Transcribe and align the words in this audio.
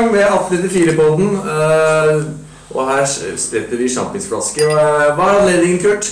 gang 0.00 0.12
med 0.12 0.24
1894-podden. 0.24 1.30
Uh, 1.36 2.24
og 2.70 2.88
her 2.88 3.06
spretter 3.36 3.76
vi 3.76 3.88
sjampisflasker. 3.90 4.68
Hva 5.16 5.26
er 5.28 5.40
anledningen, 5.40 5.80
Kurt? 5.82 6.06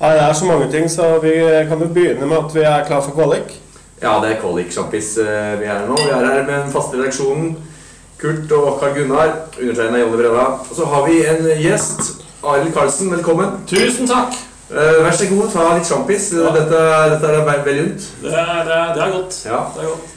Ja, 0.00 0.14
det 0.16 0.22
er 0.22 0.32
så 0.32 0.44
mange 0.48 0.70
ting, 0.72 0.88
så 0.90 1.18
vi 1.22 1.34
kan 1.68 1.82
jo 1.82 1.90
begynne 1.94 2.26
med 2.26 2.38
at 2.38 2.54
vi 2.54 2.64
er 2.66 2.86
klar 2.86 3.02
for 3.04 3.14
kvalik. 3.14 3.52
Ja, 4.02 4.16
det 4.22 4.32
er 4.32 4.40
kvalik-sjampis 4.40 5.12
uh, 5.20 5.26
vi 5.60 5.68
er 5.68 5.76
her 5.76 5.84
nå. 5.86 5.98
Vi 6.00 6.10
er 6.10 6.24
her 6.26 6.46
med 6.46 6.56
den 6.56 6.72
faste 6.72 6.98
redaksjonen. 6.98 7.52
Kurt 8.18 8.52
og 8.52 8.80
Karl 8.80 8.96
Gunnar. 8.96 9.34
Undertegna 9.60 10.00
Jonny 10.00 10.16
Brenna. 10.16 10.46
Og 10.70 10.72
så 10.76 10.88
har 10.94 11.06
vi 11.06 11.20
en 11.26 11.52
gjest. 11.60 12.00
Arild 12.42 12.72
Karlsen, 12.74 13.12
velkommen. 13.12 13.60
Tusen 13.70 14.10
takk. 14.10 14.34
Uh, 14.72 15.04
vær 15.04 15.12
så 15.14 15.28
god, 15.28 15.44
ta 15.52 15.68
litt 15.76 15.86
sjampis. 15.86 16.32
Ja. 16.34 16.50
Dette, 16.56 16.82
dette, 17.12 17.30
er 17.36 17.62
vel 17.68 17.78
lunt. 17.82 18.08
Det, 18.24 18.32
det, 18.32 18.80
det, 18.96 19.06
er 19.06 19.14
godt. 19.14 19.38
Ja. 19.46 19.62
Det 19.76 19.84
er 19.84 19.92
godt. 19.92 20.10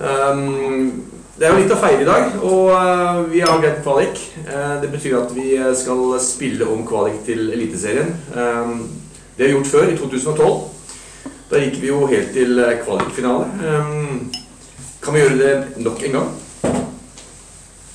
Um, 0.00 1.19
det 1.40 1.46
er 1.48 1.54
jo 1.54 1.60
litt 1.62 1.70
å 1.72 1.76
feire 1.80 2.02
i 2.04 2.04
dag, 2.04 2.34
og 2.44 2.66
uh, 2.68 3.20
vi 3.32 3.38
har 3.40 3.62
greid 3.62 3.78
kvalik. 3.80 4.18
Uh, 4.44 4.74
det 4.82 4.90
betyr 4.92 5.14
at 5.22 5.30
vi 5.32 5.54
skal 5.78 6.02
spille 6.20 6.66
om 6.68 6.82
kvalik 6.84 7.22
til 7.24 7.46
Eliteserien. 7.54 8.10
Det 8.28 9.46
har 9.46 9.46
vi 9.46 9.54
gjort 9.54 9.70
før, 9.70 9.88
i 9.88 9.96
2012. 9.96 11.30
Da 11.48 11.62
gikk 11.62 11.78
vi 11.80 11.88
jo 11.88 12.02
helt 12.10 12.34
til 12.36 12.60
kvalikfinale. 12.84 13.46
Kan 15.00 15.16
vi 15.16 15.22
gjøre 15.22 15.38
det 15.40 15.80
nok 15.80 16.04
en 16.04 16.18
gang? 16.18 16.28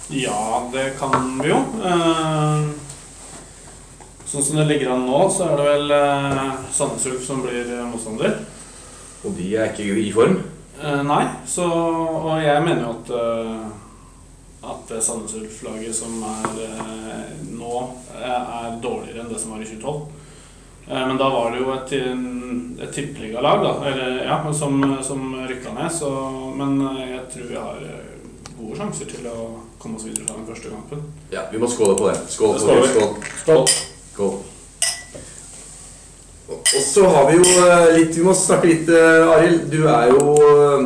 Ja, 0.09 0.41
det 0.73 0.88
kan 0.98 1.38
vi 1.38 1.53
jo. 1.53 1.62
Sånn 4.25 4.50
som 4.50 4.58
det 4.58 4.67
ligger 4.72 4.95
an 4.95 5.05
nå, 5.05 5.22
så 5.30 5.52
er 5.52 5.62
det 5.62 5.70
vel 5.70 5.95
Sandnes 6.73 7.08
Ulf 7.14 7.23
som 7.30 7.45
blir 7.45 7.70
motstander. 7.94 8.39
Og 9.22 9.38
de 9.38 9.53
er 9.53 9.70
ikke 9.70 9.86
i 10.02 10.09
form? 10.17 10.41
Uh, 10.84 11.02
nei, 11.08 11.24
så, 11.48 11.66
og 11.66 12.42
jeg 12.44 12.64
mener 12.66 12.84
jo 12.84 12.94
at 12.98 13.12
uh, 13.16 13.66
at 14.66 14.92
Sandnes 15.04 15.36
Ulf-laget 15.38 15.95
som 15.95 16.17
er 16.26 16.58
uh, 16.58 17.36
nå, 17.54 17.82
er 18.17 18.80
dårligere 18.84 19.23
enn 19.23 19.30
det 19.32 19.40
som 19.40 19.54
var 19.56 19.64
i 19.64 19.70
2012. 19.70 20.22
Men 20.86 21.17
da 21.17 21.28
var 21.34 21.50
det 21.50 21.64
jo 21.64 21.72
et, 21.73 21.94
et 22.86 22.92
tippeligalag 22.94 23.64
ja, 24.22 24.36
som, 24.54 24.76
som 25.02 25.23
rykka 25.50 25.72
ned. 25.73 25.90
Så, 25.90 26.12
men 26.59 26.76
jeg 27.10 27.23
tror 27.34 27.48
vi 27.50 27.58
har 27.58 27.80
gode 28.60 28.78
sjanser 28.78 29.10
til 29.10 29.26
å 29.32 29.48
komme 29.82 29.98
oss 29.98 30.06
videre 30.06 30.28
fra 30.28 30.38
den 30.38 30.45
første 30.45 30.70
kampen. 30.70 31.08
Ja, 31.34 31.48
Vi 31.50 31.62
må 31.62 31.70
skåle 31.73 31.98
på 31.98 32.12
det. 32.12 32.20
Skål. 32.30 32.60
Skål. 32.62 32.86
Skål. 32.92 33.16
skål. 33.42 33.66
skål. 34.12 34.38
Så 36.96 37.06
har 37.06 37.26
vi 37.28 37.36
jo 37.36 37.44
eh, 37.44 37.90
litt 37.98 38.16
Vi 38.16 38.22
må 38.24 38.32
snakke 38.32 38.70
litt, 38.70 38.88
uh, 38.88 39.34
Arild. 39.34 39.66
Du 39.68 39.82
er 39.84 40.14
jo 40.14 40.36
uh, 40.40 40.86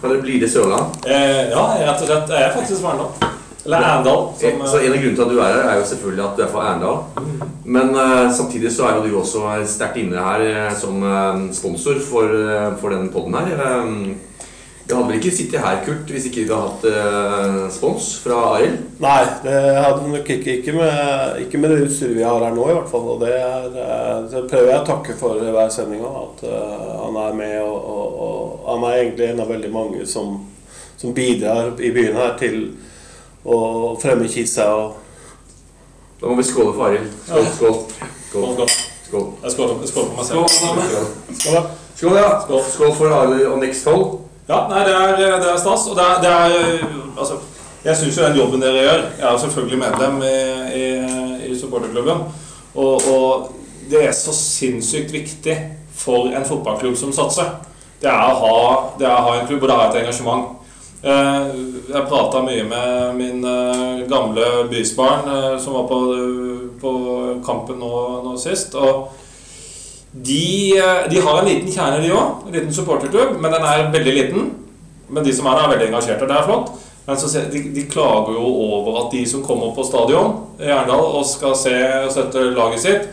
fra 0.00 0.08
det 0.08 0.22
blide 0.22 0.48
Sørland. 0.48 0.94
Eh, 1.04 1.50
ja, 1.50 1.64
rett 1.82 2.00
og 2.00 2.08
slett. 2.08 2.32
Jeg 2.32 2.46
er 2.46 2.54
faktisk 2.54 2.80
fra 2.80 2.94
Arendal. 2.94 3.34
Eller 3.66 3.84
Arendal. 3.90 4.22
Som, 4.40 4.62
så 4.64 4.80
En 4.80 4.94
av 4.94 5.02
grunnene 5.02 5.18
til 5.18 5.24
at 5.26 5.34
du 5.34 5.42
er 5.42 5.52
her, 5.52 5.60
er 5.68 5.82
jo 5.82 5.84
selvfølgelig 5.90 6.24
at 6.24 6.40
du 6.40 6.44
er 6.46 6.50
fra 6.54 6.64
Arendal. 6.70 6.96
Mm. 7.18 7.44
Men 7.76 7.92
uh, 7.92 8.32
samtidig 8.38 8.72
så 8.72 8.86
er 8.88 8.96
jo 8.96 9.04
du 9.04 9.18
også 9.20 9.44
sterkt 9.68 10.00
inne 10.00 10.24
her 10.24 10.72
som 10.80 11.04
sponsor 11.52 12.00
for, 12.08 12.32
for 12.80 12.96
den 12.96 13.12
poden 13.12 13.36
her. 13.36 13.66
Vi 14.86 14.92
hadde 14.92 15.08
vel 15.08 15.16
ikke 15.16 15.30
sittet 15.32 15.62
her, 15.64 15.78
Kurt, 15.80 16.10
hvis 16.12 16.26
ikke 16.28 16.42
vi 16.42 16.50
hadde 16.50 16.64
hatt 16.68 16.82
eh, 16.90 17.60
spons 17.72 18.08
fra 18.20 18.40
Arild? 18.50 18.82
Nei, 19.00 19.20
det 19.40 19.60
hadde 19.78 20.00
vi 20.02 20.10
nok 20.12 20.32
ikke. 20.34 20.56
Ikke 20.58 20.74
med, 20.76 21.38
ikke 21.40 21.60
med, 21.60 21.70
det 21.72 21.86
utstyret 21.86 22.18
vi 22.18 22.26
har 22.26 22.44
her 22.44 22.52
nå, 22.52 22.66
i 22.68 22.74
hvert 22.76 22.90
fall. 22.92 23.06
Og 23.14 23.22
det, 23.22 23.30
er, 23.32 23.70
det 24.28 24.42
prøver 24.50 24.68
jeg 24.68 24.82
å 24.82 24.88
takke 24.90 25.16
for 25.16 25.40
hver 25.40 25.70
sending 25.72 26.02
At 26.04 26.42
uh, 26.44 26.90
han 27.00 27.16
er 27.22 27.38
med, 27.38 27.54
og, 27.62 27.78
og, 27.94 28.18
og, 28.26 28.50
han 28.66 28.84
er 28.90 28.98
egentlig 28.98 29.30
en 29.30 29.40
av 29.46 29.54
veldig 29.54 29.70
mange 29.72 30.04
som, 30.10 30.36
som 31.00 31.16
bidrar 31.16 31.80
i 31.80 31.92
byen 31.96 32.20
her 32.20 32.36
til 32.42 32.58
å 33.48 33.62
fremme 34.02 34.28
Kisa. 34.28 34.68
Da 36.20 36.28
må 36.28 36.36
vi 36.42 36.44
skåle 36.50 36.76
for 36.76 36.90
Arild. 36.90 37.08
Skål. 37.24 37.48
Skål. 37.56 37.80
Skål. 38.28 38.52
Skål. 38.52 38.76
Skål. 39.08 39.26
Jeg 39.46 39.56
skåler, 39.56 39.80
skål 39.88 40.06
på 40.12 40.20
meg 40.20 40.28
selv. 40.28 40.44
Skål, 40.52 40.76
skål. 41.40 41.66
skål, 41.96 42.20
ja. 42.20 42.30
Skål, 42.44 42.62
skål 42.76 42.94
for 43.00 43.16
Arild 43.22 43.48
og 43.48 43.58
Next 43.64 43.88
Hold. 43.88 44.06
Ja, 44.48 44.66
nei, 44.68 44.84
det 44.84 44.94
er, 44.94 45.16
det 45.40 45.50
er 45.50 45.60
stas. 45.60 45.86
Og 45.88 45.96
det 45.96 46.04
er, 46.04 46.22
det 46.22 46.32
er 46.32 46.88
Altså, 47.14 47.38
jeg 47.84 47.96
syns 47.96 48.16
jo 48.18 48.24
den 48.24 48.38
jobben 48.38 48.62
dere 48.62 48.80
gjør 48.82 49.02
Jeg 49.20 49.26
er 49.28 49.36
selvfølgelig 49.38 49.78
medlem 49.78 50.22
i, 50.22 50.38
i, 50.80 50.86
i 51.52 51.60
supporterklubben. 51.60 52.24
Og, 52.74 52.94
og, 53.14 53.52
det 53.90 54.00
er 54.08 54.12
så 54.16 54.32
sinnssykt 54.32 55.12
viktig 55.12 55.54
for 55.94 56.32
en 56.32 56.44
fotballklubb 56.48 56.96
som 56.96 57.12
satser. 57.12 57.50
Det 58.00 58.08
er 58.08 58.22
å 58.32 58.38
ha, 58.40 58.54
er 58.96 59.10
å 59.10 59.24
ha 59.26 59.34
en 59.36 59.46
klubb, 59.46 59.66
og 59.66 59.68
det 59.68 59.76
er 59.76 59.90
et 59.90 59.98
engasjement. 60.00 60.46
Eh, 61.04 61.50
jeg 61.90 62.08
prata 62.08 62.40
mye 62.46 62.64
med 62.64 63.18
min 63.18 63.44
eh, 63.44 64.06
gamle 64.08 64.46
bysbarn 64.70 65.28
eh, 65.28 65.50
som 65.60 65.76
var 65.76 65.84
på, 65.90 65.98
på 66.80 66.94
kampen 67.44 67.76
nå, 67.84 67.92
nå 68.24 68.32
sist. 68.40 68.72
og 68.72 69.12
de, 70.14 70.78
eh, 70.78 71.10
de, 71.10 71.20
har 71.20 71.38
en 71.38 71.48
liten 71.48 71.72
kjerne, 71.72 72.02
de 72.02 72.12
òg. 72.14 72.46
En 72.46 72.54
liten 72.54 72.74
supporterklubb. 72.74 73.38
Men 73.40 73.52
den 73.52 73.66
er 73.66 73.90
veldig 73.92 74.14
liten. 74.14 74.50
Men 75.08 75.24
de 75.24 75.34
som 75.34 75.46
er 75.46 75.58
der, 75.58 75.64
er 75.64 75.74
veldig 75.74 75.88
engasjerte. 75.90 76.28
Det 76.30 76.36
er 76.38 76.46
flott. 76.46 76.70
Men 77.06 77.18
så, 77.20 77.28
de, 77.52 77.60
de, 77.74 77.84
klager 77.90 78.32
jo 78.32 78.44
over 78.64 79.02
at 79.02 79.12
de 79.12 79.26
som 79.28 79.42
kommer 79.44 79.74
på 79.76 79.84
stadion 79.84 80.38
i 80.56 80.70
Arendal 80.72 81.02
og 81.18 81.26
skal 81.28 81.52
se 81.58 81.74
og 81.98 82.12
støtte 82.14 82.46
laget 82.56 82.80
sitt, 82.80 83.10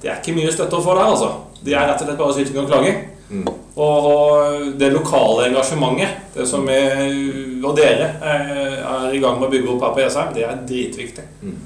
det 0.00 0.08
er 0.08 0.22
ikke 0.22 0.36
mye 0.38 0.52
støtte 0.54 0.78
å 0.78 0.84
få 0.84 0.94
der, 0.96 1.10
altså. 1.10 1.28
De 1.60 1.74
er 1.74 1.90
rett 1.90 2.00
og 2.00 2.08
slett 2.08 2.20
bare 2.22 2.36
syting 2.38 2.60
og 2.62 2.70
klaging. 2.70 3.02
Mm. 3.28 3.48
Og, 3.76 4.06
og, 4.08 4.62
det 4.80 4.88
lokale 4.94 5.50
engasjementet, 5.50 6.22
det 6.38 6.46
som 6.48 6.64
er, 6.72 7.02
og 7.60 7.74
dere 7.76 8.14
er, 8.22 8.46
er, 8.78 9.10
i 9.12 9.20
gang 9.20 9.36
med 9.36 9.50
å 9.50 9.52
bygge 9.52 9.74
opp 9.74 9.84
her 9.84 9.92
på 9.98 10.04
Jessheim, 10.06 10.32
det 10.38 10.46
er 10.46 10.62
dritviktig. 10.70 11.26
Mm. 11.42 11.58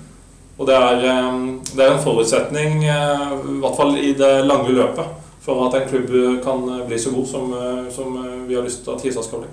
Og 0.63 0.69
det 0.69 0.75
er, 0.79 1.01
eh, 1.11 1.39
det 1.75 1.83
er 1.83 1.93
en 1.93 2.05
forutsetning, 2.05 2.85
eh, 2.85 3.33
i 3.51 3.59
hvert 3.59 3.77
fall 3.77 3.97
i 3.99 4.13
det 4.15 4.45
lange 4.47 4.71
løpet, 4.71 5.09
for 5.43 5.67
at 5.67 5.75
en 5.75 5.89
klubb 5.89 6.13
kan 6.45 6.87
bli 6.87 6.99
så 6.99 7.11
god 7.11 7.27
som, 7.27 7.53
eh, 7.53 7.91
som 7.91 8.15
vi 8.47 8.55
har 8.55 8.63
lyst 8.63 8.85
til 8.85 8.95
at 8.95 9.03
Hisa 9.03 9.23
skal 9.23 9.43
bli. 9.43 9.49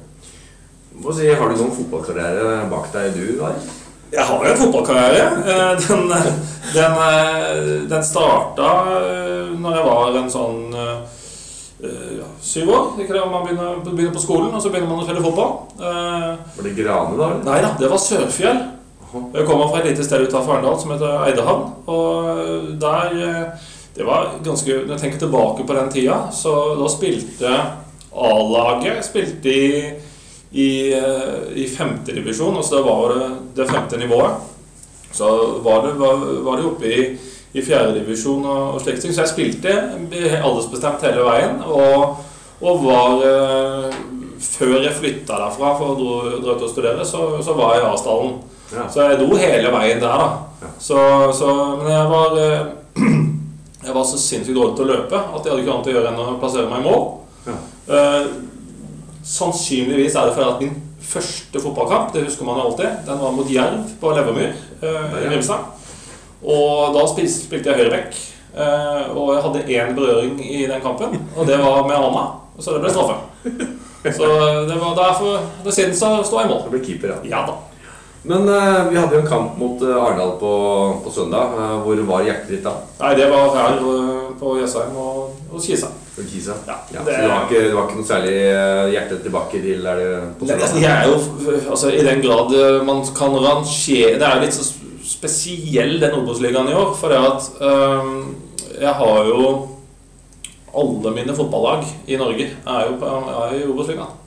Si, 1.16 1.34
har 1.34 1.50
du 1.50 1.56
noen 1.56 1.74
fotballkarriere 1.74 2.70
bak 2.70 2.94
deg, 2.94 3.14
du? 3.16 3.42
Har? 3.42 3.56
Jeg 4.12 4.24
har 4.25 4.46
jo 4.46 4.52
en 4.52 4.58
fotballkarriere. 4.58 5.78
Den, 5.80 6.09
den, 6.74 7.90
den 7.90 8.03
starta 8.03 8.70
når 9.58 9.76
jeg 9.76 9.86
var 9.86 10.18
en 10.18 10.30
sånn 10.30 10.74
ja, 10.74 12.28
syv 12.41 12.70
år. 12.70 12.90
Ikke 13.00 13.14
det, 13.14 13.22
Man 13.31 13.46
begynner, 13.47 13.80
begynner, 13.86 14.14
på 14.14 14.22
skolen, 14.22 14.53
og 14.53 14.62
så 14.62 14.70
begynner 14.70 14.90
man 14.90 15.00
å 15.00 15.08
spille 15.08 15.24
fotball. 15.24 15.53
Var 15.80 16.68
det 16.68 16.76
Grane, 16.76 17.18
da? 17.18 17.30
Nei 17.47 17.62
da, 17.64 17.74
det 17.80 17.90
var 17.90 17.97
Sørfjell. 17.97 18.62
Jeg 19.09 19.46
kommer 19.47 19.70
fra 19.72 19.80
et 19.81 19.90
lite 19.90 20.06
sted 20.06 20.28
utenfor 20.28 20.53
Arendal 20.53 20.75
som 20.78 20.92
heter 20.94 21.24
Eidehavn. 21.25 21.64
Og 21.90 22.74
der 22.81 23.16
eh, 23.18 23.70
Det 23.96 24.06
var 24.06 24.36
ganske 24.46 24.84
Når 24.86 24.94
jeg 24.94 25.02
tenker 25.02 25.20
tilbake 25.20 25.66
på 25.68 25.74
den 25.74 25.90
tida, 25.92 26.20
så 26.31 26.75
da 26.80 26.90
spilte 26.92 27.56
A-laget 28.09 29.06
spilte 29.06 29.50
i, 29.50 29.81
i, 30.52 30.94
eh, 30.94 31.42
i 31.56 31.66
femtedivisjon. 31.68 32.56
Altså 32.56 32.78
det 32.78 32.86
var 32.86 33.14
det, 33.14 33.28
det 33.56 33.70
femte 33.70 33.97
nivået. 33.97 34.31
Så 35.12 35.28
var 35.66 35.88
det, 35.88 35.94
var, 36.00 36.16
var 36.46 36.58
det 36.58 36.66
oppe 36.66 36.90
i, 36.90 37.18
i 37.53 37.62
fjerdedivisjon 37.66 38.46
og, 38.46 38.76
og 38.76 38.81
slike 38.81 39.02
ting. 39.02 39.14
Så 39.14 39.26
jeg 39.26 39.34
spilte 39.34 39.76
aldersbestemt 40.38 41.06
hele 41.06 41.26
veien. 41.26 41.62
Og, 41.66 42.22
og 42.62 42.86
var 42.86 43.26
eh, 43.26 44.00
Før 44.40 44.78
jeg 44.80 44.96
flytta 44.96 45.36
derfra 45.36 45.74
for 45.76 45.91
å 45.91 45.97
dra, 46.40 46.53
ut 46.56 46.62
og 46.64 46.70
studere, 46.72 47.03
så, 47.06 47.26
så 47.44 47.58
var 47.58 47.76
jeg 47.76 47.84
i 47.84 47.90
Asdalen. 47.90 48.38
Ja. 48.74 48.85
Så 48.91 49.06
jeg 49.06 49.19
dro 49.22 49.38
hele 49.40 49.72
veien 49.74 50.02
der, 50.02 50.22
da. 50.22 50.28
Ja. 50.62 50.72
Så, 50.80 51.00
så, 51.38 51.53
men 51.80 51.91
jeg 51.94 52.12
var 52.12 52.38
eh, 52.44 52.68
Jeg 53.80 53.96
var 53.96 54.03
så 54.06 54.18
sinnssykt 54.19 54.57
dårlig 54.57 54.75
til 54.75 54.84
å 54.84 54.90
løpe 54.90 55.18
at 55.18 55.46
jeg 55.46 55.53
hadde 55.53 55.62
ikke 55.63 55.72
annet 55.74 55.88
å 55.88 55.94
gjøre 55.94 56.09
enn 56.12 56.18
å 56.19 56.34
plassere 56.41 56.68
meg 56.69 56.81
i 56.81 56.85
mål. 56.90 57.06
Ja. 57.47 57.53
Eh, 57.96 58.26
sannsynligvis 59.26 60.17
er 60.20 60.28
det 60.28 60.35
fordi 60.35 60.49
at 60.49 60.64
min 60.66 60.76
første 61.09 61.61
fotballkamp 61.64 62.11
det 62.14 62.26
husker 62.26 62.46
man 62.46 62.59
jo 62.59 62.67
alltid, 62.70 62.99
den 63.08 63.22
var 63.22 63.34
mot 63.34 63.49
Jerv 63.49 63.94
på 64.02 64.11
Levermyr 64.14 64.52
uh, 64.84 65.16
i 65.23 65.29
Grimstad. 65.29 65.64
Og 66.44 66.94
da 66.96 67.05
spilte, 67.09 67.34
spilte 67.34 67.72
jeg 67.72 67.82
høyreback. 67.82 68.20
Eh, 68.49 69.09
og 69.14 69.34
jeg 69.35 69.41
hadde 69.46 69.66
én 69.76 69.96
berøring 69.97 70.38
i 70.41 70.64
den 70.70 70.82
kampen, 70.82 71.20
og 71.35 71.47
det 71.47 71.59
var 71.61 71.84
med 71.88 71.97
Anna. 71.97 72.23
Så 72.59 72.73
det 72.76 72.84
ble 72.84 72.94
straffe. 72.94 73.20
Så 74.16 74.28
det 74.70 74.78
var 74.79 74.94
derfor 74.96 75.41
det 75.64 75.73
Siden 75.76 75.96
så 75.96 76.22
står 76.23 76.41
jeg 76.41 76.47
i 76.47 76.52
mål. 76.53 76.61
Du 76.66 76.72
ble 76.72 76.79
keeper, 76.85 77.11
ja. 77.11 77.17
ja 77.28 77.41
da. 77.49 77.58
Men 78.22 78.50
uh, 78.50 78.90
vi 78.90 78.98
hadde 78.98 79.16
jo 79.16 79.22
en 79.22 79.30
kamp 79.30 79.56
mot 79.60 79.82
uh, 79.86 79.96
Arendal 79.96 80.34
på, 80.42 80.52
på, 81.06 81.12
søndag. 81.14 81.54
Uh, 81.56 81.78
hvor 81.86 82.02
var 82.10 82.26
hjertet 82.28 82.52
ditt 82.52 82.66
da? 82.66 82.74
Nei, 83.00 83.14
Det 83.16 83.30
var 83.32 83.54
her 83.56 83.80
på 84.40 84.56
Jessheim 84.60 84.98
og, 85.00 85.38
og 85.48 85.64
Kisa. 85.64 85.92
Kisa? 86.20 86.58
Ja, 86.68 86.76
ja, 86.92 87.06
det... 87.08 87.16
Så 87.16 87.24
du 87.24 87.32
har, 87.32 87.46
ikke, 87.48 87.64
du 87.72 87.78
har 87.78 87.88
ikke 87.88 88.02
noe 88.02 88.10
særlig 88.10 88.36
hjerte 88.92 89.22
tilbake 89.24 89.64
til 89.64 89.88
er 89.88 90.02
det 90.02 90.12
på 90.36 90.50
søndag? 90.50 90.76
Nei, 90.76 90.84
jeg 90.84 90.92
er 90.92 91.08
jo, 91.08 91.56
altså 91.72 91.94
I 91.96 92.04
den 92.10 92.24
grad 92.26 92.56
man 92.88 93.02
kan 93.16 93.40
rangere 93.40 94.18
Det 94.20 94.28
er 94.28 94.44
litt 94.44 94.58
så 94.58 94.68
spesiell 95.10 95.96
den 96.04 96.20
Obos-ligaen 96.20 96.68
i 96.70 96.76
år. 96.76 96.92
For 97.00 97.16
det 97.16 97.22
at 97.24 97.48
jeg 98.80 98.96
har 99.00 99.32
jo 99.32 99.46
Alle 100.80 101.16
mine 101.16 101.34
fotballag 101.36 101.88
i 102.08 102.20
Norge 102.20 102.52
er 102.52 102.90
jo 102.92 103.00
på, 103.00 103.16
er 103.32 103.56
i 103.56 103.64
Obos-ligaen. 103.64 104.19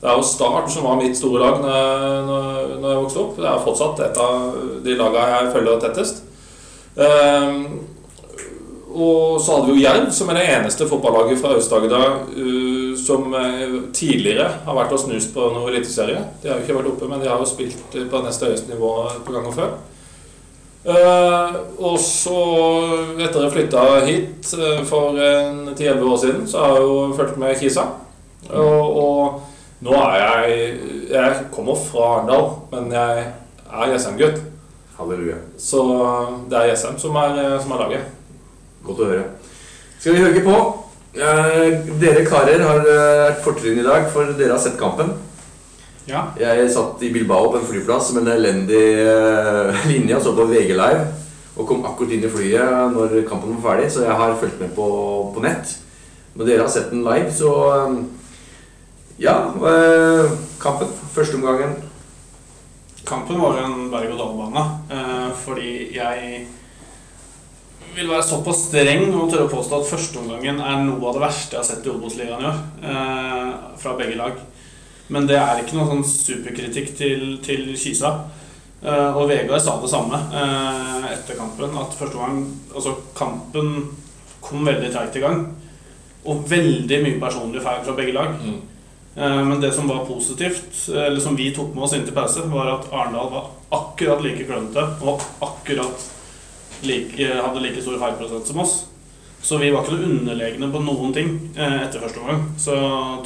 Det 0.00 0.08
er 0.10 0.16
jo 0.18 0.28
Start 0.28 0.70
som 0.70 0.84
var 0.84 0.98
mitt 1.00 1.16
store 1.16 1.40
lag 1.40 1.60
når 1.64 2.88
jeg, 2.88 3.02
vokste 3.02 3.22
opp. 3.22 3.36
Det 3.40 3.48
er 3.48 3.64
fortsatt 3.64 4.02
et 4.04 4.18
av 4.20 4.56
de 4.84 4.96
lagene 4.98 5.28
jeg 5.32 5.52
følger 5.54 5.84
tettest. 5.84 6.24
Ehm, 6.96 7.62
og 8.96 9.40
så 9.44 9.56
hadde 9.56 9.68
vi 9.68 9.76
jo 9.76 9.82
Jerv, 9.84 10.06
som 10.16 10.30
er 10.32 10.38
det 10.38 10.44
eneste 10.54 10.86
fotballaget 10.88 11.40
fra 11.40 11.52
Aust-Agder 11.56 12.06
uh, 12.32 12.92
som 12.96 13.34
eh, 13.36 13.74
tidligere 13.92 14.46
har 14.64 14.78
vært 14.78 14.94
og 14.96 15.02
snust 15.02 15.34
på 15.34 15.50
noen 15.52 15.68
eliteserie. 15.68 16.22
De 16.40 16.48
har 16.48 16.56
jo 16.56 16.64
ikke 16.64 16.78
vært 16.78 16.88
oppe, 16.94 17.10
men 17.10 17.20
de 17.20 17.28
har 17.28 17.42
jo 17.42 17.48
spilt 17.48 17.92
på 17.92 18.22
neste 18.24 18.48
høyeste 18.48 18.72
nivå 18.72 18.94
på 19.26 19.34
gangen 19.34 19.52
før. 19.52 19.76
Uh, 20.86 21.56
og 21.82 21.98
så, 22.00 22.40
etter 23.18 23.42
jeg 23.42 23.52
flytta 23.52 23.84
hit 24.06 24.52
uh, 24.54 24.80
for 24.86 25.18
en 25.18 25.74
10-11 25.74 26.04
år 26.06 26.20
siden, 26.22 26.44
så 26.48 26.62
har 26.62 26.76
jeg 26.76 26.86
jo 26.86 26.98
fulgt 27.18 27.40
med 27.42 27.56
Kisa. 27.60 27.88
Og, 28.46 28.85
Jeg 31.46 31.54
kommer 31.54 31.76
fra 31.78 32.06
Arendal, 32.16 32.46
men 32.72 32.88
jeg 32.90 33.20
er 33.70 33.90
Jessheim-gutt. 33.92 34.40
Halleluja. 34.96 35.36
Så 35.62 35.82
det 36.50 36.56
er 36.58 36.72
Jessheim 36.72 36.96
som 36.98 37.14
er, 37.20 37.36
som 37.62 37.74
er 37.76 37.82
laget. 37.84 38.08
Godt 38.82 39.02
å 39.04 39.06
høre. 39.12 39.28
Skal 40.00 40.16
vi 40.16 40.24
høre 40.24 40.42
på? 40.42 40.56
Eh, 41.14 41.86
dere 42.02 42.24
karer 42.26 42.66
har 42.66 42.82
eh, 42.82 43.22
et 43.28 43.38
fortrinn 43.46 43.78
i 43.78 43.86
dag, 43.86 44.08
for 44.10 44.34
dere 44.34 44.56
har 44.56 44.64
sett 44.64 44.74
kampen. 44.80 45.14
Ja. 46.10 46.24
Jeg 46.42 46.66
satt 46.74 47.06
i 47.06 47.12
Bilbao 47.14 47.52
på 47.52 47.60
en 47.60 47.70
flyplass 47.70 48.10
med 48.16 48.26
en 48.26 48.34
elendig 48.34 48.84
eh, 49.06 49.86
linje 49.92 50.18
og 50.18 50.26
så 50.26 50.34
på 50.34 50.50
VG 50.50 50.74
Live. 50.74 51.06
Og 51.54 51.70
kom 51.70 51.86
akkurat 51.86 52.18
inn 52.18 52.26
i 52.26 52.34
flyet 52.34 52.92
når 52.98 53.20
kampen 53.30 53.54
var 53.54 53.70
ferdig, 53.70 53.92
så 53.94 54.02
jeg 54.08 54.18
har 54.18 54.34
fulgt 54.42 54.58
med 54.66 54.74
på, 54.74 54.90
på 55.30 55.46
nett. 55.46 55.78
Men 56.34 56.50
dere 56.50 56.66
har 56.66 56.74
sett 56.74 56.90
den 56.90 57.06
live, 57.06 57.30
så 57.30 57.54
eh, 57.70 57.98
Ja, 59.22 59.44
eh, 59.54 60.38
kampen. 60.58 60.90
Førsteomgangen. 61.16 61.78
Kampen 63.06 63.38
var 63.40 63.62
en 63.62 63.86
berg-og-dal-bane, 63.92 64.64
eh, 64.92 65.28
fordi 65.44 65.70
jeg 65.94 66.46
vil 67.96 68.10
være 68.10 68.26
såpass 68.26 68.66
streng 68.66 69.06
og 69.14 69.30
tørre 69.32 69.46
å 69.46 69.52
påstå 69.54 69.78
at 69.78 69.88
førsteomgangen 69.88 70.60
er 70.60 70.82
noe 70.84 71.00
av 71.08 71.16
det 71.16 71.22
verste 71.22 71.56
jeg 71.56 71.62
har 71.62 71.68
sett 71.70 71.86
i 71.86 71.92
Obos-ligaen 71.94 72.44
i 72.44 72.50
år. 72.50 72.60
Eh, 72.82 73.52
fra 73.80 73.96
begge 73.96 74.18
lag. 74.18 74.36
Men 75.08 75.28
det 75.30 75.38
er 75.38 75.62
ikke 75.62 75.78
noen 75.78 76.02
sånn 76.02 76.08
superkritikk 76.10 76.92
til, 76.98 77.26
til 77.46 77.70
Kisa. 77.78 78.12
Eh, 78.82 79.16
og 79.16 79.30
Vegard 79.30 79.62
sa 79.62 79.78
det 79.80 79.90
samme 79.90 80.18
eh, 80.36 81.10
etter 81.14 81.38
kampen. 81.38 81.72
At 81.80 81.96
første 81.96 82.20
gang, 82.20 82.42
Altså, 82.74 82.98
kampen 83.16 83.76
kom 84.44 84.66
veldig 84.66 84.92
treigt 84.92 85.16
i 85.16 85.24
gang. 85.24 85.46
Og 86.26 86.44
veldig 86.50 87.04
mye 87.04 87.20
personlige 87.22 87.64
feil 87.64 87.84
fra 87.86 87.96
begge 87.96 88.16
lag. 88.18 88.34
Mm. 88.42 88.60
Eh, 89.16 89.44
Men 89.44 89.60
det 89.60 89.72
som 89.72 89.88
var 89.88 90.04
positivt, 90.06 90.88
eller 90.88 91.20
som 91.20 91.36
vi 91.36 91.50
tok 91.54 91.74
med 91.74 91.84
oss 91.84 91.94
inn 91.96 92.04
til 92.04 92.14
pause, 92.14 92.44
var 92.52 92.74
at 92.74 92.90
Arendal 92.92 93.30
var 93.32 93.46
akkurat 93.70 94.22
like 94.24 94.44
klønete 94.44 94.82
og 95.02 95.22
akkurat 95.40 96.04
like, 96.82 97.16
hadde 97.42 97.62
like 97.64 97.82
stor 97.82 97.96
feilprosent 98.02 98.46
som 98.46 98.60
oss. 98.60 98.76
Så 99.46 99.58
vi 99.60 99.70
var 99.70 99.84
ikke 99.84 99.94
noe 99.94 100.08
underlegne 100.10 100.68
på 100.72 100.80
noen 100.82 101.12
ting 101.14 101.28
eh, 101.56 101.82
etter 101.84 102.02
første 102.02 102.20
omgang. 102.20 102.42
Så 102.58 102.74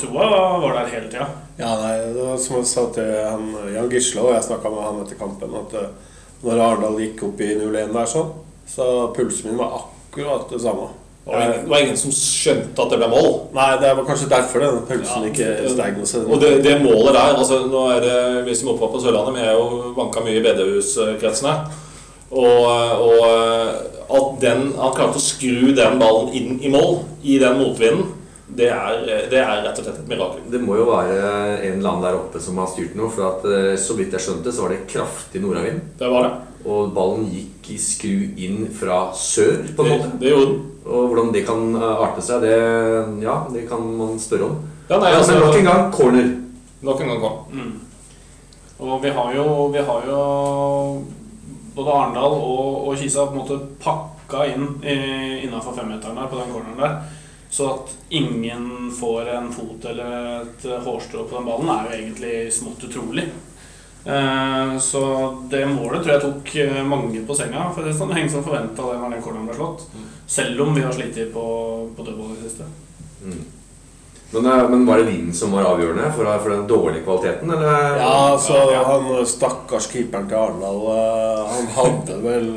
troa 0.02 0.26
var 0.60 0.74
der 0.76 0.92
hele 0.92 1.08
tida. 1.10 1.26
Ja, 1.58 1.70
det 1.80 2.14
var 2.20 2.36
som 2.40 2.56
jeg 2.58 2.68
sa 2.70 2.86
til 2.94 3.10
han, 3.24 3.50
Jan 3.74 3.90
Gisle, 3.92 4.22
og 4.24 4.34
jeg 4.34 4.46
snakka 4.46 4.70
med 4.72 4.84
han 4.86 5.02
etter 5.04 5.18
kampen, 5.20 5.54
at 5.62 5.74
eh, 5.80 5.90
når 6.44 6.62
Arendal 6.64 7.00
gikk 7.02 7.24
opp 7.26 7.40
i 7.44 7.50
0-1 7.58 7.92
der 7.96 8.08
sånn, 8.08 8.30
så 8.70 8.86
pulsen 9.16 9.50
min 9.50 9.58
var 9.60 9.80
akkurat 9.82 10.46
det 10.52 10.60
samme. 10.62 10.90
Det 11.24 11.34
var 11.34 11.42
ingen, 11.42 11.64
det 11.64 11.70
var 11.70 11.82
ingen 11.84 11.98
som 12.00 12.12
skjønte 12.16 12.82
at 12.82 12.92
det 12.92 12.98
ble 12.98 13.08
mål. 13.12 13.34
Nei, 13.54 13.66
det 13.82 13.90
var 13.98 14.06
kanskje 14.08 14.30
derfor 14.30 14.62
den 14.64 14.78
pølsen 14.88 15.26
Ja, 15.26 15.28
ikke 15.28 15.74
steg 15.74 15.98
noe 15.98 16.08
sted. 16.08 16.24
Og 16.24 16.40
det, 16.40 16.50
det 16.64 16.78
målet 16.80 17.12
der 17.12 17.36
altså 17.36 17.60
Nå 17.68 17.82
er 17.92 18.00
det 18.06 18.16
vi 18.48 18.56
som 18.56 18.70
er 18.70 18.74
oppe 18.78 18.88
på 18.94 19.02
Sørlandet, 19.04 19.36
vi 19.36 19.44
er 19.44 19.58
jo 19.58 19.92
vanka 19.98 20.24
mye 20.24 20.38
i 20.40 20.44
bedehuskretsene. 20.46 21.54
Og, 22.30 22.64
og 23.04 23.20
at 24.10 24.34
den 24.42 24.68
Han 24.78 24.94
klarte 24.94 25.18
å 25.18 25.22
skru 25.22 25.72
den 25.76 26.00
ballen 26.00 26.32
inn 26.34 26.56
i 26.62 26.72
mål 26.72 27.02
i 27.26 27.36
den 27.42 27.58
motvinden, 27.60 28.06
det 28.56 28.66
er, 28.72 29.02
det 29.30 29.38
er 29.38 29.60
rett 29.64 29.78
og 29.78 29.84
slett 29.86 29.98
et 30.02 30.08
mirakel. 30.10 30.40
Det 30.50 30.60
må 30.62 30.74
jo 30.78 30.86
være 30.88 31.16
en 31.60 31.76
eller 31.78 31.90
annen 31.90 32.04
der 32.04 32.16
oppe 32.18 32.40
som 32.42 32.58
har 32.58 32.70
styrt 32.72 32.96
noe. 32.98 33.10
For 33.14 33.26
at, 33.28 33.44
eh, 33.46 33.74
så 33.80 33.94
vidt 33.98 34.16
jeg 34.16 34.24
skjønte, 34.24 34.52
så 34.52 34.64
var 34.64 34.74
det 34.74 34.86
kraftig 34.90 35.42
nordavind. 35.44 35.80
Det 36.00 36.08
var 36.10 36.26
det. 36.26 36.32
Og 36.66 36.90
ballen 36.96 37.28
gikk 37.32 37.70
i 37.72 37.78
skru 37.80 38.16
inn 38.42 38.66
fra 38.76 39.04
sør, 39.16 39.62
på 39.76 39.84
en 39.86 39.88
Det, 39.90 39.98
måte. 39.98 40.10
det 40.20 40.32
gjorde 40.32 40.48
den. 40.50 40.66
Og 40.90 41.06
hvordan 41.10 41.30
det 41.36 41.44
kan 41.46 41.62
eh, 41.78 42.02
arte 42.06 42.24
seg, 42.26 42.42
det, 42.42 42.56
ja, 43.22 43.36
det 43.54 43.68
kan 43.70 43.86
man 44.00 44.18
spørre 44.20 44.50
om. 44.50 44.58
Ja, 44.90 44.98
nei, 44.98 45.12
Ja, 45.12 45.20
altså, 45.20 45.36
men 45.36 45.46
nok 45.46 45.60
en 45.60 45.70
gang 45.70 45.92
corner. 45.94 46.28
Nok 46.82 47.00
en 47.00 47.12
gang 47.14 47.20
corner. 47.20 47.54
Mm. 47.54 47.72
Og 48.80 49.02
vi 49.04 49.10
har 49.14 49.32
jo, 49.36 49.46
vi 49.74 49.78
har 49.84 50.04
jo 50.08 50.20
både 51.76 51.92
Arendal 51.94 52.32
og, 52.34 52.88
og 52.88 52.96
Kisa 52.98 53.26
på 53.28 53.36
en 53.36 53.40
måte 53.42 53.58
pakka 53.84 54.46
inn 54.50 54.64
innafor 54.82 55.76
femmeteren 55.76 56.16
der 56.16 56.30
på 56.32 56.38
den 56.40 56.52
corneren 56.54 56.80
der. 56.80 56.96
Så 57.50 57.66
at 57.66 57.94
ingen 58.14 58.90
får 59.00 59.28
en 59.28 59.52
fot 59.52 59.84
eller 59.90 60.42
et 60.42 60.66
hårstrå 60.84 61.24
på 61.26 61.36
den 61.36 61.48
ballen, 61.48 61.70
er 61.74 61.88
jo 61.88 61.96
egentlig 61.98 62.34
smått 62.54 62.84
utrolig. 62.86 63.26
Eh, 64.04 64.78
så 64.78 65.02
det 65.50 65.66
målet 65.66 66.02
tror 66.02 66.14
jeg 66.14 66.22
tok 66.24 66.54
eh, 66.56 66.82
mange 66.86 67.22
på 67.26 67.36
senga. 67.36 67.68
For 67.74 67.84
det 67.84 67.94
er 67.94 68.18
Ingen 68.18 68.32
som 68.32 68.44
forventa 68.46 68.86
det 68.88 68.98
når 69.00 69.16
den 69.16 69.24
corneren 69.24 69.48
ble 69.48 69.56
slått. 69.58 69.88
Selv 70.30 70.60
om 70.64 70.76
vi 70.76 70.84
har 70.84 70.94
slitt 70.94 71.18
på, 71.34 71.46
på 71.96 72.06
dødball 72.06 72.36
i 72.36 72.38
det 72.38 72.50
siste. 72.50 72.68
Mm. 73.24 73.40
Men, 74.30 74.46
eh, 74.46 74.68
men 74.70 74.86
var 74.86 75.02
det 75.02 75.08
vinden 75.10 75.34
som 75.36 75.52
var 75.52 75.68
avgjørende 75.72 76.12
for, 76.16 76.30
for 76.30 76.54
den 76.54 76.68
dårlige 76.70 77.04
kvaliteten, 77.04 77.50
eller? 77.50 77.98
Ja, 77.98 78.38
så 78.40 78.60
Ja, 78.60 78.68
ja. 78.76 78.84
han 78.88 79.26
stakkars 79.26 79.90
keeperen 79.90 80.30
til 80.30 80.38
Arendal, 80.38 80.86
han 81.50 81.66
hadde 81.74 82.20
vel 82.22 82.54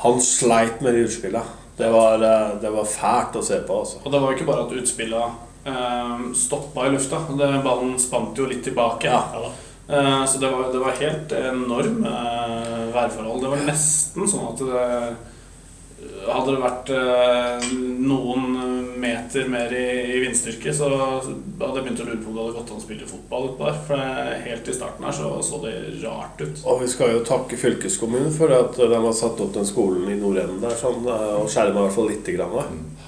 Han 0.00 0.20
sleit 0.24 0.80
med 0.80 0.94
de 0.94 1.08
utspillene. 1.08 1.59
Det 1.80 1.90
var, 1.92 2.22
eh, 2.26 2.52
det 2.62 2.70
var 2.74 2.88
fælt 2.88 3.40
å 3.40 3.44
se 3.44 3.62
på, 3.66 3.80
altså. 3.84 4.02
Og 4.04 4.12
det 4.12 4.20
var 4.20 4.30
jo 4.30 4.38
ikke 4.38 4.50
bare 4.50 4.66
at 4.66 4.76
utspilla 4.82 5.24
eh, 5.64 6.22
stoppa 6.36 6.86
i 6.86 6.94
lufta. 6.94 7.24
Det, 7.38 7.50
ballen 7.64 7.96
spant 8.02 8.38
jo 8.38 8.48
litt 8.50 8.62
tilbake. 8.66 9.10
Ja. 9.10 9.50
Eh, 9.88 10.24
så 10.26 10.38
det 10.38 10.52
var, 10.52 10.72
det 10.72 10.78
var 10.78 11.00
helt 11.00 11.32
enorme 11.32 12.14
eh, 12.14 12.86
værforhold. 12.94 13.42
Det 13.42 13.52
var 13.56 13.66
nesten 13.66 14.28
sånn 14.30 14.48
at 14.52 14.64
det 14.68 16.30
hadde 16.30 16.54
det 16.54 16.62
vært 16.62 16.92
eh, 16.94 17.70
noen 18.00 18.79
meter 19.00 19.48
mer 19.50 19.72
i, 19.74 19.86
i 20.14 20.20
vindstyrke, 20.22 20.72
så 20.76 20.88
hadde 20.92 21.32
jeg 21.78 21.84
begynt 21.86 22.02
å 22.04 22.06
lure 22.08 22.20
på 22.20 22.30
om 22.30 22.36
det 22.36 22.44
hadde 22.44 22.56
gått 22.58 22.72
an 22.74 22.80
å 22.80 22.84
spille 22.84 23.08
fotball 23.08 23.48
utpå 23.50 23.66
der. 23.66 23.80
For 23.88 24.04
helt 24.46 24.70
i 24.70 24.76
starten 24.76 25.08
her 25.08 25.16
så 25.16 25.32
så 25.46 25.60
det 25.64 25.74
rart 26.04 26.40
ut. 26.44 26.62
Og 26.68 26.80
vi 26.84 26.88
skal 26.92 27.14
jo 27.16 27.24
takke 27.26 27.58
fylkeskommunen 27.60 28.32
for 28.36 28.52
at 28.56 28.78
de 28.80 28.88
har 28.94 29.16
satt 29.16 29.40
opp 29.44 29.52
den 29.56 29.68
skolen 29.68 30.08
i 30.12 30.18
nordenden 30.20 30.62
der, 30.62 30.76
sånn, 30.80 31.02
eh, 31.08 31.34
og 31.40 31.50
skjerma 31.50 31.80
i 31.80 31.86
hvert 31.88 31.96
fall 31.98 32.10
lite 32.12 32.36
grann. 32.36 32.56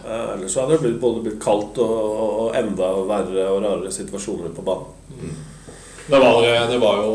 Eh, 0.03 0.29
Ellers 0.35 0.55
så 0.57 0.65
hadde 0.65 0.77
det 0.79 0.85
blitt, 0.87 1.01
både 1.03 1.25
blitt 1.29 1.41
kaldt 1.43 1.79
og, 1.85 1.97
og 2.43 2.59
enda 2.59 2.93
verre 3.09 3.49
og 3.53 3.63
rarere 3.65 3.93
situasjoner 3.95 4.55
på 4.57 4.65
banen. 4.67 5.35
Det 6.09 6.19
var, 6.19 6.43
det 6.69 6.79
var 6.83 7.03
jo 7.05 7.13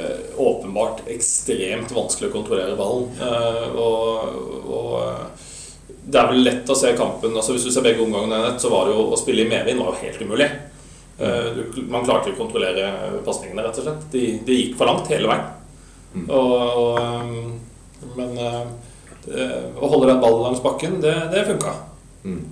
eh, 0.00 0.20
åpenbart 0.40 1.02
ekstremt 1.12 1.92
vanskelig 1.92 2.30
å 2.30 2.36
kontrollere 2.38 2.76
ballen. 2.78 3.10
Eh, 3.20 3.66
og, 3.76 4.70
og 4.72 5.48
det 6.04 6.18
er 6.18 6.30
vel 6.32 6.42
lett 6.42 6.70
å 6.70 6.74
se 6.74 6.90
kampen 6.98 7.36
altså 7.38 7.54
Hvis 7.54 7.64
du 7.68 7.70
ser 7.70 7.84
begge 7.86 8.02
omgangene 8.02 8.56
så 8.58 8.70
var 8.72 8.88
det 8.88 8.96
jo 8.96 9.04
å 9.14 9.18
spille 9.20 9.44
i 9.44 9.50
medvind 9.50 9.78
var 9.78 9.92
jo 9.94 10.00
helt 10.02 10.22
umulig. 10.24 10.48
Eh, 11.18 11.50
du, 11.54 11.82
man 11.92 12.02
klarte 12.06 12.30
ikke 12.30 12.40
å 12.40 12.44
kontrollere 12.46 12.88
pasningene, 13.26 13.62
rett 13.62 13.78
og 13.78 13.86
slett. 13.86 14.06
De, 14.14 14.22
de 14.46 14.56
gikk 14.58 14.78
for 14.80 14.90
langt 14.90 15.10
hele 15.12 15.30
veien. 15.30 15.44
Mm. 16.16 16.24
Og, 16.26 16.56
og, 16.82 16.98
eh, 16.98 18.08
men 18.18 18.34
eh, 18.42 18.64
det, 19.28 19.46
å 19.78 19.92
holde 19.92 20.10
den 20.10 20.20
ballen 20.24 20.42
langs 20.48 20.64
bakken, 20.64 20.98
det, 21.04 21.14
det 21.32 21.44
funka. 21.52 21.76
Mm. 22.26 22.42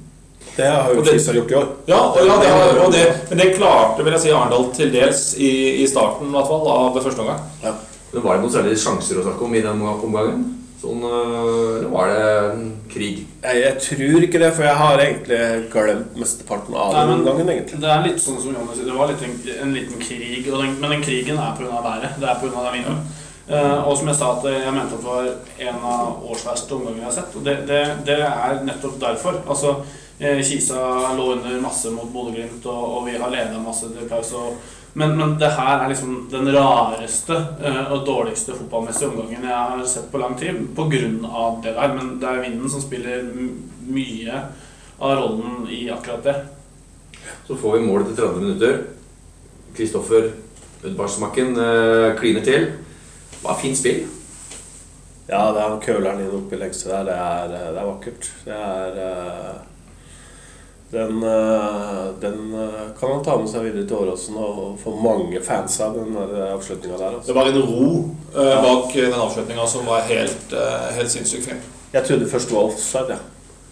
Det 0.57 0.69
har 0.71 0.95
jo 0.95 1.03
det- 1.03 1.17
Kisa 1.19 1.35
gjort 1.35 1.51
i 1.51 1.59
år. 1.59 1.67
Ja, 1.91 1.99
og, 2.07 2.21
ja 2.27 2.39
det, 2.41 2.49
har- 2.55 2.79
og 2.85 2.93
det, 2.95 3.05
men 3.33 3.43
det 3.43 3.51
klarte 3.59 4.07
vil 4.07 4.15
jeg 4.17 4.23
si 4.29 4.33
Arendal 4.35 4.71
til 4.77 4.95
dels 4.95 5.25
i, 5.43 5.51
i 5.83 5.91
starten 5.91 6.31
i 6.31 6.37
hvert 6.37 6.49
fall, 6.49 6.71
av 6.71 7.01
første 7.03 7.27
omgang. 7.27 7.43
Men 8.13 8.23
Var 8.25 8.35
det 8.39 8.43
noen 8.45 8.55
særlige 8.55 8.81
sjanser 8.83 9.21
å 9.21 9.27
snakke 9.27 9.47
om 9.47 9.55
i 9.55 9.63
den 9.67 9.83
omgangen? 9.91 10.47
Sånn, 10.81 11.03
øh, 11.05 11.77
eller 11.77 11.89
var 11.93 12.09
det 12.09 12.21
en 12.55 12.69
krig? 12.89 13.19
Jeg, 13.43 13.57
jeg 13.61 13.81
tror 13.85 14.23
ikke 14.25 14.41
det, 14.41 14.53
for 14.57 14.65
jeg 14.65 14.77
har 14.81 15.03
egentlig 15.05 15.41
glemt 15.75 16.15
mesteparten 16.17 16.75
av 16.75 16.95
Nei, 16.95 17.03
den 17.03 17.11
men- 17.19 17.27
gangen, 17.27 17.51
egentlig. 17.53 17.81
Det 17.83 17.91
er 17.93 18.07
litt 18.07 18.23
sånn 18.25 18.39
som 18.41 18.55
Johannes 18.55 18.79
sier, 18.79 18.89
det 18.89 18.97
var 18.97 19.13
litt 19.13 19.25
en, 19.27 19.35
en 19.67 19.75
liten 19.77 20.01
krig, 20.01 20.49
og 20.49 20.63
den, 20.63 20.79
men 20.81 20.95
den 20.97 21.05
krigen 21.05 21.37
er 21.37 21.53
pga. 21.59 21.83
været. 21.85 22.17
Det 22.17 22.29
er 22.33 22.41
pga. 22.41 22.65
den 22.65 22.79
vinden. 22.79 23.03
Uh, 23.51 23.83
og 23.89 23.97
som 23.99 24.07
jeg 24.07 24.15
sa, 24.15 24.27
at 24.39 24.45
jeg 24.47 24.73
mente 24.73 24.95
at 24.95 25.01
det 25.03 25.11
var 25.11 25.25
en 25.67 25.87
av 25.91 26.21
årsverste 26.31 26.77
omgangene 26.77 27.03
jeg 27.03 27.09
har 27.09 27.17
sett. 27.17 27.37
Og 27.37 27.45
det, 27.45 27.57
det, 27.67 27.81
det 28.07 28.19
er 28.23 28.61
nettopp 28.63 29.01
derfor. 29.03 29.41
Altså, 29.51 29.73
eh, 30.21 30.39
Kisa 30.47 30.79
lå 31.19 31.33
under 31.35 31.57
masse 31.61 31.91
mot 31.91 32.13
Bodø-Glimt, 32.15 32.63
og, 32.71 32.85
og 32.97 33.09
vi 33.09 33.17
har 33.19 33.33
leda 33.33 33.59
masse 33.59 33.91
til 33.91 34.07
pause. 34.09 34.39
Og, 34.39 34.55
men, 34.93 35.17
men 35.17 35.39
det 35.39 35.53
her 35.55 35.85
er 35.85 35.91
liksom 35.93 36.15
den 36.33 36.51
rareste 36.55 37.37
eh, 37.63 37.93
og 37.93 38.07
dårligste 38.07 38.57
fotballmessige 38.59 39.11
omgangen 39.13 39.47
jeg 39.47 39.55
har 39.55 39.85
sett 39.87 40.09
på 40.11 40.19
lang 40.19 40.35
tid. 40.39 40.59
På 40.75 40.89
grunn 40.91 41.21
av 41.27 41.61
det 41.65 41.77
der. 41.77 41.95
Men 41.95 42.17
det 42.23 42.31
er 42.31 42.43
vinden 42.43 42.73
som 42.73 42.83
spiller 42.83 43.29
mye 43.91 44.43
av 44.99 45.15
rollen 45.21 45.69
i 45.71 45.85
akkurat 45.95 46.27
det. 46.27 46.37
Så 47.47 47.57
får 47.57 47.79
vi 47.79 47.87
målet 47.87 48.11
til 48.11 48.19
30 48.19 48.43
minutter. 48.43 48.81
Kristoffer 49.77 50.33
Udbarsmakken 50.83 51.55
eh, 51.61 52.17
kliner 52.19 52.45
til. 52.45 52.71
Det 53.31 53.45
var 53.45 53.59
fint 53.61 53.79
spill. 53.79 54.07
Ja, 55.31 55.45
det 55.55 55.61
er 55.61 55.69
han 55.69 55.83
køler 55.85 56.19
inn 56.19 56.35
oppi 56.35 56.59
lengste 56.59 56.91
der. 56.91 57.07
Det 57.07 57.15
er, 57.15 57.55
eh, 57.55 57.73
det 57.77 57.83
er 57.83 57.91
vakkert. 57.93 58.31
Det 58.45 58.59
er 58.59 59.67
Den, 60.91 61.23
eh, 61.23 62.07
den 62.21 62.55
eh, 62.55 62.87
kan 63.01 63.11
han 63.13 63.25
ta 63.25 63.37
med 63.39 63.49
seg 63.49 63.63
videre 63.69 63.87
til 63.87 63.97
Åråsen 63.97 64.37
og 64.43 64.79
få 64.83 64.91
mange 65.03 65.39
fans 65.47 65.77
av 65.81 65.95
den 65.95 66.17
avslutninga 66.19 66.97
der. 66.99 67.19
Også. 67.19 67.27
Det 67.27 67.31
Altså. 67.31 67.35
var 67.35 67.47
en 67.47 67.63
ro 67.63 67.91
eh, 68.35 68.63
bak 68.65 68.97
eh, 68.97 69.05
den 69.11 69.21
avslutninga 69.21 69.67
som 69.71 69.87
var 69.87 70.01
helt, 70.11 70.53
eh, 70.53 70.89
helt 70.97 71.11
sinnssykt 71.13 71.45
fin. 71.47 71.61
Jeg 71.93 72.05
trodde 72.09 72.27
først 72.31 72.49
det 72.51 72.57
var 72.57 72.63
offside. 72.73 73.11
Ja. 73.11 73.17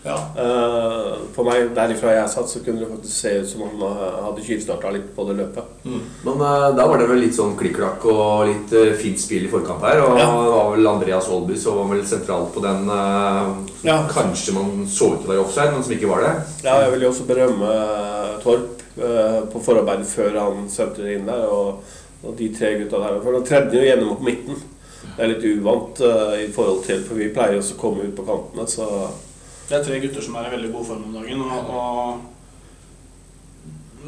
Ja. 0.04 0.14
Uh, 0.38 1.18
for 1.34 1.44
meg, 1.48 1.72
derifra 1.76 2.12
jeg 2.14 2.30
satt, 2.32 2.48
så 2.48 2.60
kunne 2.64 2.80
det 2.80 2.88
faktisk 2.88 3.16
se 3.18 3.32
ut 3.42 3.48
som 3.50 3.64
han 3.66 3.82
eh, 3.82 4.18
hadde 4.24 4.44
tjuvstarta 4.46 4.92
litt 4.94 5.08
på 5.16 5.24
det 5.28 5.34
løpet. 5.40 5.72
Mm. 5.84 5.98
Men 6.24 6.40
uh, 6.44 6.68
da 6.78 6.86
var 6.88 7.02
det 7.02 7.08
vel 7.10 7.20
litt 7.24 7.34
sånn 7.36 7.56
klikk-klakk 7.58 8.06
og 8.12 8.46
litt 8.48 8.72
uh, 8.78 8.92
fint 9.00 9.20
spill 9.20 9.44
i 9.48 9.50
forkant 9.52 9.82
her. 9.84 10.00
Og 10.06 10.14
Ja. 10.20 10.28
det 10.30 10.54
var 10.54 10.70
vel 10.76 10.90
Andreas 10.92 11.28
Aalby 11.28 11.58
som 11.60 11.76
var 11.80 11.90
vel 11.92 12.06
sentralt 12.08 12.54
på 12.54 12.62
den 12.64 12.88
eh, 12.94 13.52
Ja. 13.90 13.98
kanskje 14.10 14.54
man 14.56 14.86
så 14.86 15.12
ut 15.14 15.20
til 15.22 15.28
å 15.30 15.34
være 15.34 15.44
offside, 15.44 15.74
men 15.74 15.84
som 15.84 15.92
ikke 15.98 16.10
var 16.14 16.24
det. 16.24 16.32
Ja, 16.64 16.78
jeg 16.86 16.94
vil 16.94 17.06
jo 17.06 17.12
også 17.12 17.26
berømme 17.28 17.74
eh, 17.74 18.32
Torp 18.46 18.82
eh, 18.96 19.38
på 19.52 19.62
forarbeidet 19.66 20.08
før 20.14 20.40
han 20.40 20.66
sendte 20.72 21.04
det 21.04 21.18
inn 21.18 21.26
der. 21.28 21.44
Og, 21.50 21.84
og 22.24 22.34
de 22.38 22.48
tre 22.54 22.72
gutta 22.80 23.02
der. 23.02 23.20
For 23.22 23.34
da 23.36 23.44
tredde 23.46 23.78
jo 23.78 23.86
gjennom 23.86 24.16
på 24.18 24.26
midten. 24.30 24.62
Det 25.16 25.24
er 25.24 25.30
litt 25.34 25.44
uvant 25.46 26.00
eh, 26.06 26.36
i 26.46 26.52
forhold 26.54 26.84
til 26.86 27.02
For 27.06 27.18
vi 27.18 27.28
pleier 27.34 27.58
også 27.58 27.76
å 27.76 27.80
komme 27.82 28.06
ut 28.08 28.16
på 28.18 28.24
kantene, 28.26 28.66
så 28.70 28.86
Det 29.68 29.76
er 29.76 29.84
tre 29.84 29.98
gutter 30.00 30.22
som 30.24 30.32
er 30.40 30.46
i 30.48 30.54
veldig 30.56 30.70
god 30.72 30.84
form 30.88 31.02
om 31.10 31.14
dagen. 31.18 31.40
Og, 31.44 31.60
og 31.76 32.02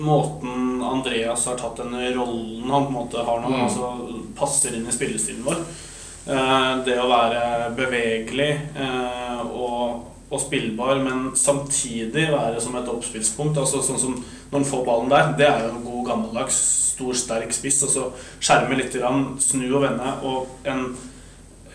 måten 0.00 0.80
Andreas 0.86 1.42
har 1.50 1.56
tatt 1.60 1.76
den 1.82 1.92
rollen 2.16 2.70
han 2.70 2.86
på 2.86 2.90
en 2.92 2.96
måte 2.96 3.24
har 3.26 3.38
nå, 3.42 3.48
Mm. 3.50 3.62
altså 3.66 3.84
passer 4.38 4.70
inn 4.78 4.86
i 4.88 4.92
spillestilen 4.94 5.44
vår. 5.44 5.58
Eh, 6.30 6.72
det 6.86 6.96
å 7.00 7.08
være 7.10 7.42
bevegelig 7.76 8.50
eh, 8.76 9.40
og, 9.50 10.04
og 10.30 10.40
spillbar, 10.40 10.96
men 11.04 11.32
samtidig 11.36 12.30
være 12.32 12.60
som 12.60 12.76
et 12.76 12.88
oppspillspunkt. 12.88 13.58
altså 13.58 13.82
sånn 13.82 13.98
som 13.98 14.24
Når 14.50 14.58
han 14.58 14.64
får 14.66 14.84
ballen 14.86 15.08
der, 15.10 15.32
det 15.38 15.46
er 15.46 15.60
jo 15.66 15.70
en 15.76 15.84
god 15.84 16.06
gammeldags 16.06 16.54
stor, 16.94 17.12
sterk 17.14 17.52
spiss. 17.52 17.82
og 17.84 17.90
så 17.90 18.12
Skjerme 18.40 18.76
litt, 18.76 18.92
snu 19.38 19.74
og 19.74 19.82
vende. 19.82 20.12
Og 20.22 20.46
en 20.64 20.96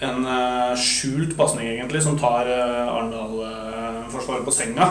en 0.04 0.26
eh, 0.28 0.74
skjult 0.80 1.38
pasning, 1.38 1.70
egentlig, 1.72 2.02
som 2.04 2.18
tar 2.20 2.50
uh, 2.50 2.96
Arendal-forsvaret 2.96 4.46
på 4.46 4.52
senga. 4.52 4.90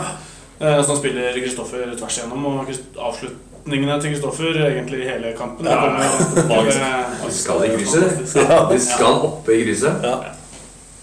Så 0.55 0.87
han 0.87 0.97
spiller 0.97 1.35
Kristoffer 1.35 1.89
tvers 1.99 2.15
igjennom, 2.15 2.45
og 2.47 2.69
avslutningene 3.03 3.97
til 3.99 4.13
Kristoffer 4.13 4.55
egentlig 4.69 5.01
hele 5.03 5.33
kampen. 5.35 5.67
Ja, 5.67 5.89
eh, 5.99 7.11
De 7.25 7.31
skal 7.35 7.65
i 7.65 7.73
krysset. 7.75 8.23
De 8.71 8.79
skal 8.79 9.27
oppe 9.27 9.51
i 9.51 9.65
krysset. 9.67 9.99
ja. 10.03 10.15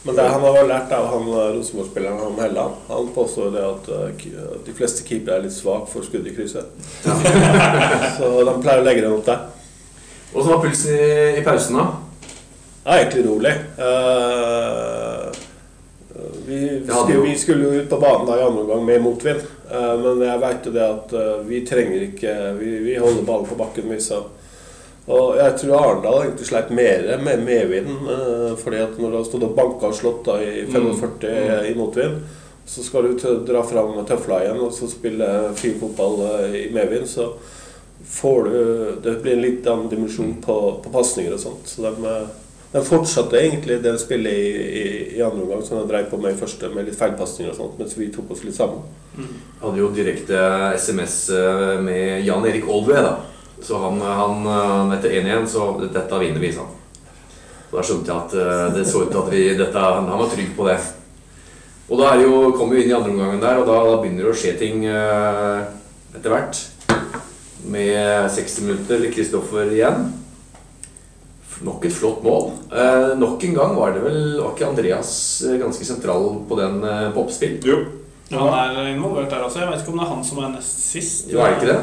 Men 0.05 0.17
det 0.17 0.23
han 0.35 0.43
har 0.43 0.65
lært 0.67 0.93
av 0.97 1.05
han 1.13 1.29
eh, 1.31 1.51
Rosenborg-spilleren 1.57 2.19
han 2.19 2.41
Helland. 2.43 2.79
Han 2.89 3.11
påstår 3.15 3.53
det 3.55 3.63
at 3.63 3.91
eh, 3.95 4.31
de 4.67 4.75
fleste 4.75 5.05
keepere 5.07 5.37
er 5.39 5.45
litt 5.45 5.55
svak 5.55 5.87
for 5.93 6.03
skudd 6.07 6.27
i 6.27 6.35
krysset. 6.35 6.73
så 8.17 8.31
de 8.49 8.55
pleier 8.65 8.83
å 8.83 8.87
legge 8.87 9.05
den 9.05 9.15
opp 9.15 9.29
der. 9.29 9.45
Åssen 10.33 10.51
var 10.51 10.65
pulsen 10.65 10.97
i, 10.97 11.13
i 11.39 11.45
pausen, 11.47 11.79
da. 11.79 11.87
Ja, 12.85 12.99
egentlig 12.99 13.27
rolig. 13.27 13.51
Eh, 13.79 15.31
vi, 16.47 16.83
Det 17.07 17.21
vi 17.23 17.39
skulle 17.39 17.65
jo 17.65 17.81
ut 17.83 17.91
på 17.91 17.97
banen 17.97 18.27
da 18.27 18.39
i 18.41 18.43
andre 18.43 18.63
omgang 18.63 18.85
med 18.85 19.03
motvind. 19.03 19.41
Eh, 19.71 19.99
men 20.03 20.23
jeg 20.27 20.41
vet 20.43 20.67
jo 20.67 20.73
det 20.75 20.87
at 20.89 21.15
eh, 21.15 21.37
vi 21.47 21.61
trenger 21.67 22.07
ikke 22.09 22.35
Vi, 22.59 22.73
vi 22.89 22.97
holder 22.99 23.23
ballen 23.23 23.47
på 23.47 23.59
bakken, 23.61 23.87
vi, 23.91 24.01
så 24.03 24.25
Og 25.07 25.39
jeg 25.39 25.55
tror 25.61 25.79
Arendal 25.79 26.19
egentlig 26.25 26.47
sleit 26.51 26.75
mer 26.75 27.07
med 27.23 27.47
medvinden. 27.47 28.03
Fordi 28.59 28.83
at 28.83 28.99
når 28.99 29.11
du 29.11 29.17
har 29.17 29.25
stått 29.27 29.47
og 29.47 29.57
banka 29.57 29.89
og 29.91 29.97
slått 29.99 30.27
da 30.27 30.37
i 30.43 30.67
45 30.67 31.11
Mm. 31.23 31.65
i 31.71 31.75
motvind, 31.75 32.21
så 32.67 32.83
skal 32.83 33.03
du 33.09 33.19
dra 33.47 33.63
fram 33.67 33.97
tøfla 34.07 34.43
igjen 34.45 34.61
og 34.63 34.71
så 34.73 34.87
spille 34.91 35.27
fin 35.59 35.75
fotball 35.81 36.23
i 36.55 36.69
medvind, 36.75 37.09
så 37.11 37.33
får 38.07 38.45
du 38.45 38.55
Det 39.03 39.17
blir 39.23 39.33
en 39.33 39.43
litt 39.43 39.67
annen 39.67 39.89
dimensjon 39.91 40.37
på, 40.43 40.55
på 40.85 40.93
pasninger 40.95 41.35
og 41.35 41.41
sånt. 41.41 41.67
Så 41.67 41.83
de, 41.83 42.13
eh, 42.73 42.79
de 42.79 42.85
fortsatte 42.87 43.37
egentlig 43.37 43.83
det 43.85 43.93
spillet 44.01 44.33
i, 44.33 44.53
i, 44.83 44.85
i 45.19 45.23
andre 45.23 45.45
omgang 45.45 45.63
som 45.67 45.81
de 45.81 45.87
drev 45.91 46.09
på 46.11 46.21
med 46.21 46.35
i 46.35 46.41
første, 46.41 46.71
med 46.73 46.89
litt 46.89 46.99
feilpasninger 46.99 47.53
og 47.53 47.59
sånt, 47.59 47.79
mens 47.81 47.97
vi 47.99 48.09
tok 48.15 48.33
oss 48.33 48.45
litt 48.47 48.57
sammen. 48.57 48.87
Hadde 49.61 49.81
jo 49.83 49.91
direkte 49.93 50.39
SMS 50.81 51.17
eh, 51.37 51.77
med 51.85 52.25
Jan 52.27 52.47
Erik 52.49 52.69
Oldve, 52.69 53.05
da. 53.05 53.17
Så 53.63 53.79
han, 53.79 54.01
han 54.01 54.47
eh, 54.47 54.97
etter 54.97 55.19
1-1, 55.21 55.47
så 55.53 55.69
dette 55.83 56.23
vinner 56.23 56.43
vi, 56.43 56.53
sa 56.55 56.65
han. 56.65 56.79
Da 57.73 57.85
skjønte 57.85 58.11
jeg 58.11 58.25
at 58.25 58.35
eh, 58.37 58.65
det 58.79 58.89
så 58.89 59.05
ut 59.05 59.13
til 59.13 59.21
at 59.21 59.31
vi, 59.33 59.45
dette, 59.59 59.85
han 59.85 60.11
var 60.11 60.33
trygg 60.33 60.57
på 60.57 60.67
det. 60.69 60.81
Og 61.93 62.01
da 62.01 62.15
er 62.15 62.25
jo, 62.25 62.41
kom 62.57 62.73
vi 62.73 62.83
inn 62.83 62.91
i 62.93 62.97
andre 62.97 63.13
omgangen 63.13 63.43
der, 63.43 63.61
og 63.61 63.69
da, 63.69 63.79
da 63.85 64.01
begynner 64.01 64.27
det 64.27 64.33
å 64.33 64.41
skje 64.43 64.57
ting 64.61 64.85
eh, 64.89 65.63
etter 66.17 66.33
hvert. 66.33 66.65
Med 67.73 68.33
60 68.33 68.67
minutter, 68.67 69.07
Kristoffer 69.13 69.71
igjen. 69.71 70.09
Nok 71.63 71.85
et 71.87 71.93
flott 71.95 72.23
mål. 72.25 72.51
Eh, 72.75 73.13
nok 73.19 73.45
en 73.45 73.55
gang 73.55 73.77
var 73.77 73.93
det 73.95 74.01
vel 74.03 74.21
Var 74.41 74.53
ikke 74.57 74.67
Andreas 74.73 75.11
eh, 75.47 75.59
ganske 75.61 75.85
sentral 75.87 76.25
på 76.49 76.57
den 76.59 76.83
eh, 76.85 77.11
på 77.15 77.23
oppspill? 77.23 77.59
Jo. 77.65 77.77
Han 78.33 78.49
er 78.79 78.95
involvert 78.95 79.31
der 79.31 79.45
også. 79.45 79.61
Jeg 79.61 79.69
vet 79.71 79.83
ikke 79.85 79.93
om 79.93 79.99
det 80.01 80.07
er 80.07 80.15
han 80.15 80.25
som 80.25 80.39
er 80.43 80.49
nest 80.57 80.79
sist. 80.91 81.27
Jo, 81.31 81.39
er 81.45 81.53
det 81.53 81.59
ikke 81.61 81.73
det? 81.75 81.81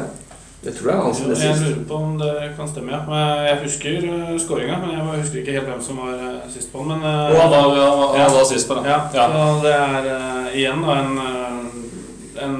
Jeg 0.60 0.74
tror 0.76 0.88
det 0.90 0.94
er 0.96 1.02
han 1.06 1.14
som 1.16 1.30
er 1.30 1.36
Jeg 1.40 1.54
sist. 1.56 1.62
lurer 1.70 1.84
på 1.88 1.94
om 2.04 2.16
det 2.20 2.32
kan 2.58 2.68
stemme, 2.68 2.90
ja. 2.92 2.98
Men 3.08 3.44
Jeg 3.46 3.60
husker 3.62 4.08
uh, 4.10 4.32
skåringa, 4.42 4.74
men 4.82 4.90
jeg 4.96 5.22
husker 5.22 5.38
ikke 5.40 5.54
helt 5.56 5.70
hvem 5.70 5.82
som 5.86 6.00
var 6.02 6.18
eh, 6.26 6.50
sist 6.52 6.72
på 6.72 6.82
den. 6.82 6.88
Men 6.90 7.06
eh, 7.06 7.30
Og 7.30 7.38
han 7.40 7.50
var, 7.54 7.62
han 7.62 8.02
var, 8.02 8.16
Ja. 8.18 8.24
han 8.26 8.34
var 8.36 8.44
sist 8.50 8.68
på 8.68 8.74
den. 8.80 8.84
Ja, 8.90 8.98
Ja. 9.14 9.28
så 9.32 9.62
det 9.64 9.72
er 9.72 10.10
eh, 10.16 10.58
igjen 10.60 10.82
da 10.84 10.98
en, 11.00 11.18
eh, 11.24 12.44
en 12.44 12.58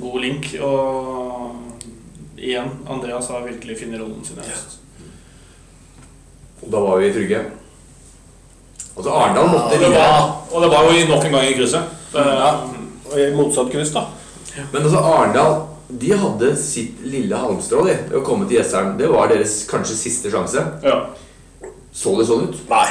god 0.00 0.18
link. 0.24 0.48
Og 0.58 2.40
igjen, 2.40 2.72
Andreas 2.90 3.28
har 3.30 3.44
virkelig 3.46 3.78
funnet 3.84 4.00
rollen 4.02 4.24
sin. 4.26 4.40
Ja. 4.42 4.58
Og 6.64 6.72
da 6.72 6.80
var 6.80 7.02
vi 7.02 7.12
trygge. 7.12 7.42
Og 8.94 9.04
så 9.04 9.10
Arendal 9.10 9.48
måtte 9.50 9.76
Og 9.76 9.80
det 9.82 9.92
var, 9.92 10.32
og 10.50 10.62
det 10.62 10.70
var 10.70 10.88
jo 10.88 11.06
nok 11.10 11.24
en 11.24 11.32
gang 11.36 11.46
i 11.48 11.54
krysset. 11.58 11.94
Ja. 12.14 12.50
Og 13.10 13.20
i 13.20 13.30
motsatt 13.34 13.72
kryss, 13.72 13.92
da. 13.94 14.06
Men 14.72 14.82
altså 14.82 14.98
Arendal 15.02 15.62
de 16.00 16.14
hadde 16.16 16.54
sitt 16.58 17.02
lille 17.06 17.36
halmstrå 17.38 17.84
de, 17.86 17.94
å 18.16 18.22
komme 18.24 18.46
til 18.48 18.58
Jessheim. 18.58 18.94
Det 18.98 19.10
var 19.12 19.28
deres 19.30 19.60
kanskje 19.70 19.98
siste 20.06 20.32
sjanse. 20.32 20.64
ja. 20.84 21.02
Så 21.94 22.10
det 22.18 22.24
sånn 22.26 22.48
ut? 22.48 22.56
Nei. 22.66 22.88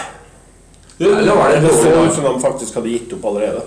Det, 0.96 1.10
Eller 1.10 1.36
var 1.36 1.50
det 1.51 1.63
Det 1.65 1.74
så 1.75 1.89
ut 1.92 2.13
som 2.15 2.24
de 2.24 2.39
faktisk 2.39 2.77
hadde 2.80 2.94
gitt 2.94 3.15
opp 3.18 3.25
allerede. 3.34 3.65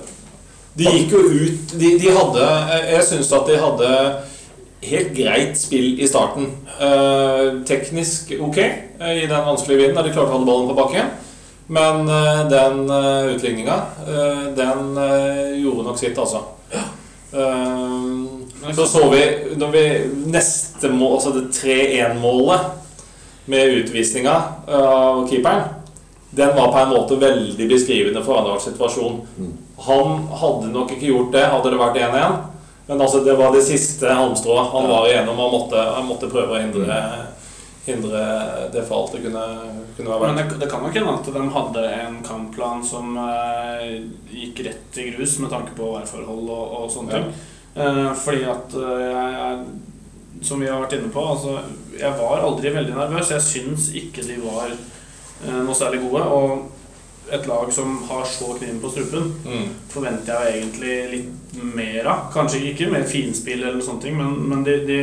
De 0.78 0.86
gikk 0.86 1.12
jo 1.12 1.20
ut 1.26 1.74
De, 1.80 1.90
de 2.00 2.12
hadde 2.12 2.46
Jeg, 2.92 3.02
syns 3.08 3.32
at 3.36 3.50
de 3.50 3.58
hadde 3.60 3.90
helt 4.86 5.12
greit 5.16 5.58
spill 5.60 6.00
i 6.00 6.08
starten. 6.08 6.48
Eh, 6.80 7.60
teknisk 7.68 8.32
ok 8.38 8.58
eh, 8.62 8.78
i 9.00 9.26
den 9.26 9.46
vanskelige 9.46 9.78
vinden 9.78 9.98
der 9.98 10.08
de 10.08 10.14
klarte 10.14 10.30
å 10.30 10.36
holde 10.38 10.48
ballen 10.48 10.70
på 10.70 10.76
bakken. 10.78 11.14
Men 11.66 12.08
eh, 12.08 12.48
den 12.48 12.90
uh, 12.90 13.34
utligninga, 13.34 13.76
eh, 14.06 14.42
den 14.54 14.98
eh, 14.98 15.62
gjorde 15.62 15.82
nok 15.88 15.98
sitt, 15.98 16.18
altså. 16.18 16.44
Eh, 17.32 18.72
så 18.74 18.86
så 18.86 19.08
vi 19.10 19.22
når 19.58 19.72
vi 19.74 19.84
neste 20.30 20.90
mål, 20.94 21.18
altså 21.18 21.32
det 21.34 21.50
3-1-målet 21.58 22.60
med 23.50 23.74
utvisninga 23.80 24.36
av 24.66 25.26
keeperen, 25.30 25.68
den 26.30 26.56
var 26.56 26.72
på 26.72 26.78
en 26.78 26.90
måte 26.90 27.18
veldig 27.20 27.68
beskrivende 27.70 28.22
for 28.24 28.40
Arendals 28.40 28.66
situasjon. 28.66 29.20
Han 29.86 30.26
hadde 30.40 30.72
nok 30.72 30.90
ikke 30.96 31.12
gjort 31.12 31.30
det, 31.34 31.44
hadde 31.52 31.70
det 31.70 31.78
vært 31.80 32.00
1-1. 32.08 32.40
Men 32.86 33.00
altså, 33.00 33.22
det 33.26 33.36
var 33.38 33.54
det 33.54 33.62
siste 33.66 34.10
halmstrået 34.10 34.72
han 34.72 34.90
var 34.90 35.06
igjennom 35.08 35.38
og 35.42 35.54
måtte, 35.54 35.78
han 35.78 36.06
måtte 36.06 36.30
prøve 36.30 36.54
å 36.54 36.60
hindre, 36.60 36.98
hindre 37.86 38.20
det 38.74 38.82
for 38.88 38.98
alt 39.04 39.12
det 39.16 39.22
kunne, 39.24 39.42
kunne 39.96 40.10
være 40.10 40.28
Men 40.32 40.38
det, 40.40 40.58
det 40.60 40.68
kan 40.70 40.82
nok 40.82 40.94
hende 40.98 41.12
at 41.16 41.28
de 41.36 41.42
hadde 41.56 41.84
en 42.00 42.16
kampplan 42.26 42.82
som 42.84 43.16
eh, 43.22 44.00
gikk 44.32 44.64
rett 44.66 44.98
i 45.02 45.10
grus 45.14 45.36
med 45.42 45.52
tanke 45.54 45.74
på 45.78 45.92
værforhold 45.94 46.50
og, 46.50 46.74
og 46.80 46.90
sånne 46.90 47.12
Ja. 47.14 47.20
ting. 47.22 47.34
Eh, 47.76 48.12
fordi 48.24 48.44
at 48.48 48.74
eh, 48.80 49.04
jeg, 49.12 49.34
jeg 49.40 50.44
Som 50.46 50.60
vi 50.60 50.66
har 50.68 50.82
vært 50.82 50.92
inne 50.98 51.08
på, 51.12 51.22
altså, 51.24 51.58
jeg 51.96 52.12
var 52.18 52.42
aldri 52.44 52.68
veldig 52.74 52.92
nervøs. 52.92 53.30
Jeg 53.32 53.40
syns 53.40 53.86
ikke 53.96 54.20
de 54.26 54.34
var 54.42 54.68
eh, 54.68 55.60
noe 55.64 55.74
særlig 55.78 56.02
gode. 56.04 56.26
Og 56.28 56.66
et 57.32 57.46
lag 57.48 57.72
som 57.74 57.96
har 58.08 58.24
så 58.30 58.52
kniven 58.58 58.80
på 58.80 58.90
strupen, 58.92 59.32
Mm. 59.44 59.68
forventer 59.90 60.44
jeg 60.44 60.60
egentlig 60.60 60.96
litt 61.10 61.62
mer 61.74 62.06
av. 62.06 62.32
Kanskje 62.34 62.60
ikke 62.70 62.90
mer 62.92 63.04
finspill, 63.08 63.62
eller 63.64 63.82
sånne 63.82 64.02
ting, 64.02 64.16
men, 64.16 64.34
men 64.48 64.64
de, 64.64 64.76
de, 64.86 64.98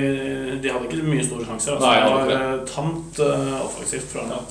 de 0.64 0.70
hadde 0.72 0.88
ikke 0.88 1.04
mye 1.04 1.26
store 1.26 1.46
sjanser. 1.46 1.76
Altså. 1.76 1.88
Nei, 1.88 2.02
det 2.04 2.14
var 2.14 2.36
eh, 2.38 2.66
tamt 2.70 3.20
uh, 3.20 3.66
offensivt 3.66 4.12
fra 4.14 4.28
Ja. 4.30 4.42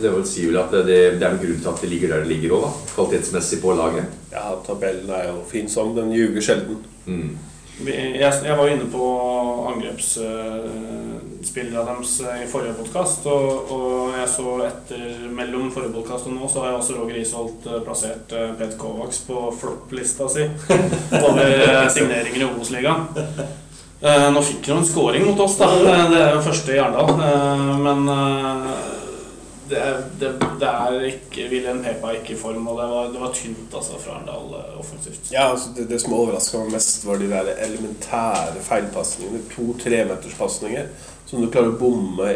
Det 0.00 0.10
vil 0.14 0.24
si 0.24 0.44
vel 0.46 0.56
at 0.60 0.70
det, 0.70 0.84
det 1.18 1.24
er 1.26 1.32
en 1.34 1.40
grunn 1.40 1.58
til 1.60 1.68
at 1.68 1.80
det 1.82 1.88
ligger 1.90 2.12
der 2.12 2.20
det 2.22 2.30
ligger 2.30 2.52
òg, 2.60 2.68
kvalitetsmessig 2.94 3.58
på 3.60 3.72
laget. 3.76 4.06
Ja, 4.32 4.52
tabellen 4.64 5.10
er 5.10 5.26
jo 5.32 5.40
fin 5.50 5.68
som. 5.68 5.90
Den 5.96 6.12
ljuger 6.14 6.40
sjelden. 6.40 6.78
Mm. 7.06 7.32
Jeg, 7.86 8.32
jeg 8.44 8.56
var 8.58 8.68
inne 8.70 8.86
på 8.92 9.04
angrepsspillerne 9.70 11.84
deres 11.86 12.12
i 12.42 12.46
forrige 12.50 12.74
podkast, 12.78 13.26
og, 13.30 13.70
og 13.72 14.12
jeg 14.18 14.28
så 14.34 14.48
etter 14.66 15.06
mellom 15.34 15.70
forrige 15.74 15.94
podkast 15.96 16.26
og 16.28 16.32
nå, 16.36 16.44
så 16.50 16.56
har 16.62 16.68
jeg 16.72 16.78
også 16.82 16.94
Roger 16.98 17.16
Isholt 17.22 17.60
eh, 17.70 17.80
plassert 17.86 18.26
eh, 18.36 18.50
Pet 18.60 18.74
Kovacs 18.80 19.18
på 19.28 19.36
flopp-lista 19.60 20.24
si 20.32 20.44
over 21.26 21.46
eh, 21.46 21.86
signeringer 21.94 22.40
i 22.44 22.48
Obos-ligaen. 22.50 23.02
Eh, 24.00 24.26
nå 24.32 24.40
fikk 24.44 24.62
han 24.72 24.80
en 24.80 24.86
scoring 24.88 25.22
mot 25.28 25.40
oss, 25.44 25.58
da. 25.60 25.66
Eh, 25.80 26.04
Det 26.12 26.20
er 26.24 26.32
jo 26.36 26.44
første 26.46 26.70
i 26.76 26.80
Arendal. 26.80 27.10
Eh, 27.20 27.70
Men 27.86 28.00
eh, 28.14 28.70
det, 29.70 29.84
det, 30.20 30.30
det 30.60 30.68
er 30.68 31.04
ikke 31.08 31.46
William 31.50 31.80
Pepa 31.84 32.12
ikke 32.16 32.34
i 32.34 32.38
form, 32.38 32.66
og 32.68 32.78
det 32.80 32.88
var, 32.90 33.08
det 33.14 33.20
var 33.22 33.32
tynt 33.34 33.74
altså, 33.74 33.98
fra 34.02 34.16
Arendal 34.18 34.56
eh, 34.58 34.74
offensivt. 34.80 35.30
Ja, 35.32 35.46
altså 35.52 35.70
det, 35.76 35.86
det 35.90 36.00
som 36.02 36.16
overraska 36.18 36.58
meg 36.64 36.74
mest, 36.76 37.06
var 37.06 37.20
de 37.22 37.30
der 37.30 37.52
elementære 37.68 38.64
feilpasningene. 38.66 39.42
To-tremeterspasninger 39.54 40.90
som 41.30 41.44
du 41.44 41.50
klarer 41.52 41.70
å 41.70 41.78
bomme 41.78 42.32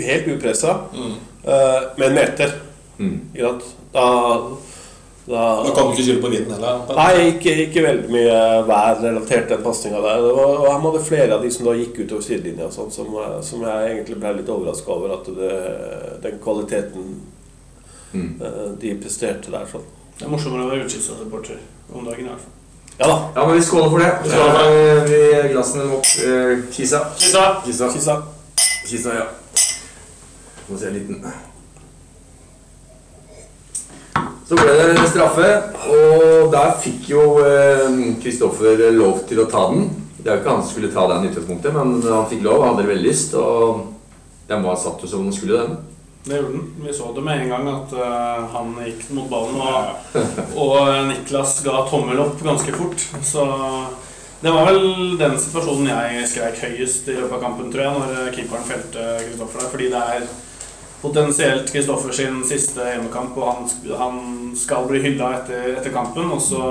helt 0.00 0.28
upressa 0.32 0.78
Mm. 0.94 1.14
uh, 1.44 1.80
med 1.98 2.06
en 2.06 2.14
meter. 2.14 2.52
Mm. 2.98 3.16
Da, 3.92 4.04
da 5.26 5.62
Da 5.62 5.70
kan 5.74 5.86
du 5.86 5.92
ikke 5.92 6.02
skylde 6.06 6.22
på 6.24 6.30
vinden 6.32 6.52
heller. 6.56 6.80
Nei, 6.96 7.26
ikke, 7.34 7.52
ikke 7.66 7.82
veldig 7.84 8.10
mye 8.10 8.38
vær 8.66 8.96
relatert 9.02 9.48
den 9.52 9.62
pasninga 9.62 10.00
der. 10.02 10.22
Det 10.24 10.32
var, 10.36 10.54
og 10.58 10.66
her 10.72 10.80
var 10.84 10.96
det 10.96 11.02
flere 11.06 11.34
av 11.36 11.42
de 11.44 11.50
som 11.54 11.66
da 11.68 11.74
gikk 11.78 12.00
utover 12.04 12.22
sidelinja, 12.24 12.66
og 12.66 12.72
sånt, 12.72 12.94
som, 12.96 13.06
eh, 13.20 13.36
som 13.46 13.62
jeg 13.62 13.90
egentlig 13.92 14.16
ble 14.22 14.32
litt 14.40 14.48
overraska 14.48 14.90
over. 14.96 15.12
At 15.18 15.26
det, 15.36 16.22
den 16.24 16.38
kvaliteten 16.42 17.10
Mm. 18.12 18.40
eh, 18.42 18.70
de 18.80 18.94
presterte 18.98 19.52
der. 19.52 19.66
Sånn. 19.70 19.84
Det 20.18 20.24
er 20.26 20.30
morsommere 20.32 20.64
å 20.64 20.70
være 20.72 20.82
Ullskisa-supporter 20.82 21.60
om 21.94 22.04
dagen 22.04 22.24
i 22.26 22.28
hvert 22.28 22.40
fall. 22.42 22.56
Ja 22.98 23.06
da. 23.06 23.18
Ja, 23.36 23.44
men 23.46 23.54
vi 23.56 23.62
skåler 23.62 23.90
for 23.92 23.98
det. 24.02 24.08
Vi 24.24 24.30
skåler 24.32 24.56
for 24.56 25.06
Vi 25.06 25.52
glassene 25.52 25.84
mot 25.92 26.10
eh, 26.24 26.64
Kisa. 26.74 27.04
Kisa! 27.16 27.44
Kisa. 27.64 27.88
Kisa. 27.94 28.16
Kisa, 28.88 29.14
ja. 29.14 29.28
Må 30.68 30.78
se 30.78 30.86
en 30.90 30.94
liten 30.98 31.22
Så 34.50 34.58
ble 34.58 34.72
det 34.74 35.06
straffe, 35.06 35.48
og 35.94 36.48
der 36.50 36.72
fikk 36.82 37.12
jo 37.12 37.22
Kristoffer 38.22 38.88
lov 38.96 39.22
til 39.30 39.44
å 39.44 39.48
ta 39.50 39.68
den. 39.70 39.86
Det 40.20 40.28
er 40.28 40.36
jo 40.36 40.42
ikke 40.42 40.56
han 40.56 40.64
som 40.64 40.72
skulle 40.74 40.90
ta 40.92 41.06
den 41.12 41.24
i 41.24 41.30
utgangspunktet, 41.30 41.76
men 41.76 42.00
han 42.04 42.26
fikk 42.28 42.42
lov, 42.44 42.64
hadde 42.66 42.88
veldig 42.88 43.06
lyst, 43.06 43.36
og 43.38 43.86
den 44.50 44.66
var 44.66 44.76
satt 44.80 45.00
jo 45.04 45.08
som 45.08 45.24
den 45.28 45.36
skulle, 45.36 45.62
den. 45.62 45.78
Det 46.26 46.36
gjorde 46.36 46.52
den. 46.52 46.66
Vi 46.84 46.92
så 46.92 47.12
det 47.16 47.22
med 47.24 47.40
en 47.40 47.48
gang 47.54 47.68
at 47.70 47.94
uh, 47.96 48.50
han 48.52 48.74
gikk 48.84 49.06
mot 49.16 49.30
ballen, 49.30 49.56
og, 49.56 50.18
og 50.66 50.90
Niklas 51.08 51.60
ga 51.64 51.78
tommel 51.88 52.20
opp 52.20 52.42
ganske 52.44 52.74
fort. 52.76 53.06
Så 53.24 53.46
det 54.42 54.52
var 54.52 54.68
vel 54.68 55.16
den 55.20 55.38
situasjonen 55.40 55.88
jeg 55.88 56.28
skrek 56.28 56.60
høyest 56.66 57.08
i 57.08 57.16
løpet 57.16 57.38
av 57.38 57.42
kampen, 57.46 57.72
tror 57.72 57.86
jeg, 57.86 57.96
når 57.96 58.34
keeperen 58.36 58.68
felte 58.68 59.08
Kristoffer 59.22 59.64
der. 59.64 59.72
Fordi 59.72 59.88
det 59.94 60.04
er 60.16 60.28
potensielt 61.02 61.72
Kristoffer 61.72 62.12
sin 62.12 62.40
siste 62.48 62.84
hjemmekamp, 62.84 63.36
og 63.38 63.50
han, 63.50 63.68
han 63.98 64.24
skal 64.58 64.88
bli 64.88 65.02
hylla 65.04 65.34
etter, 65.38 65.74
etter 65.78 65.94
kampen. 65.94 66.30
Og 66.34 66.42
så 66.44 66.64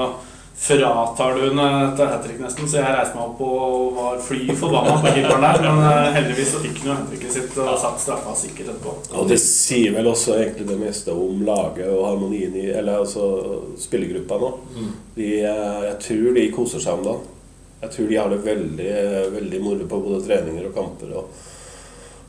fratar 0.60 1.36
du 1.36 1.46
henne 1.46 1.66
etter 1.86 2.10
hat 2.12 2.26
trick 2.26 2.40
nesten, 2.44 2.68
så 2.68 2.82
jeg 2.82 2.92
reiste 2.92 3.16
meg 3.16 3.30
opp 3.30 3.40
og 3.46 3.94
var 3.96 4.18
fly 4.24 4.50
forbanna 4.60 4.98
på 5.00 5.14
keeperen 5.16 5.46
der. 5.46 5.62
Men 5.64 5.84
eh, 5.88 6.10
heldigvis 6.18 6.52
så 6.52 6.64
fikk 6.64 6.82
han 6.84 6.90
jo 6.90 6.96
hat 6.98 7.36
sitt 7.36 7.60
og 7.64 7.72
satt 7.80 8.04
straffa 8.04 8.36
sikkert 8.36 8.74
etterpå. 8.74 8.96
Og 9.22 9.30
det 9.32 9.40
sier 9.44 9.96
vel 9.96 10.10
også 10.12 10.36
egentlig 10.36 10.68
det 10.68 10.80
meste 10.82 11.16
om 11.16 11.46
laget 11.48 11.88
og 11.88 12.10
harmonien 12.10 12.58
i 12.60 12.68
Eller 12.74 13.00
altså 13.00 13.30
spillergruppa 13.80 14.40
nå. 14.42 14.52
Mm. 14.76 14.90
De, 15.16 15.30
eh, 15.48 15.80
jeg 15.88 16.00
tror 16.08 16.42
de 16.42 16.48
koser 16.58 16.84
seg 16.84 17.00
om 17.00 17.08
dagen. 17.08 17.36
Jeg 17.80 17.96
tror 17.96 18.10
de 18.10 18.20
har 18.20 18.34
det 18.34 18.42
veldig, 18.44 18.94
veldig 19.38 19.64
moro 19.64 19.88
på 19.88 20.02
både 20.04 20.26
treninger 20.26 20.68
og 20.68 20.76
kamper. 20.76 21.16
Og, 21.22 21.46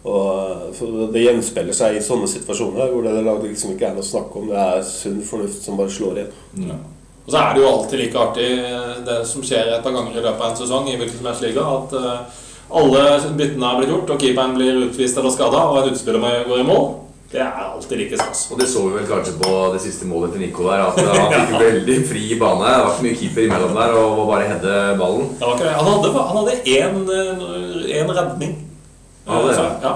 og 0.04 0.70
eh, 0.72 1.10
Det 1.12 1.24
gjenspeiler 1.26 1.76
seg 1.76 1.98
i 1.98 2.04
sånne 2.04 2.28
situasjoner 2.30 2.92
hvor 2.92 3.04
det 3.04 3.50
liksom 3.50 3.74
ikke 3.74 3.90
er 3.90 3.98
noe 3.98 4.06
snakke 4.06 4.40
om. 4.40 4.48
Det 4.48 4.62
er 4.62 4.86
sunn 4.86 5.20
fornuft 5.26 5.66
som 5.66 5.76
bare 5.80 5.92
slår 5.92 6.22
igjen. 6.22 6.38
Ja. 6.70 6.78
Og 7.26 7.34
så 7.34 7.40
er 7.42 7.52
det 7.54 7.60
jo 7.62 7.68
alltid 7.70 8.00
like 8.00 8.18
artig 8.18 8.46
det 9.06 9.18
som 9.28 9.44
skjer 9.44 9.74
et 9.74 9.84
par 9.84 9.92
ganger 9.94 10.16
i 10.16 10.22
løpet 10.22 10.40
av 10.40 10.48
en 10.48 10.56
sesong 10.58 10.88
i 10.88 10.96
hvilken 10.96 11.20
som 11.20 11.28
helst 11.28 11.44
liga, 11.44 11.66
at 11.76 11.92
eh, 11.98 12.40
alle 12.80 13.04
byttene 13.36 13.68
er 13.68 13.78
blitt 13.80 13.92
gjort, 13.92 14.14
og 14.14 14.24
keeperen 14.24 14.56
blir 14.56 14.80
utvist 14.86 15.20
eller 15.20 15.34
skada, 15.34 15.60
og 15.68 15.82
en 15.82 15.92
utspiller 15.92 16.22
må 16.22 16.32
gå 16.48 16.60
i 16.62 16.66
mål. 16.66 16.88
Det 17.30 17.38
er 17.44 17.60
alltid 17.62 18.00
like 18.00 18.16
stas. 18.18 18.48
Og 18.50 18.58
det 18.58 18.66
så 18.66 18.80
vi 18.88 18.96
vel 18.96 19.06
kanskje 19.06 19.36
på 19.38 19.50
det 19.74 19.82
siste 19.84 20.08
målet 20.10 20.32
til 20.34 20.42
Nico 20.42 20.64
der, 20.66 20.82
at 20.88 20.98
han 21.20 21.36
fikk 21.36 21.52
veldig 21.60 21.98
fri 22.08 22.24
bane. 22.40 22.64
Det 22.64 22.80
var 22.80 22.90
ikke 22.96 23.06
mye 23.06 23.20
keeper 23.20 23.46
imellom 23.46 23.78
der, 23.78 23.94
og 24.00 24.24
bare 24.32 24.48
heade 24.48 24.80
ballen. 24.98 25.28
Det 25.36 25.46
var 25.46 25.54
ikke 25.54 25.68
det. 25.68 25.76
Han 25.76 25.92
hadde, 25.92 26.10
han 26.32 26.40
hadde 26.40 26.58
én, 26.80 26.98
eh, 27.20 28.00
én 28.00 28.12
redning. 28.18 28.58
Ja, 29.30 29.40
det 29.46 29.50
er 29.50 29.58
Så, 29.58 29.62
det. 29.62 29.82
ja. 29.88 29.94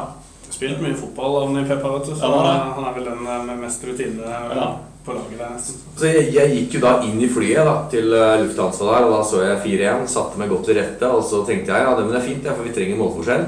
Spilt 0.54 0.80
mye 0.84 0.94
fotball 0.96 1.36
av 1.42 1.52
Ny 1.52 1.64
Peppa, 1.68 1.88
vet 1.98 2.06
du. 2.08 2.14
Så 2.14 2.22
Ja, 2.22 2.30
han 2.38 2.50
er 2.54 2.74
han 2.78 2.84
er 2.90 2.92
vel 2.98 3.04
den 3.10 3.26
eh, 3.26 3.44
med 3.48 3.58
mest 3.64 3.84
rutine 3.84 4.22
Ja. 4.54 4.68
på 5.04 5.12
laget 5.12 5.38
der. 5.38 5.56
Så 5.98 6.06
jeg, 6.06 6.32
jeg 6.34 6.50
gikk 6.56 6.74
jo 6.78 6.80
da 6.86 6.92
inn 7.04 7.20
i 7.20 7.28
flyet 7.28 7.66
da, 7.66 7.74
til 7.90 8.12
eh, 8.14 8.38
Lufthansa 8.44 8.84
der, 8.88 9.04
og 9.08 9.12
da 9.18 9.22
så 9.26 9.42
jeg 9.42 9.58
4-1, 9.66 10.06
satte 10.08 10.38
meg 10.38 10.48
godt 10.54 10.64
til 10.70 10.78
rette, 10.78 11.10
og 11.10 11.24
så 11.24 11.42
tenkte 11.44 11.72
jeg 11.74 11.82
ja, 11.84 11.94
det, 11.98 12.04
men 12.06 12.14
det 12.14 12.20
er 12.22 12.28
fint, 12.28 12.44
ja, 12.46 12.54
for 12.54 12.62
vi 12.64 12.72
trenger 12.76 12.96
målforskjell. 13.02 13.44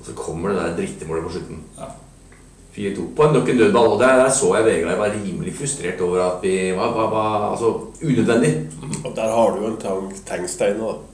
Og 0.00 0.06
så 0.08 0.12
kommer 0.18 0.50
det 0.50 0.58
der 0.62 0.76
drittemålet 0.80 1.24
på 1.28 1.34
slutten. 1.36 1.60
Ja. 1.78 1.90
4-2 2.72 3.02
på 3.14 3.22
en 3.28 3.34
nok 3.36 3.48
en 3.52 3.58
dødball, 3.58 3.86
og 3.92 4.00
der, 4.00 4.16
der 4.24 4.30
så 4.32 4.54
jeg 4.56 4.64
Vegard 4.64 4.98
var 4.98 5.12
rimelig 5.12 5.52
frustrert 5.58 6.00
over 6.00 6.22
at 6.24 6.38
vi 6.42 6.72
var, 6.72 6.88
var, 6.96 7.10
var 7.12 7.50
altså, 7.52 7.74
unødvendig. 8.02 8.52
Og 9.04 9.12
der 9.16 9.28
har 9.28 9.50
du 9.52 9.60
jo 9.66 9.66
en 9.74 9.76
tang- 9.76 10.14
tegnstein 10.26 10.78
nå. 10.80 10.88
Eh, 10.90 11.11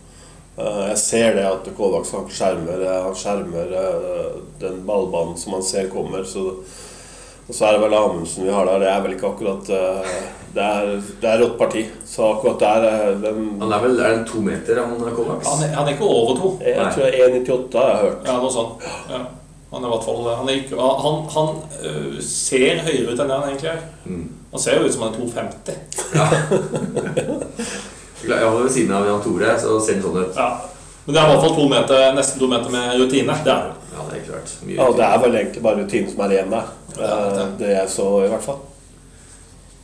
Jeg 0.59 0.99
ser 0.99 1.37
det 1.39 1.45
at 1.47 1.69
Kovacs 1.77 2.11
han 2.17 2.25
skjermer, 2.33 2.81
eh, 2.83 3.03
han 3.05 3.15
skjermer 3.17 3.67
eh, 3.79 4.31
den 4.59 4.81
ballbanen 4.89 5.37
som 5.39 5.53
han 5.55 5.63
ser 5.63 5.87
kommer. 5.93 6.25
Så, 6.27 6.41
og 7.49 7.55
så 7.55 7.65
er 7.69 7.73
det 7.77 7.83
vel 7.85 7.95
Amundsen 7.95 8.45
vi 8.49 8.53
har 8.53 8.67
der. 8.67 8.79
Det 8.83 8.89
er 8.91 9.01
vel 9.05 9.13
ikke 9.15 9.29
akkurat 9.31 9.71
eh, 9.77 10.03
Det 10.49 10.65
er, 10.65 11.03
det 11.23 11.29
er 11.31 11.39
rått 11.45 11.59
parti. 11.61 11.83
Så 12.07 12.33
akkurat 12.33 12.61
der 12.65 12.81
eh, 12.91 13.15
den, 13.23 13.39
Han 13.61 13.73
er 13.73 13.81
vel 13.85 14.01
er 14.01 14.11
den 14.17 14.25
to 14.27 14.39
meter, 14.43 14.75
han 14.83 15.15
Kovacs? 15.15 15.47
Han, 15.47 15.59
han 15.77 15.87
er 15.87 15.93
ikke 15.95 16.09
over 16.09 16.37
to. 16.41 16.49
Jeg 16.65 16.77
jeg 16.77 16.85
tror 16.97 17.07
1,98 17.29 17.79
har 17.79 17.89
jeg 17.93 17.99
hørt. 18.07 18.21
Ja, 18.27 18.33
noe 18.43 18.53
sånt. 18.53 18.73
Ja. 19.13 19.21
Han 19.69 19.85
er 19.85 19.87
i 19.87 19.91
hvert 19.93 20.05
fall 20.05 20.23
Han, 20.33 20.49
er 20.49 20.53
ikke, 20.63 20.77
han, 20.81 21.17
han 21.35 21.49
øh, 21.85 22.23
ser 22.25 22.81
høyere 22.87 23.13
ut 23.13 23.21
enn 23.21 23.29
det 23.29 23.37
han 23.37 23.49
egentlig 23.53 23.71
er. 23.75 23.81
Mm. 24.09 24.29
Han 24.51 24.61
ser 24.65 24.75
jo 24.81 24.85
ut 24.89 24.95
som 24.97 25.05
han 25.05 25.13
er 25.13 25.19
2,50. 25.21 25.29
Jeg 28.27 28.45
holder 28.49 28.65
ved 28.67 28.73
siden 28.75 28.93
av 28.99 29.07
Jan 29.07 29.21
Tore, 29.23 29.53
så 29.63 29.77
ser 29.81 29.99
det 30.01 30.03
sånn 30.07 30.17
ut. 30.25 30.37
Ja. 30.37 30.49
Men 31.07 31.15
det 31.15 31.21
er 31.23 31.27
i 31.29 31.33
hvert 31.35 31.45
fall 31.47 31.55
to 31.57 31.69
meter, 31.71 32.01
nesten 32.17 32.41
to 32.43 32.49
meter 32.51 32.71
med 32.75 32.97
rutine. 33.01 33.37
Det 33.45 33.53
er 33.53 33.69
det. 33.69 33.75
Ja, 33.95 34.07
det 34.11 34.19
er 34.19 34.25
klart. 34.27 34.51
Mye 34.67 34.77
Ja, 34.77 34.89
det 34.99 35.05
er 35.07 35.19
vel 35.23 35.37
egentlig 35.39 35.63
bare 35.65 35.79
rutinen 35.83 36.11
som 36.13 36.21
er 36.27 36.35
igjen 36.37 36.51
der. 36.53 36.67
Ja, 36.99 37.05
Eh, 37.09 37.31
det. 37.37 37.47
Det 37.63 37.69
jeg 37.77 37.89
så, 37.95 38.09
i 38.25 38.29
hvert 38.33 38.43
fall. 38.45 38.59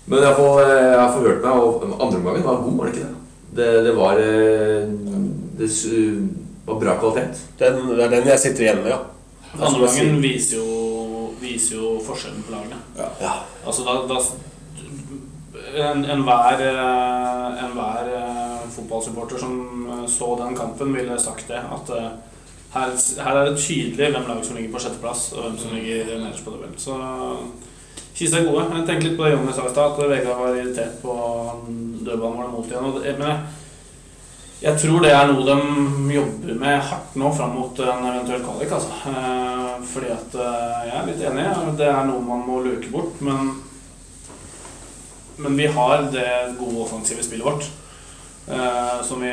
Men 0.06 0.18
jeg 0.26 0.34
har, 0.36 0.60
jeg 0.68 0.98
har 1.00 1.12
forhørt 1.14 1.42
meg, 1.44 1.52
og 1.52 1.84
andre 2.02 2.18
omgangen 2.18 2.44
var 2.44 2.56
god, 2.64 2.76
var 2.78 2.86
det 2.90 2.94
ikke 2.94 3.06
det? 3.06 3.14
Det, 3.56 3.68
det 3.86 3.92
var 3.96 4.18
eh, 4.18 4.88
Det 5.58 5.68
su- 5.70 6.28
var 6.66 6.80
bra 6.80 6.96
kvalitet. 7.00 7.38
Den, 7.58 7.78
det 7.96 8.04
er 8.04 8.10
den 8.16 8.26
jeg 8.28 8.38
sitter 8.42 8.64
igjen 8.66 8.82
med, 8.82 8.90
ja. 8.90 8.98
Andre 9.54 9.86
gangen 9.86 10.20
viser 10.22 10.56
jo, 10.58 11.30
viser 11.40 11.76
jo 11.78 11.94
forskjellen 12.04 12.42
på 12.44 12.52
lagene. 12.56 12.80
Ja. 12.98 13.36
Altså 13.64 13.84
da, 13.86 13.94
da 14.10 14.18
Enhver 15.54 16.60
en 16.60 17.58
enhver, 17.64 18.08
eh, 18.18 18.70
fotballsupporter 18.74 19.38
som 19.38 19.86
eh, 19.90 20.06
så 20.10 20.36
den 20.40 20.56
kampen, 20.56 20.94
ville 20.94 21.18
sagt 21.18 21.48
det. 21.48 21.60
At 21.76 21.90
eh, 21.94 22.08
her, 22.74 22.96
her 23.24 23.36
er 23.36 23.50
det 23.50 23.60
tydelig 23.62 24.10
hvem 24.10 24.26
lag 24.28 24.44
som 24.44 24.56
ligger 24.56 24.72
på 24.74 24.82
sjetteplass, 24.82 25.32
og 25.32 25.46
hvem 25.46 25.58
som 25.58 25.76
ligger 25.76 26.16
nederst 26.18 26.44
på 26.44 26.54
tabellen. 26.54 26.78
Så 26.78 26.98
Kista 28.14 28.38
er 28.38 28.46
gode. 28.46 28.64
Jeg 28.70 28.86
tenkte 28.86 29.08
litt 29.08 29.16
på 29.18 29.26
det 29.26 29.34
Jonny 29.34 29.52
sa 29.52 29.66
i 29.66 29.70
stad, 29.72 29.92
at 29.98 30.10
Vegard 30.10 30.38
var 30.38 30.54
irritert 30.54 30.98
på 31.02 31.14
dødballmålet 32.06 32.52
mot 32.52 32.66
igjen. 32.68 32.84
Og 32.86 32.98
det, 33.02 33.14
men 33.18 33.30
jeg, 33.30 33.38
jeg 34.62 34.82
tror 34.84 35.02
det 35.02 35.10
er 35.10 35.30
noe 35.32 35.46
de 35.48 36.14
jobber 36.14 36.60
med 36.60 36.84
hardt 36.90 37.16
nå 37.18 37.32
fram 37.34 37.56
mot 37.58 37.80
en 37.82 38.06
eventuell 38.12 38.44
kvalik. 38.46 38.74
Altså. 38.76 39.00
Eh, 39.10 39.72
fordi 39.90 40.12
at 40.14 40.36
eh, 40.46 40.84
jeg 40.88 40.94
er 41.00 41.08
litt 41.10 41.24
enig. 41.30 41.48
Det 41.80 41.88
er 41.90 42.06
noe 42.10 42.22
man 42.26 42.46
må 42.46 42.60
luke 42.62 42.92
bort. 42.94 43.18
Men, 43.26 43.50
men 45.36 45.56
vi 45.58 45.66
har 45.66 46.08
det 46.12 46.28
gode 46.58 46.84
offensive 46.84 47.24
spillet 47.26 47.46
vårt. 47.46 47.70
Uh, 48.44 49.00
som 49.02 49.22
vi 49.24 49.30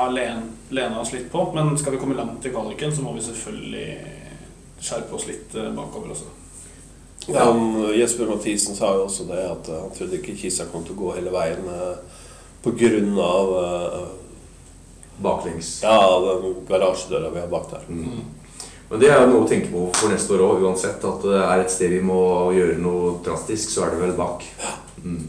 har 0.00 0.10
len, 0.10 0.46
lena 0.72 1.02
oss 1.02 1.12
litt 1.12 1.28
på. 1.32 1.50
Men 1.54 1.76
skal 1.78 1.92
vi 1.92 2.00
komme 2.00 2.16
langt 2.16 2.46
i 2.46 2.52
kvaliken, 2.54 2.94
så 2.96 3.04
må 3.04 3.12
vi 3.12 3.26
selvfølgelig 3.26 3.88
skjerpe 4.80 5.14
oss 5.14 5.26
litt 5.28 5.54
eh, 5.54 5.72
bakover 5.74 6.14
også. 6.14 6.30
Han, 7.34 7.92
Jesper 7.98 8.26
Mathisen 8.30 8.76
sa 8.76 8.94
jo 8.96 9.04
også 9.04 9.26
det, 9.28 9.42
at 9.42 9.68
eh, 9.68 9.82
han 9.82 9.92
trodde 9.92 10.20
ikke 10.20 10.36
Kisa 10.38 10.68
kom 10.72 10.86
til 10.86 10.96
å 10.96 11.02
gå 11.02 11.12
hele 11.18 11.34
veien 11.34 11.66
eh, 11.74 13.20
av 13.24 13.54
eh, 13.58 14.02
Baklengs. 15.18 15.80
ja, 15.82 15.98
den 16.24 16.60
garasjedøra 16.68 17.30
vi 17.34 17.40
har 17.40 17.48
bak 17.50 17.70
der. 17.72 17.86
Mm. 17.88 18.20
Men 18.88 19.00
det 19.02 19.08
er 19.10 19.20
jo 19.20 19.32
noe 19.32 19.44
å 19.44 19.48
tenke 19.48 19.68
på 19.72 19.88
for 19.98 20.12
neste 20.12 20.32
år 20.36 20.44
òg, 20.46 20.62
uansett. 20.64 21.02
At 21.04 21.24
det 21.26 21.40
er 21.42 21.62
et 21.62 21.72
sted 21.72 21.92
vi 21.92 22.00
må 22.00 22.20
gjøre 22.56 22.78
noe 22.80 23.18
drastisk, 23.24 23.74
så 23.74 23.84
er 23.84 23.96
det 23.96 24.04
vel 24.06 24.14
bak. 24.16 24.46
Mm. 25.04 25.28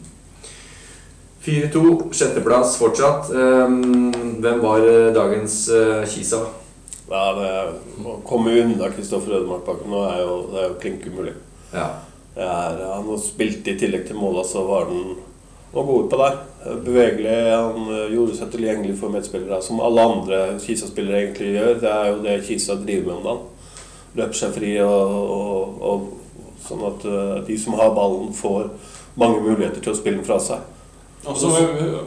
4-2, 1.45 1.83
sjetteplass 2.13 2.75
fortsatt. 2.77 3.29
Um, 3.31 4.11
hvem 4.43 4.59
var 4.61 4.83
eh, 4.83 5.13
dagens 5.15 5.61
uh, 5.71 6.03
Kisa? 6.09 6.43
Ja, 7.09 7.23
det 7.33 7.53
Å 8.05 8.19
komme 8.27 8.53
unna 8.59 8.91
Kristoffer 8.93 9.39
Ødemarkbakken 9.39 9.89
nå 9.89 10.03
er 10.11 10.19
jo, 10.21 10.35
det 10.51 10.59
er 10.61 10.67
jo 10.67 10.77
klink 10.83 11.07
umulig. 11.09 11.33
Ja. 11.71 11.87
Er, 12.35 12.83
han 12.93 13.07
har 13.09 13.23
spilt 13.23 13.67
i 13.67 13.75
tillegg 13.79 14.05
til 14.07 14.19
måla, 14.19 14.43
så 14.47 14.61
var 14.67 14.85
han 14.91 15.15
noe 15.73 15.85
god 15.87 16.11
på 16.11 16.19
der. 16.21 16.37
Bevegelig. 16.85 17.33
Han 17.49 17.89
eh, 17.95 18.13
gjorde 18.13 18.37
seg 18.37 18.53
tilgjengelig 18.53 18.99
for 18.99 19.13
medspillere, 19.13 19.61
som 19.65 19.81
alle 19.83 20.05
andre 20.11 20.43
Kisa-spillere 20.61 21.23
egentlig 21.23 21.53
gjør. 21.55 21.81
Det 21.81 21.95
er 21.95 22.11
jo 22.11 22.21
det 22.27 22.37
Kisa 22.47 22.77
driver 22.79 23.09
med 23.09 23.17
om 23.17 23.27
dagen. 23.29 23.75
Løper 24.19 24.39
seg 24.41 24.55
fri, 24.55 24.71
og, 24.83 25.17
og, 25.39 25.83
og, 25.89 26.55
sånn 26.65 26.85
at 26.91 27.09
eh, 27.09 27.35
de 27.49 27.59
som 27.61 27.77
har 27.79 27.95
ballen, 27.97 28.33
får 28.35 28.69
mange 29.19 29.41
muligheter 29.45 29.83
til 29.83 29.93
å 29.93 29.97
spille 29.99 30.17
den 30.21 30.25
fra 30.27 30.39
seg. 30.41 30.65
Også, 31.29 31.49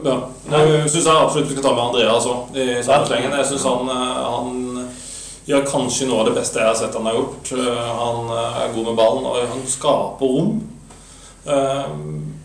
ja. 0.03 0.15
Jeg 0.49 0.89
syns 0.89 1.07
absolutt 1.07 1.47
vi 1.51 1.53
skal 1.55 1.63
ta 1.67 1.73
med 1.77 1.83
Andreas 1.85 2.25
òg. 2.27 2.55
Jeg 2.57 2.83
syns 2.83 3.65
han, 3.69 3.89
eh, 3.93 4.21
han 4.33 4.89
gjør 5.45 5.65
kanskje 5.69 6.07
noe 6.09 6.23
av 6.23 6.29
det 6.31 6.37
beste 6.39 6.59
jeg 6.59 6.67
har 6.71 6.77
sett 6.79 6.95
han 6.97 7.05
har 7.09 7.17
gjort. 7.19 7.51
Han 7.53 8.31
er 8.37 8.73
god 8.75 8.85
med 8.89 8.95
ballen, 8.97 9.25
og 9.29 9.37
han 9.53 9.65
skaper 9.69 10.33
rom. 10.37 10.55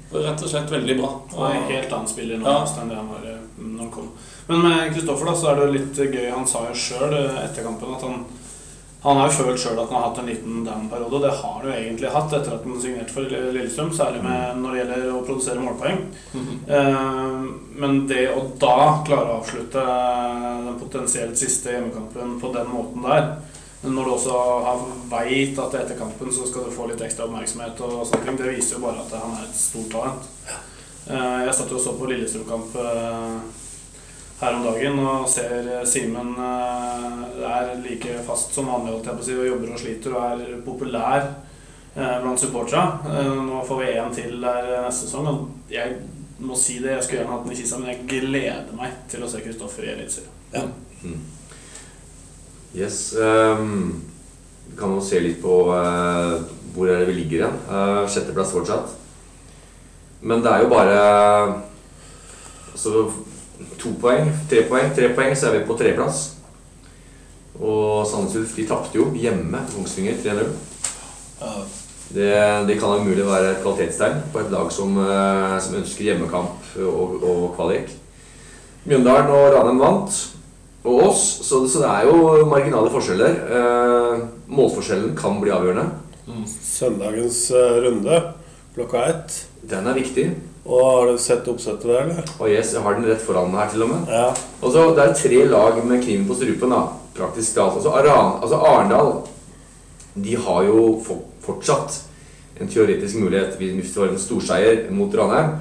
Rett 0.09 0.42
og 0.42 0.48
slett 0.48 0.70
veldig 0.72 0.96
bra. 0.98 1.11
Han 1.37 1.50
er 1.50 1.57
en 1.59 1.68
helt 1.72 1.92
annen 1.92 2.09
spiller 2.09 2.38
nå 2.40 2.48
Ja. 2.48 2.64
enn 2.81 2.88
det 2.88 2.96
han 2.96 3.09
var 3.12 3.24
eh, 3.28 3.40
når 3.61 3.78
han 3.83 3.90
kom. 3.92 4.09
Men 4.48 4.62
med 4.64 4.94
Kristoffer 4.94 5.26
da, 5.28 5.35
så 5.37 5.50
er 5.50 5.57
det 5.61 5.72
litt 5.74 5.98
gøy. 6.00 6.31
Han 6.33 6.46
sa 6.48 6.62
jo 6.68 6.74
sjøl 6.74 7.12
etter 7.44 7.62
kampen 7.66 7.92
at 7.94 8.02
han 8.07 8.24
han 9.08 9.20
har 9.20 9.28
jo 9.28 9.36
følt 9.38 9.60
sjøl 9.62 9.78
at 9.78 9.90
han 9.90 9.98
har 9.98 10.06
hatt 10.08 10.20
en 10.22 10.30
liten 10.30 10.62
down-periode, 10.66 11.16
og 11.16 11.24
det 11.24 11.34
har 11.40 11.52
han 11.56 11.66
jo 11.66 11.74
egentlig 11.74 12.12
hatt 12.14 12.32
etter 12.38 12.54
at 12.56 12.64
han 12.66 12.80
signerte 12.82 13.14
for 13.14 13.34
Lillestrøm, 13.34 13.92
særlig 13.96 14.22
med, 14.24 14.62
når 14.62 14.74
det 14.74 14.80
gjelder 14.80 15.12
å 15.12 15.22
produsere 15.26 15.64
målpoeng. 15.64 16.00
Eh, 16.78 17.44
men 17.82 18.00
det 18.10 18.24
å 18.34 18.42
da 18.60 18.78
klare 19.06 19.30
å 19.30 19.38
avslutte 19.38 19.84
den 20.66 20.80
potensielt 20.80 21.38
siste 21.40 21.72
hjemmekampen 21.72 22.34
på 22.42 22.52
den 22.56 22.72
måten 22.72 23.06
der, 23.06 23.30
når 23.82 24.04
du 24.04 24.10
også 24.10 24.40
har 24.66 24.80
veit 25.12 25.58
at 25.62 25.76
etter 25.78 25.98
kampen 26.00 26.32
så 26.34 26.48
skal 26.48 26.66
du 26.66 26.74
få 26.74 26.88
litt 26.90 27.04
ekstra 27.06 27.28
oppmerksomhet, 27.28 27.78
og 27.86 28.02
sånne 28.08 28.26
ting, 28.26 28.40
det 28.40 28.56
viser 28.56 28.76
jo 28.76 28.84
bare 28.88 29.04
at 29.04 29.14
han 29.14 29.38
er 29.38 29.46
et 29.46 29.56
stort 29.56 29.92
talent. 29.94 30.28
Eh, 31.08 31.38
jeg 31.46 31.54
satt 31.56 31.70
jo 31.72 31.78
og 31.78 31.84
så 31.86 31.94
på 31.96 32.10
Lillestrøm-kamp 32.10 32.76
eh, 32.82 33.64
her 34.40 34.55
om 34.55 34.64
dagen 34.68 34.98
og 35.03 35.27
ser 35.31 35.66
Simen 35.88 36.35
eh, 36.38 37.22
er 37.48 37.72
like 37.83 38.20
fast 38.27 38.55
som 38.55 38.70
vanlig 38.70 38.94
holdt 38.94 39.09
jeg 39.11 39.18
på 39.18 39.24
å 39.24 39.27
si, 39.27 39.35
og 39.35 39.48
jobber 39.48 39.72
og 39.74 39.81
sliter 39.83 40.14
og 40.14 40.27
er 40.29 40.61
populær 40.66 41.24
eh, 41.96 42.16
blant 42.22 42.42
supporterne. 42.42 43.01
Eh, 43.11 43.33
Nå 43.48 43.64
får 43.66 43.83
vi 43.83 43.88
én 43.96 44.14
til 44.14 44.38
der 44.44 44.70
neste 44.85 45.09
sesong. 45.09 45.27
Og 45.33 45.72
jeg 45.74 45.96
må 46.38 46.59
si 46.59 46.79
det, 46.79 46.94
jeg 46.94 47.07
skulle 47.07 47.22
gjerne 47.22 47.35
hatt 47.35 47.48
den 47.48 47.57
i 47.57 47.59
kista, 47.59 47.81
men 47.81 47.90
jeg 47.90 48.07
gleder 48.14 48.79
meg 48.79 48.94
til 49.11 49.27
å 49.27 49.31
se 49.31 49.42
Kristoffer 49.42 49.88
i 49.88 49.92
Eliteserien. 49.96 50.70
Yes. 52.77 53.16
Um, 53.18 54.05
vi 54.68 54.77
kan 54.79 54.92
jo 54.94 55.03
se 55.03 55.18
litt 55.24 55.40
på 55.42 55.55
uh, 55.72 56.37
hvor 56.77 56.90
er 56.92 57.01
det 57.01 57.09
vi 57.11 57.16
ligger 57.16 57.40
igjen. 57.40 57.59
Uh, 57.66 58.05
sjetteplass 58.07 58.53
fortsatt. 58.55 58.94
Men 60.20 60.44
det 60.44 60.53
er 60.53 60.62
jo 60.62 60.70
bare 60.70 61.01
altså, 62.70 63.09
to 63.78 63.94
poeng, 64.00 64.30
tre 64.50 64.64
poeng, 64.70 64.92
tre 64.94 65.10
poeng, 65.16 65.34
så 65.36 65.48
er 65.48 65.58
vi 65.58 65.66
på 65.68 65.76
tredjeplass. 65.78 66.22
Og 67.58 68.06
Sandnes 68.06 68.36
Ulf 68.38 68.54
de 68.54 68.66
tapte 68.68 68.98
jo 68.98 69.08
hjemme 69.18 69.64
til 69.66 69.78
Kongsvinger 69.78 70.18
3-0. 70.22 70.50
Det, 72.08 72.30
det 72.68 72.78
kan 72.80 73.02
umulig 73.02 73.26
være 73.26 73.50
et 73.52 73.60
kvalitetstegn 73.60 74.22
på 74.32 74.40
et 74.40 74.52
lag 74.52 74.70
som, 74.72 74.94
eh, 75.02 75.56
som 75.60 75.76
ønsker 75.76 76.06
hjemmekamp 76.06 76.70
og, 76.80 77.18
og 77.20 77.42
kvalik. 77.58 77.90
Mjøndalen 78.88 79.34
og 79.34 79.50
Ranheim 79.52 79.82
vant, 79.82 80.20
og 80.88 81.02
oss, 81.10 81.24
så, 81.44 81.60
så 81.68 81.82
det 81.82 81.90
er 81.90 82.08
jo 82.08 82.46
marginale 82.48 82.92
forskjeller. 82.94 83.36
Eh, 83.58 84.22
målforskjellen 84.48 85.12
kan 85.18 85.36
bli 85.42 85.52
avgjørende. 85.52 85.90
Søndagens 86.62 87.42
eh, 87.50 87.76
runde 87.84 88.22
klokka 88.78 89.06
ett. 89.10 89.46
Den 89.68 89.86
er 89.86 89.96
viktig. 89.98 90.28
Og 90.68 90.82
har 90.84 91.06
du 91.08 91.18
sett 91.18 91.48
oppsettet 91.48 91.88
der, 91.88 92.02
eller? 92.04 92.28
Og 92.38 92.50
yes, 92.52 92.74
jeg 92.76 92.84
har 92.84 92.94
den 92.94 93.08
rett 93.08 93.24
foran 93.24 93.50
meg 93.50 93.64
her 93.64 93.72
til 93.72 93.86
og 93.86 93.90
med. 93.94 94.12
Ja. 94.12 94.28
Og 94.60 94.72
så 94.74 94.84
Det 94.94 95.04
er 95.04 95.16
tre 95.16 95.44
lag 95.48 95.80
med 95.84 96.02
kniven 96.04 96.28
på 96.28 96.36
strupen, 96.36 96.70
da, 96.70 96.82
praktisk 97.16 97.54
talt. 97.54 97.78
Altså, 97.80 97.90
Aran, 97.90 98.38
altså 98.42 98.60
Arendal 98.60 99.12
de 100.18 100.36
har 100.36 100.62
jo 100.66 101.00
for, 101.06 101.24
fortsatt 101.40 102.00
en 102.60 102.68
teoretisk 102.68 103.20
mulighet 103.22 103.56
hvis 103.58 103.74
vi 103.76 103.82
får 103.94 104.12
en 104.12 104.18
storseier 104.18 104.88
mot 104.90 105.14
Ranheim. 105.14 105.58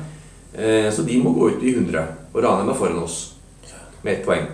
Eh, 0.58 0.92
så 0.94 1.06
de 1.06 1.20
må 1.22 1.34
gå 1.34 1.50
ut 1.50 1.64
i 1.64 1.76
100. 1.76 2.06
Og 2.34 2.44
Ranheim 2.44 2.70
er 2.70 2.80
foran 2.80 3.04
oss 3.04 3.36
med 4.04 4.14
ett 4.14 4.26
poeng. 4.26 4.48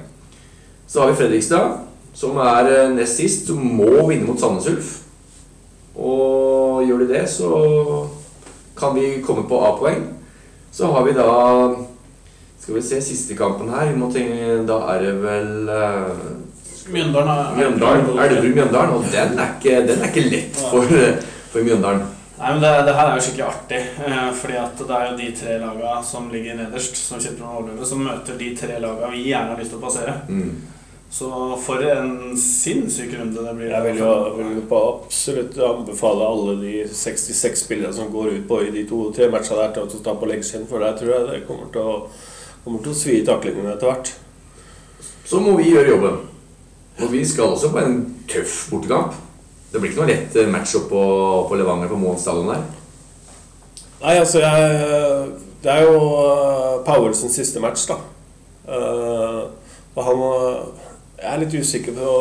Så 0.88 1.02
har 1.02 1.12
vi 1.12 1.16
Fredrikstad, 1.22 1.80
som 2.14 2.38
er 2.38 2.72
eh, 2.72 2.92
nest 2.96 3.18
sist, 3.18 3.48
som 3.48 3.58
må 3.58 4.08
vinne 4.10 4.28
mot 4.28 4.40
Sandnes 4.40 4.68
Ulf. 4.68 4.98
Og 5.96 6.84
gjør 6.88 7.06
de 7.06 7.14
det, 7.14 7.24
så 7.30 7.50
kan 8.78 8.96
vi 8.96 9.22
komme 9.26 9.46
på 9.50 9.60
A-poeng. 9.68 10.06
Så 10.74 10.90
har 10.92 11.04
vi 11.06 11.14
da 11.18 11.30
Skal 12.64 12.76
vi 12.76 12.82
se 12.82 13.02
siste 13.04 13.36
kampen 13.36 13.70
her. 13.70 13.90
Vi 13.92 14.00
må 14.00 14.08
tenke, 14.12 14.62
da 14.64 14.78
er 14.94 15.02
det 15.04 15.14
vel 15.20 15.68
uh, 15.68 16.14
Mjøndalen 16.94 17.58
Mjøndalen. 17.58 18.06
Elverum-Mjøndalen. 18.24 18.94
Og 18.96 19.08
den 19.12 19.40
er 19.40 19.58
ikke, 19.58 19.82
den 19.88 20.00
er 20.00 20.12
ikke 20.12 20.24
lett 20.30 20.60
for, 20.72 20.88
for 21.52 21.60
Mjøndalen. 21.60 22.06
Nei, 22.44 22.54
men 22.54 22.62
det, 22.64 22.72
det 22.88 22.94
her 22.98 23.10
er 23.10 23.18
jo 23.18 23.24
skikkelig 23.24 23.46
artig. 23.48 23.82
Eh, 24.04 24.30
fordi 24.36 24.56
at 24.60 24.80
det 24.80 24.96
er 24.96 25.10
jo 25.10 25.18
de 25.20 25.28
tre 25.38 25.58
lagene 25.62 26.06
som 26.08 26.26
ligger 26.32 26.58
nederst, 26.60 26.98
som 27.00 27.22
kjemper 27.22 27.46
om 27.46 27.52
å 27.52 27.60
overleve, 27.60 27.88
som 27.88 28.02
møter 28.04 28.40
de 28.40 28.50
tre 28.60 28.80
lagene 28.84 29.12
vi 29.14 29.28
gjerne 29.30 29.54
har 29.54 29.62
lyst 29.62 29.76
til 29.76 29.80
å 29.80 29.84
passere. 29.84 30.16
Mm. 30.28 30.50
Så 31.14 31.28
for 31.62 31.84
en 31.86 32.38
sinnssyk 32.38 33.12
runde 33.20 33.42
det 33.46 33.52
blir. 33.54 33.70
Jeg 33.70 33.86
vil 33.86 34.00
jo, 34.02 34.14
vil 34.34 34.56
jo 34.56 34.62
på 34.70 34.78
absolutt 34.82 35.60
anbefale 35.62 36.26
alle 36.26 36.56
de 36.58 36.72
66 36.90 37.66
spillerne 37.68 37.94
som 37.94 38.10
går 38.10 38.32
ut 38.40 38.48
på 38.50 38.58
i 38.66 38.72
de 38.74 38.82
to-tre 38.90 39.28
matchene 39.30 39.62
der, 39.62 39.76
til 39.76 40.00
å 40.00 40.06
ta 40.08 40.16
på 40.18 40.30
leggsiden, 40.32 40.66
for 40.66 40.82
der 40.82 40.96
tror 40.98 41.12
jeg 41.14 41.28
det 41.28 41.44
kommer 41.46 41.68
til 41.76 41.86
å, 41.86 41.98
kommer 42.64 42.82
til 42.82 42.96
å 42.96 42.98
svi 42.98 43.20
i 43.20 43.28
taklingene 43.28 43.76
etter 43.76 43.92
hvert. 43.92 44.10
Så 45.30 45.42
må 45.44 45.54
vi 45.60 45.70
gjøre 45.70 45.92
jobben. 45.92 46.18
Og 47.04 47.12
vi 47.14 47.22
skal 47.30 47.54
også 47.54 47.70
på 47.76 47.84
en 47.84 48.00
tøff 48.30 48.56
bortekamp. 48.72 49.14
Det 49.70 49.82
blir 49.82 49.94
ikke 49.94 50.02
noe 50.02 50.10
lett 50.10 50.38
eh, 50.38 50.50
match 50.50 50.74
opp 50.80 50.88
på, 50.90 51.04
på 51.50 51.60
Levanger 51.60 51.92
på 51.92 52.00
Målstallen 52.02 52.50
der. 52.50 52.66
Nei, 54.02 54.16
altså 54.18 54.42
jeg 54.42 55.30
Det 55.64 55.72
er 55.72 55.86
jo 55.86 55.94
uh, 56.18 56.82
Powelsens 56.86 57.38
siste 57.38 57.62
match, 57.62 57.86
da. 57.88 58.00
Uh, 58.66 59.46
og 59.94 60.02
han 60.10 60.24
uh, 60.26 60.83
Jeg 61.24 61.32
er 61.32 61.40
litt 61.40 61.54
usikker 61.56 61.94
på 61.96 62.14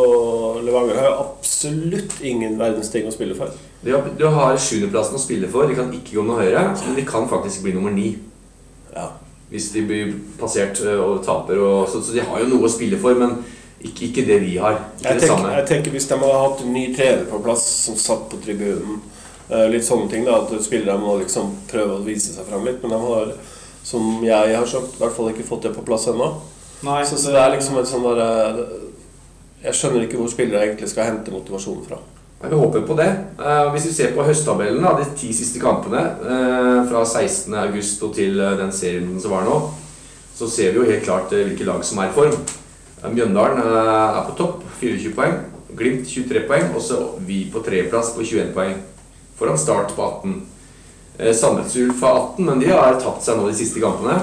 Levanger 0.63 0.99
har 1.01 1.09
jo 1.09 1.15
absolutt 1.25 2.21
ingen 2.23 2.55
verdens 2.61 2.91
ting 2.93 3.09
å 3.09 3.15
spille 3.15 3.35
for. 3.35 3.51
De 3.83 3.91
har, 3.91 4.05
de 4.19 4.29
har 4.31 4.59
sjuendeplassen 4.63 5.19
å 5.19 5.23
spille 5.23 5.49
for. 5.51 5.67
De 5.67 5.75
kan 5.75 5.91
ikke 5.97 6.15
gå 6.21 6.23
noe 6.27 6.39
høyere, 6.39 6.69
men 6.85 6.95
de 7.01 7.03
kan 7.09 7.27
faktisk 7.31 7.65
bli 7.65 7.73
nummer 7.75 7.91
ni. 7.91 8.13
Ja. 8.95 9.09
Hvis 9.51 9.73
de 9.75 9.83
blir 9.89 10.13
passert 10.39 10.79
og 10.95 11.19
taper. 11.27 11.59
Og, 11.59 11.89
så, 11.91 11.99
så 12.07 12.15
de 12.15 12.23
har 12.29 12.45
jo 12.45 12.53
noe 12.53 12.69
å 12.69 12.71
spille 12.71 13.01
for, 13.03 13.19
men 13.19 13.41
ikke, 13.83 14.07
ikke 14.13 14.25
det 14.29 14.39
vi 14.45 14.55
har. 14.63 14.79
Ikke 15.01 15.09
Jeg 15.09 15.19
det 15.19 15.25
tenker, 15.27 15.35
samme. 15.35 15.57
jeg 15.59 15.67
tenker 15.73 15.97
Hvis 15.97 16.07
de 16.13 16.21
hadde 16.23 16.39
hatt 16.45 16.63
en 16.63 16.73
ny 16.77 16.85
trener 16.95 17.27
på 17.33 17.43
plass 17.43 17.67
som 17.89 17.99
satt 17.99 18.29
på 18.31 18.39
tribunen 18.45 19.01
eh, 19.51 19.65
Litt 19.73 19.83
sånne 19.83 20.07
ting 20.13 20.23
da, 20.29 20.37
At 20.45 20.55
spillerne 20.63 21.03
må 21.03 21.17
liksom 21.19 21.51
prøve 21.73 21.97
å 21.99 22.05
vise 22.07 22.31
seg 22.37 22.47
fram 22.47 22.63
litt. 22.71 22.79
Men 22.85 22.95
de 22.95 23.01
har, 23.03 23.33
som 23.83 24.23
jeg 24.23 24.55
har 24.55 24.71
sagt, 24.71 24.95
i 24.95 25.03
hvert 25.03 25.19
fall 25.19 25.33
ikke 25.35 25.49
fått 25.51 25.67
det 25.67 25.75
på 25.75 25.83
plass 25.91 26.07
ennå. 26.15 26.31
Nei, 26.87 27.03
Så, 27.07 27.19
så 27.19 27.35
det 27.35 27.43
er 27.43 27.53
liksom 27.57 27.83
et 27.83 27.91
sånn 27.91 28.07
derre 28.07 28.31
Jeg 29.63 29.79
skjønner 29.79 30.07
ikke 30.07 30.19
hvor 30.19 30.31
spillere 30.31 30.67
egentlig 30.67 30.89
skal 30.91 31.11
hente 31.11 31.35
motivasjonen 31.35 31.85
fra. 31.87 32.01
Vi 32.43 32.59
håper 32.59 32.83
på 32.87 32.97
det. 32.99 33.11
Eh, 33.39 33.69
hvis 33.71 33.87
vi 33.87 33.93
ser 33.95 34.15
på 34.17 34.25
høsttabellen, 34.27 34.83
de 34.83 35.07
ti 35.19 35.31
siste 35.37 35.63
kampene 35.63 36.01
eh, 36.03 36.81
fra 36.91 37.05
16. 37.07 37.55
august 37.55 38.03
til 38.17 38.41
eh, 38.43 38.57
den 38.59 38.73
serien 38.75 39.15
som 39.23 39.37
var 39.37 39.47
nå, 39.47 39.61
så 40.35 40.49
ser 40.51 40.73
vi 40.73 40.81
jo 40.81 40.89
helt 40.89 41.07
klart 41.07 41.31
hvilke 41.31 41.69
lag 41.69 41.85
som 41.87 42.03
er 42.03 42.11
i 42.11 42.17
form. 42.17 42.35
Mjøndalen 43.03 43.63
er 43.63 44.23
på 44.27 44.35
topp, 44.39 44.63
24 44.81 45.15
poeng. 45.15 45.39
Glimt 45.79 46.09
23 46.11 46.43
poeng. 46.49 46.71
Og 46.75 46.83
så 46.83 46.99
vi 47.27 47.45
på 47.53 47.63
tredjeplass 47.63 48.13
på 48.17 48.27
21 48.27 48.53
poeng. 48.57 48.77
Foran 49.39 49.59
Start 49.59 49.95
på 49.97 50.03
18. 50.03 50.37
Eh, 51.19 51.35
Sandnes 51.35 51.77
Ulf 51.77 52.03
har 52.03 52.19
18, 52.19 52.47
men 52.47 52.61
de 52.61 52.71
har 52.71 52.99
tapt 53.01 53.25
seg 53.25 53.39
nå 53.39 53.49
de 53.51 53.57
siste 53.57 53.83
kampene. 53.83 54.19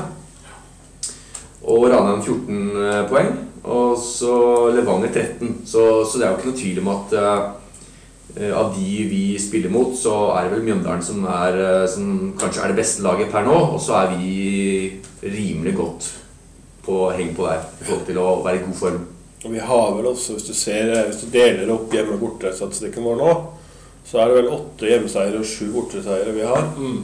Og 1.63 1.87
Ranheim 1.91 2.23
14 2.23 2.83
eh, 2.83 3.03
poeng. 3.11 3.31
Og 3.63 3.97
så 3.99 4.35
Levanger 4.75 5.11
13. 5.11 5.61
Så, 5.67 5.87
så 6.07 6.19
det 6.19 6.25
er 6.25 6.31
jo 6.31 6.37
ikke 6.39 6.51
noe 6.51 6.61
tvil 6.61 6.83
om 6.83 6.93
at 6.93 7.15
eh, 7.19 7.47
Eh, 8.35 8.57
Av 8.57 8.75
de 8.77 9.03
vi 9.09 9.39
spiller 9.39 9.69
mot, 9.69 9.95
så 9.97 10.13
er 10.37 10.45
det 10.45 10.57
vel 10.57 10.65
Mjøndalen 10.67 11.03
som, 11.03 11.23
er, 11.25 11.55
uh, 11.57 11.85
som 11.89 12.33
kanskje 12.39 12.63
er 12.63 12.71
det 12.71 12.77
beste 12.77 13.05
laget 13.05 13.31
per 13.33 13.47
nå. 13.47 13.55
Og 13.73 13.79
så 13.81 13.97
er 14.03 14.17
vi 14.17 14.99
rimelig 15.23 15.75
godt 15.79 16.09
på 16.85 17.07
heng 17.17 17.33
på 17.37 17.47
der 17.49 17.63
i 17.81 17.87
forhold 17.87 18.05
til 18.07 18.19
å 18.21 18.27
være 18.45 18.61
i 18.61 18.65
god 18.67 18.77
form. 18.77 18.99
Og 19.39 19.53
vi 19.55 19.63
har 19.71 19.95
vel 19.95 20.11
også, 20.11 20.35
hvis 20.35 20.49
du 20.49 20.53
ser 20.53 20.91
Hvis 21.07 21.21
du 21.23 21.31
deler 21.31 21.71
opp 21.71 21.93
hjemme- 21.93 22.17
og 22.17 22.19
bortestatistikken 22.25 23.05
vår 23.07 23.17
nå, 23.19 23.33
så 24.05 24.19
er 24.19 24.29
det 24.29 24.37
vel 24.39 24.53
åtte 24.55 24.89
hjemmeseiere 24.89 25.39
og 25.39 25.47
sju 25.47 25.71
borteseiere 25.73 26.33
vi 26.35 26.45
har. 26.45 26.69
Mm. 26.77 27.01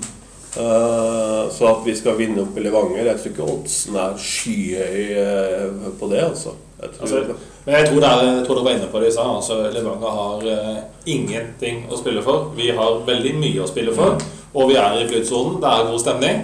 Eh, 0.55 1.51
så 1.51 1.67
at 1.67 1.81
vi 1.83 1.95
skal 1.95 2.15
vinne 2.15 2.45
opp 2.45 2.55
i 2.55 2.61
Levanger 2.63 3.09
Jeg 3.09 3.19
tror 3.19 3.31
ikke 3.33 3.47
oddsen 3.57 3.97
er 3.99 4.13
skyhøy 4.23 5.01
eh, 5.19 5.89
på 5.99 6.07
det, 6.13 6.21
altså. 6.23 6.53
Jeg 6.79 6.93
tror, 6.93 7.01
Altså, 7.01 7.35
Men 7.65 7.75
jeg 7.75 7.89
tror 7.89 7.99
dere, 8.05 8.29
jeg 8.29 8.45
tror 8.45 8.55
dere 8.55 8.67
var 8.67 8.77
inne 8.77 8.91
på 8.93 9.01
det 9.01 9.09
i 9.09 9.15
stad. 9.15 9.31
Altså, 9.35 9.57
Levanger 9.73 10.15
har 10.19 10.45
uh, 10.45 10.79
ingenting 11.05 11.85
å 11.89 11.99
spille 11.99 12.23
for. 12.23 12.51
Vi 12.55 12.69
har 12.77 12.99
veldig 13.07 13.33
mye 13.41 13.63
å 13.63 13.67
spille 13.67 13.95
for. 13.95 14.19
Og 14.53 14.69
vi 14.69 14.77
er 14.79 14.99
i 14.99 15.07
flytsonen. 15.09 15.57
Det 15.63 15.71
er 15.71 15.89
god 15.89 16.03
stemning. 16.03 16.43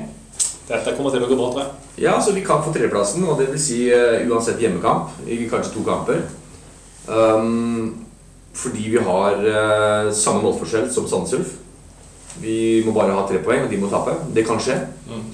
Dette 0.72 0.96
kommer 0.98 1.14
til 1.14 1.24
å 1.24 1.30
gå 1.30 1.38
bra, 1.38 1.52
tror 1.54 1.64
jeg. 1.64 1.90
Ja, 2.08 2.16
så 2.24 2.34
vi 2.34 2.44
kan 2.48 2.64
få 2.66 2.74
tredjeplassen, 2.74 3.28
og 3.28 3.38
det 3.40 3.52
vil 3.52 3.62
si 3.62 3.84
uh, 3.94 4.24
uansett 4.32 4.64
hjemmekamp, 4.64 5.14
i 5.28 5.44
kanskje 5.52 5.76
to 5.76 5.86
kamper. 5.88 6.24
Um, 7.08 8.08
fordi 8.58 8.90
vi 8.96 9.06
har 9.06 9.46
uh, 9.46 10.12
samme 10.16 10.42
målforskjell 10.48 10.90
som 10.92 11.08
Sandnes 11.12 11.38
Ulf. 11.38 11.61
Vi 12.40 12.84
må 12.86 12.94
bare 12.96 13.16
ha 13.18 13.26
tre 13.28 13.42
poeng, 13.44 13.66
og 13.66 13.72
de 13.72 13.80
må 13.82 13.90
tape. 13.92 14.16
Det 14.36 14.46
kan 14.48 14.62
skje. 14.62 14.78
Mm. 15.10 15.28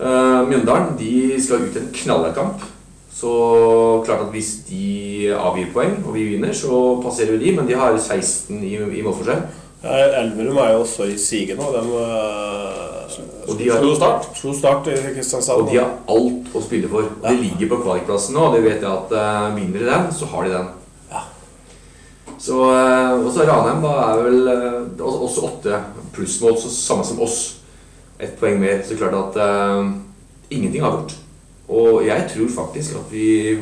Uh, 0.00 0.48
Mjøndalen 0.48 0.94
de 0.98 1.40
skal 1.42 1.66
ut 1.66 1.76
i 1.76 1.82
en 1.82 1.90
knallhard 2.02 2.36
kamp. 2.36 2.68
Så 3.20 3.30
klart 4.06 4.22
at 4.24 4.30
hvis 4.32 4.52
de 4.68 5.28
avgir 5.36 5.72
poeng, 5.74 5.98
og 6.06 6.14
vi 6.14 6.28
vinner, 6.30 6.52
så 6.56 7.00
passerer 7.04 7.36
vi 7.36 7.44
de, 7.44 7.56
men 7.56 7.68
de 7.68 7.76
har 7.76 7.96
16 7.98 8.62
i, 8.64 8.76
i 8.76 9.02
målforskjell. 9.04 9.42
Ja, 9.82 10.20
Elverum 10.20 10.58
er 10.60 10.74
jo 10.74 10.82
også 10.84 11.06
i 11.08 11.16
siget 11.20 11.58
nå. 11.60 11.68
De 11.72 11.84
uh, 11.88 12.90
Og 13.48 13.58
de 13.58 13.68
har, 13.70 13.80
God 13.80 13.96
start. 13.96 14.28
slo 14.36 14.52
start 14.56 14.88
i 14.92 14.96
Kristiansand. 15.14 15.62
og 15.62 15.70
de 15.70 15.78
har 15.80 15.94
alt 16.08 16.52
å 16.54 16.62
spille 16.64 16.88
for. 16.88 17.08
Og 17.20 17.28
de 17.28 17.36
ligger 17.44 17.72
på 17.72 17.80
kvalikplassen 17.84 18.36
nå, 18.36 18.48
og 18.48 18.56
det 18.56 18.64
vet 18.66 18.84
jeg 18.84 18.90
at 18.90 19.14
uh, 19.16 19.56
vinner 19.56 19.80
de 19.84 19.88
den, 19.88 20.12
så 20.16 20.28
har 20.32 20.46
de 20.46 20.54
den. 20.54 20.68
Så, 22.40 22.56
uh, 22.56 23.20
og 23.20 23.28
så 23.34 23.44
Ranheim 23.44 23.82
da 23.84 23.94
er 24.06 24.22
vel 24.24 24.48
uh, 24.48 25.04
også 25.04 25.46
åtte 25.50 25.80
plussmål, 26.16 26.56
så 26.60 26.72
samme 26.72 27.04
som 27.04 27.20
oss. 27.20 27.40
Ett 28.20 28.38
poeng 28.40 28.60
mer. 28.60 28.80
Så 28.86 28.96
klart 29.00 29.18
at 29.18 29.36
uh, 29.40 29.92
ingenting 30.50 30.82
er 30.84 30.96
gått. 30.96 31.16
Og 31.70 32.02
jeg 32.06 32.26
tror 32.32 32.50
faktisk 32.54 32.96
at 32.98 33.12
vi 33.12 33.60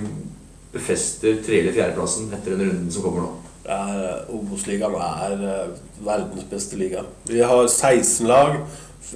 befester 0.72 1.42
tre- 1.44 1.60
eller 1.60 1.74
fjerdeplassen 1.74 2.32
etter 2.32 2.54
den 2.54 2.70
runden 2.70 2.90
som 2.92 3.04
kommer 3.04 3.26
nå. 3.26 3.34
Eh, 3.68 4.32
Obos-ligaen 4.32 4.94
er 4.96 5.42
eh, 5.44 5.72
verdens 6.04 6.46
beste 6.48 6.78
liga. 6.80 7.02
Vi 7.28 7.40
har 7.44 7.66
16 7.68 8.28
lag, 8.28 8.60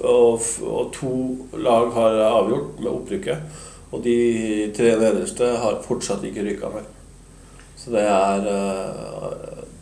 og, 0.03 0.41
og 0.61 0.91
to 0.93 1.13
lag 1.57 1.89
har 1.95 2.19
avgjort 2.27 2.81
med 2.81 2.91
opprykket. 2.91 3.61
Og 3.93 4.03
de 4.05 4.17
tre 4.77 4.93
nederste 4.97 5.47
har 5.61 5.81
fortsatt 5.85 6.25
ikke 6.25 6.45
rykka 6.45 6.69
mer. 6.73 6.85
Så 7.83 7.91
det 7.91 8.03
er 8.07 8.45
eh, 8.47 9.33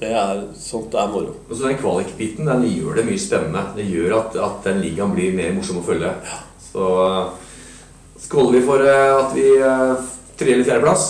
Det 0.02 0.10
er 0.18 0.40
sånt 0.58 0.90
det 0.92 0.98
er 0.98 1.12
moro. 1.14 1.36
Og 1.48 1.54
så 1.54 1.68
den 1.68 1.78
kvalikbiten 1.78 2.48
den 2.50 2.64
gjør 2.66 2.96
det 2.98 3.06
mye 3.06 3.22
spennende. 3.22 3.62
Det 3.78 3.86
gjør 3.86 4.16
at, 4.18 4.38
at 4.48 4.64
den 4.66 4.82
ligaen 4.82 5.14
blir 5.14 5.36
mer 5.38 5.54
morsom 5.54 5.78
å 5.78 5.86
følge. 5.86 6.10
Så 6.72 6.88
uh, 7.06 7.30
skåler 8.24 8.58
vi 8.58 8.62
for 8.66 8.82
uh, 8.82 9.20
at 9.20 9.36
vi 9.38 9.46
tre- 10.40 10.56
eller 10.56 10.66
fjerdeplass. 10.66 11.06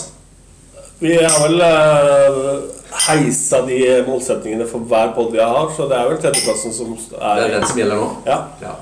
Vi 1.00 1.16
har 1.24 1.40
vel 1.46 1.64
uh, 1.64 2.68
heisa 3.08 3.62
de 3.66 3.80
målsettingene 4.10 4.68
for 4.68 4.84
hver 4.92 5.14
pod 5.16 5.32
vi 5.32 5.40
har, 5.40 5.72
så 5.78 5.88
det 5.88 5.96
er 5.98 6.10
vel 6.12 6.20
tredjeplassen 6.22 6.76
som 6.76 6.92
er 6.94 7.40
Det 7.40 7.46
er 7.48 7.56
den 7.56 7.68
som 7.72 7.80
gjelder 7.80 8.02
nå. 8.04 8.10
Ja. 8.28 8.40
Ja. 8.62 8.76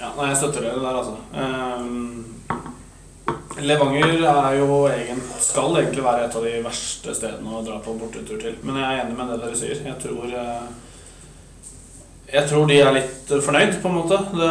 Ja, 0.00 0.10
nei, 0.16 0.30
jeg 0.32 0.40
støtter 0.40 0.64
det 0.64 0.72
der, 0.80 0.96
altså. 1.00 1.14
Ehm, 1.36 2.24
Levanger 3.62 4.24
er 4.26 4.56
jo 4.58 4.78
egen, 4.90 5.20
skal 5.38 5.76
egentlig 5.78 6.02
være 6.02 6.24
et 6.26 6.36
av 6.38 6.46
de 6.46 6.54
verste 6.64 7.14
stedene 7.14 7.52
å 7.54 7.62
dra 7.62 7.76
på 7.84 7.94
bortetur 8.00 8.40
til. 8.42 8.56
Men 8.66 8.80
jeg 8.80 8.88
er 8.88 9.04
enig 9.04 9.18
med 9.18 9.30
det 9.30 9.36
dere 9.44 9.58
sier. 9.58 9.84
Jeg 9.86 9.98
tror 10.02 10.24
eh, 10.26 10.64
Jeg 12.34 12.48
tror 12.50 12.66
de 12.66 12.80
er 12.82 12.96
litt 12.96 13.30
fornøyd, 13.30 13.76
på 13.82 13.92
en 13.92 13.98
måte. 14.00 14.18
Det, 14.34 14.50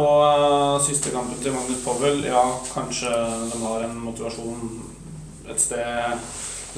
og 0.00 0.24
eh, 0.30 0.86
siste 0.86 1.12
kampen 1.12 1.42
til 1.42 1.52
Magnus 1.56 1.84
Powell, 1.84 2.24
ja, 2.24 2.46
kanskje 2.72 3.12
de 3.52 3.60
har 3.66 3.84
en 3.84 4.00
motivasjon 4.06 4.72
et 5.50 5.60
sted 5.60 5.84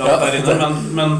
langt 0.01 0.11
Ja, 0.11 0.19
der 0.19 0.39
inne, 0.41 0.59
men, 0.59 0.83
men 0.97 1.17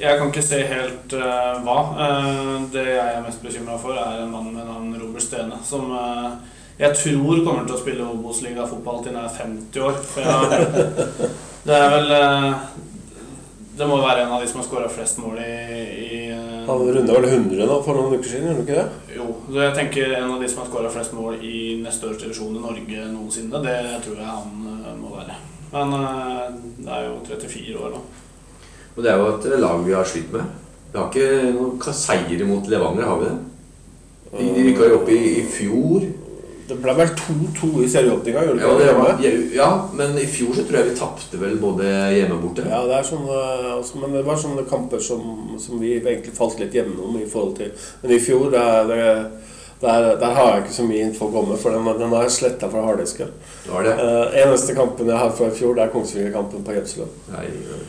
jeg 0.00 0.18
kan 0.18 0.30
ikke 0.30 0.42
se 0.42 0.58
helt 0.66 1.14
uh, 1.14 1.60
hva. 1.62 1.78
Uh, 1.94 2.64
det 2.72 2.86
jeg 2.88 3.12
er 3.12 3.22
mest 3.22 3.44
bekymra 3.44 3.76
for, 3.78 3.94
er 3.94 4.24
en 4.24 4.32
mann 4.32 4.50
med 4.50 4.66
navn 4.66 4.96
Robert 4.98 5.22
Stene, 5.22 5.60
som 5.64 5.92
eh, 5.94 6.32
jeg 6.74 6.96
tror 6.98 7.44
kommer 7.46 7.66
til 7.68 7.76
å 7.76 7.78
spille 7.78 8.06
Obos-ligafotball 8.08 9.04
til 9.04 9.14
han 9.14 9.28
er 9.28 9.36
50 9.36 9.84
år. 9.86 10.00
For 10.10 10.24
jeg, 10.26 11.28
det 11.68 11.76
er 11.76 11.92
vel 11.92 12.14
eh, 12.16 12.48
Det 13.78 13.86
må 13.90 14.00
være 14.02 14.24
en 14.24 14.32
av 14.34 14.42
de 14.42 14.48
som 14.50 14.58
har 14.60 14.66
skåra 14.66 14.90
flest 14.90 15.20
mål 15.22 15.38
i, 15.42 15.52
i 16.06 16.18
eh, 16.34 16.64
Han 16.66 16.82
runda 16.82 17.14
vel 17.18 17.28
100 17.30 17.70
nå 17.70 17.78
for 17.86 17.98
noen 17.98 18.18
uker 18.18 18.32
siden, 18.32 18.48
gjorde 18.50 18.58
han 18.58 18.66
ikke 18.66 18.80
det? 18.80 19.14
Jo, 19.20 19.28
så 19.46 19.62
jeg 19.62 19.76
tenker 19.78 20.16
en 20.18 20.34
av 20.34 20.42
de 20.42 20.50
som 20.50 20.64
har 20.64 20.72
skåra 20.72 20.90
flest 20.96 21.14
mål 21.14 21.38
i 21.46 21.62
neste 21.84 22.10
års 22.10 22.18
divisjon 22.24 22.58
i 22.58 22.64
Norge 22.64 23.06
noensinne. 23.12 23.62
Det 23.68 23.78
tror 24.08 24.18
jeg 24.18 24.32
han 24.32 24.68
eh, 24.74 24.90
må 24.98 25.14
være. 25.14 25.38
Men 25.74 25.94
det 26.86 26.90
er 26.94 27.08
jo 27.08 27.14
34 27.26 27.78
år, 27.82 27.96
da. 27.96 28.02
Og 28.94 29.02
det 29.02 29.10
er 29.10 29.18
jo 29.18 29.30
et 29.32 29.48
lag 29.62 29.80
vi 29.86 29.94
har 29.94 30.06
slitt 30.06 30.30
med. 30.34 30.52
Vi 30.90 31.00
har 31.00 31.08
ikke 31.10 31.54
noen 31.54 31.96
seier 31.98 32.44
mot 32.46 32.68
Levanger, 32.70 33.08
har 33.10 33.22
vi 33.22 33.30
det? 33.30 33.38
De, 34.34 34.44
de 34.54 34.66
rykka 34.68 34.90
jo 34.90 35.00
opp 35.00 35.10
i, 35.10 35.18
i 35.38 35.42
fjor. 35.50 36.06
Det 36.68 36.76
ble 36.80 36.94
vel 36.96 37.10
2-2 37.12 37.70
i 37.84 37.88
serieåpninga, 37.92 38.42
Ja, 38.56 38.70
det 38.78 39.32
ja, 39.52 39.68
men 39.92 40.14
i 40.18 40.24
fjor 40.24 40.54
så 40.56 40.62
tror 40.64 40.78
jeg 40.78 40.90
vi 40.90 40.96
tapte 40.96 41.40
vel 41.40 41.58
både 41.60 41.84
hjemme 42.14 42.38
og 42.38 42.46
borte. 42.46 42.64
Ja, 42.64 42.78
det 42.88 42.94
er 42.96 43.08
sånne, 43.08 43.40
altså, 43.74 44.00
men 44.00 44.16
det 44.16 44.22
var 44.24 44.40
sånne 44.40 44.64
kamper 44.70 45.02
som, 45.04 45.26
som 45.60 45.82
vi 45.82 45.98
egentlig 45.98 46.32
falt 46.36 46.62
litt 46.62 46.72
gjennom 46.72 47.18
i 47.20 47.28
forhold 47.28 47.58
til 47.58 47.74
Men 48.00 48.16
i 48.16 48.20
fjor, 48.22 48.48
det, 48.54 48.64
det, 48.88 49.02
der, 49.84 50.08
der 50.22 50.34
har 50.38 50.50
jeg 50.54 50.64
ikke 50.64 50.78
så 50.78 50.88
mye 50.88 51.04
info 51.04 51.28
å 51.28 51.34
komme 51.36 51.60
for 51.60 51.76
den, 51.76 51.92
den 52.00 52.16
har 52.16 52.24
jeg 52.24 52.36
sletta 52.38 52.72
fra 52.72 52.86
harddisken. 52.88 53.36
Uh, 53.68 54.32
eneste 54.32 54.76
kampen 54.78 55.12
jeg 55.12 55.20
har 55.20 55.36
fra 55.36 55.52
i 55.52 55.56
fjor, 55.60 55.76
det 55.76 55.84
er 55.84 55.92
Kongsvinger-kampen 55.92 56.64
på. 56.64 56.80
Øh. 57.28 57.86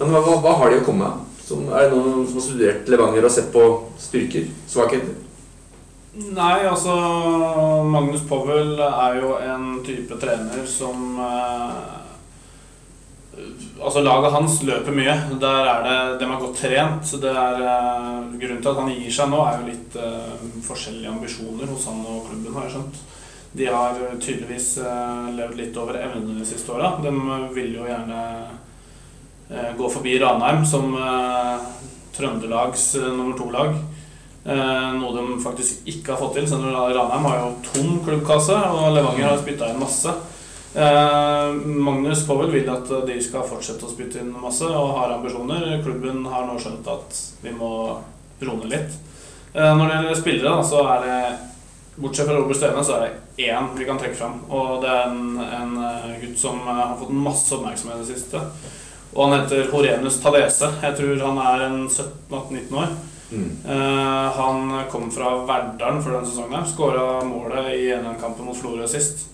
Men 0.00 0.14
hva, 0.16 0.38
hva 0.42 0.58
har 0.58 0.74
de 0.74 0.82
å 0.82 0.86
komme 0.90 1.06
med? 1.06 1.26
Er 1.50 1.90
det 1.90 1.96
noen 1.98 2.26
som 2.26 2.38
har 2.38 2.46
studert 2.46 2.90
Levanger 2.90 3.26
og 3.26 3.32
sett 3.34 3.50
på 3.54 3.66
styrker? 3.98 4.50
Svakheter? 4.70 5.29
Nei, 6.10 6.66
altså 6.66 6.94
Magnus 7.86 8.24
Powell 8.26 8.80
er 8.82 9.20
jo 9.20 9.36
en 9.38 9.76
type 9.86 10.16
trener 10.18 10.64
som 10.66 11.18
eh, 11.22 11.98
Altså 13.80 14.02
Laget 14.02 14.34
hans 14.34 14.56
løper 14.66 14.92
mye. 14.92 15.14
Der 15.40 15.68
er 15.70 15.84
det, 15.86 16.18
De 16.20 16.26
er 16.26 16.40
godt 16.40 16.58
trent. 16.58 17.06
så 17.06 17.20
Det 17.22 17.30
er, 17.30 17.62
eh, 17.62 18.26
grunnen 18.40 18.60
til 18.60 18.72
at 18.72 18.80
han 18.82 18.90
gir 18.90 19.14
seg 19.14 19.30
nå, 19.30 19.38
er 19.46 19.60
jo 19.60 19.68
litt 19.70 19.96
eh, 19.96 20.42
forskjellige 20.66 21.12
ambisjoner 21.14 21.70
hos 21.70 21.86
han 21.88 22.02
og 22.02 22.26
klubben, 22.26 22.54
har 22.54 22.66
jeg 22.66 22.74
skjønt. 22.74 23.00
De 23.52 23.66
har 23.66 24.02
tydeligvis 24.20 24.68
eh, 24.78 25.30
levd 25.38 25.56
litt 25.62 25.78
over 25.78 25.98
evnene 26.02 26.40
de 26.40 26.46
siste 26.46 26.74
åra. 26.74 26.96
De 27.02 27.14
vil 27.54 27.78
jo 27.78 27.86
gjerne 27.86 28.20
eh, 29.48 29.72
gå 29.78 29.94
forbi 29.94 30.18
Ranheim 30.20 30.66
som 30.66 30.90
eh, 30.98 31.70
Trøndelags 32.18 32.92
nummer 32.98 33.38
to-lag. 33.38 33.78
Eh, 34.44 34.92
noe 34.96 35.12
de 35.12 35.36
faktisk 35.42 35.88
ikke 35.90 36.14
har 36.14 36.20
fått 36.22 36.38
til. 36.38 36.48
Så 36.48 36.60
Ranheim 36.60 37.28
har 37.28 37.40
jo 37.42 37.50
tom 37.66 37.98
klubbkasse, 38.04 38.56
og 38.56 38.94
Levanger 38.96 39.28
har 39.28 39.40
spytta 39.40 39.70
inn 39.70 39.82
masse. 39.82 40.14
Eh, 40.74 41.52
Magnus 41.66 42.24
Powell 42.26 42.52
vil 42.54 42.70
at 42.72 42.88
de 43.06 43.18
skal 43.22 43.46
fortsette 43.48 43.84
å 43.84 43.92
spytte 43.92 44.22
inn 44.22 44.32
masse, 44.32 44.64
og 44.64 44.96
har 44.96 45.16
ambisjoner. 45.18 45.82
Klubben 45.84 46.24
har 46.30 46.48
nå 46.48 46.56
skjønt 46.60 46.88
at 46.88 47.22
vi 47.44 47.52
må 47.52 48.00
rone 48.40 48.72
litt. 48.72 48.96
Eh, 49.52 49.72
når 49.76 49.86
det 49.86 49.94
gjelder 49.98 50.20
spillere, 50.22 50.58
så 50.64 50.84
er 50.96 51.06
det 51.06 51.20
Bortsett 52.00 52.30
fra 52.30 52.36
Robert 52.38 52.56
Stene, 52.56 52.84
så 52.86 52.96
er 52.96 53.08
det 53.08 53.48
én 53.50 53.66
vi 53.76 53.84
kan 53.84 53.98
trekke 54.00 54.16
fram. 54.16 54.38
Og 54.48 54.80
det 54.80 54.88
er 54.88 55.10
en, 55.10 55.36
en 55.36 55.74
gutt 56.22 56.38
som 56.40 56.62
har 56.64 56.94
fått 56.96 57.12
masse 57.12 57.52
oppmerksomhet 57.52 57.98
i 57.98 58.06
det 58.06 58.14
siste. 58.14 58.40
Og 59.10 59.26
han 59.26 59.40
heter 59.40 59.68
Horenus 59.72 60.20
Tadese. 60.22 60.70
Jeg 60.80 60.96
tror 60.96 61.24
han 61.26 61.40
er 61.42 61.64
en 61.66 61.80
17-18-19 61.90 62.78
år. 62.78 62.94
Mm. 63.32 63.50
Eh, 63.66 64.30
han 64.36 64.82
kom 64.90 65.10
fra 65.10 65.34
Verdalen 65.46 66.02
for 66.02 66.14
denne 66.14 66.26
sesongen. 66.26 66.54
her 66.58 66.66
Skåra 66.66 67.24
målet 67.24 67.74
i 67.74 67.92
1-1-kampen 67.94 68.46
mot 68.46 68.56
Florø 68.56 68.88
sist. 68.88 69.26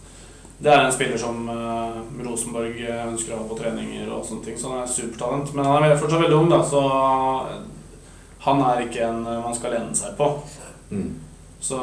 Det 0.58 0.72
er 0.72 0.86
en 0.86 0.92
spiller 0.92 1.20
som 1.20 1.48
uh, 1.52 1.98
Rosenborg 2.24 2.78
eh, 2.80 3.02
ønsker 3.10 3.34
å 3.34 3.42
ha 3.42 3.48
på 3.48 3.58
treninger 3.58 4.08
og 4.08 4.24
sånne 4.24 4.44
ting. 4.44 4.56
Så 4.56 4.70
han 4.72 4.84
er 4.84 4.92
supertalent. 4.92 5.52
Men 5.56 5.68
han 5.68 5.84
er 5.84 5.98
fortsatt 6.00 6.22
veldig 6.24 6.38
ung, 6.38 6.48
da, 6.52 6.62
så 6.64 6.82
han 8.46 8.62
er 8.64 8.86
ikke 8.86 9.04
en 9.04 9.22
man 9.26 9.56
skal 9.56 9.76
lene 9.76 9.96
seg 9.96 10.16
på. 10.16 10.30
Mm. 10.90 11.10
Så 11.60 11.76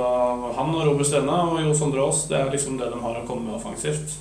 han 0.57 0.73
og 0.73 0.85
Robert 0.87 1.09
Stene 1.09 1.37
og 1.49 1.59
Jo 1.61 1.73
Sondre 1.75 2.05
Aas, 2.05 2.23
det 2.29 2.37
er 2.39 2.51
liksom 2.53 2.77
det 2.79 2.87
de 2.93 3.01
har 3.03 3.19
å 3.19 3.25
komme 3.27 3.49
med 3.49 3.57
offensivt. 3.57 4.17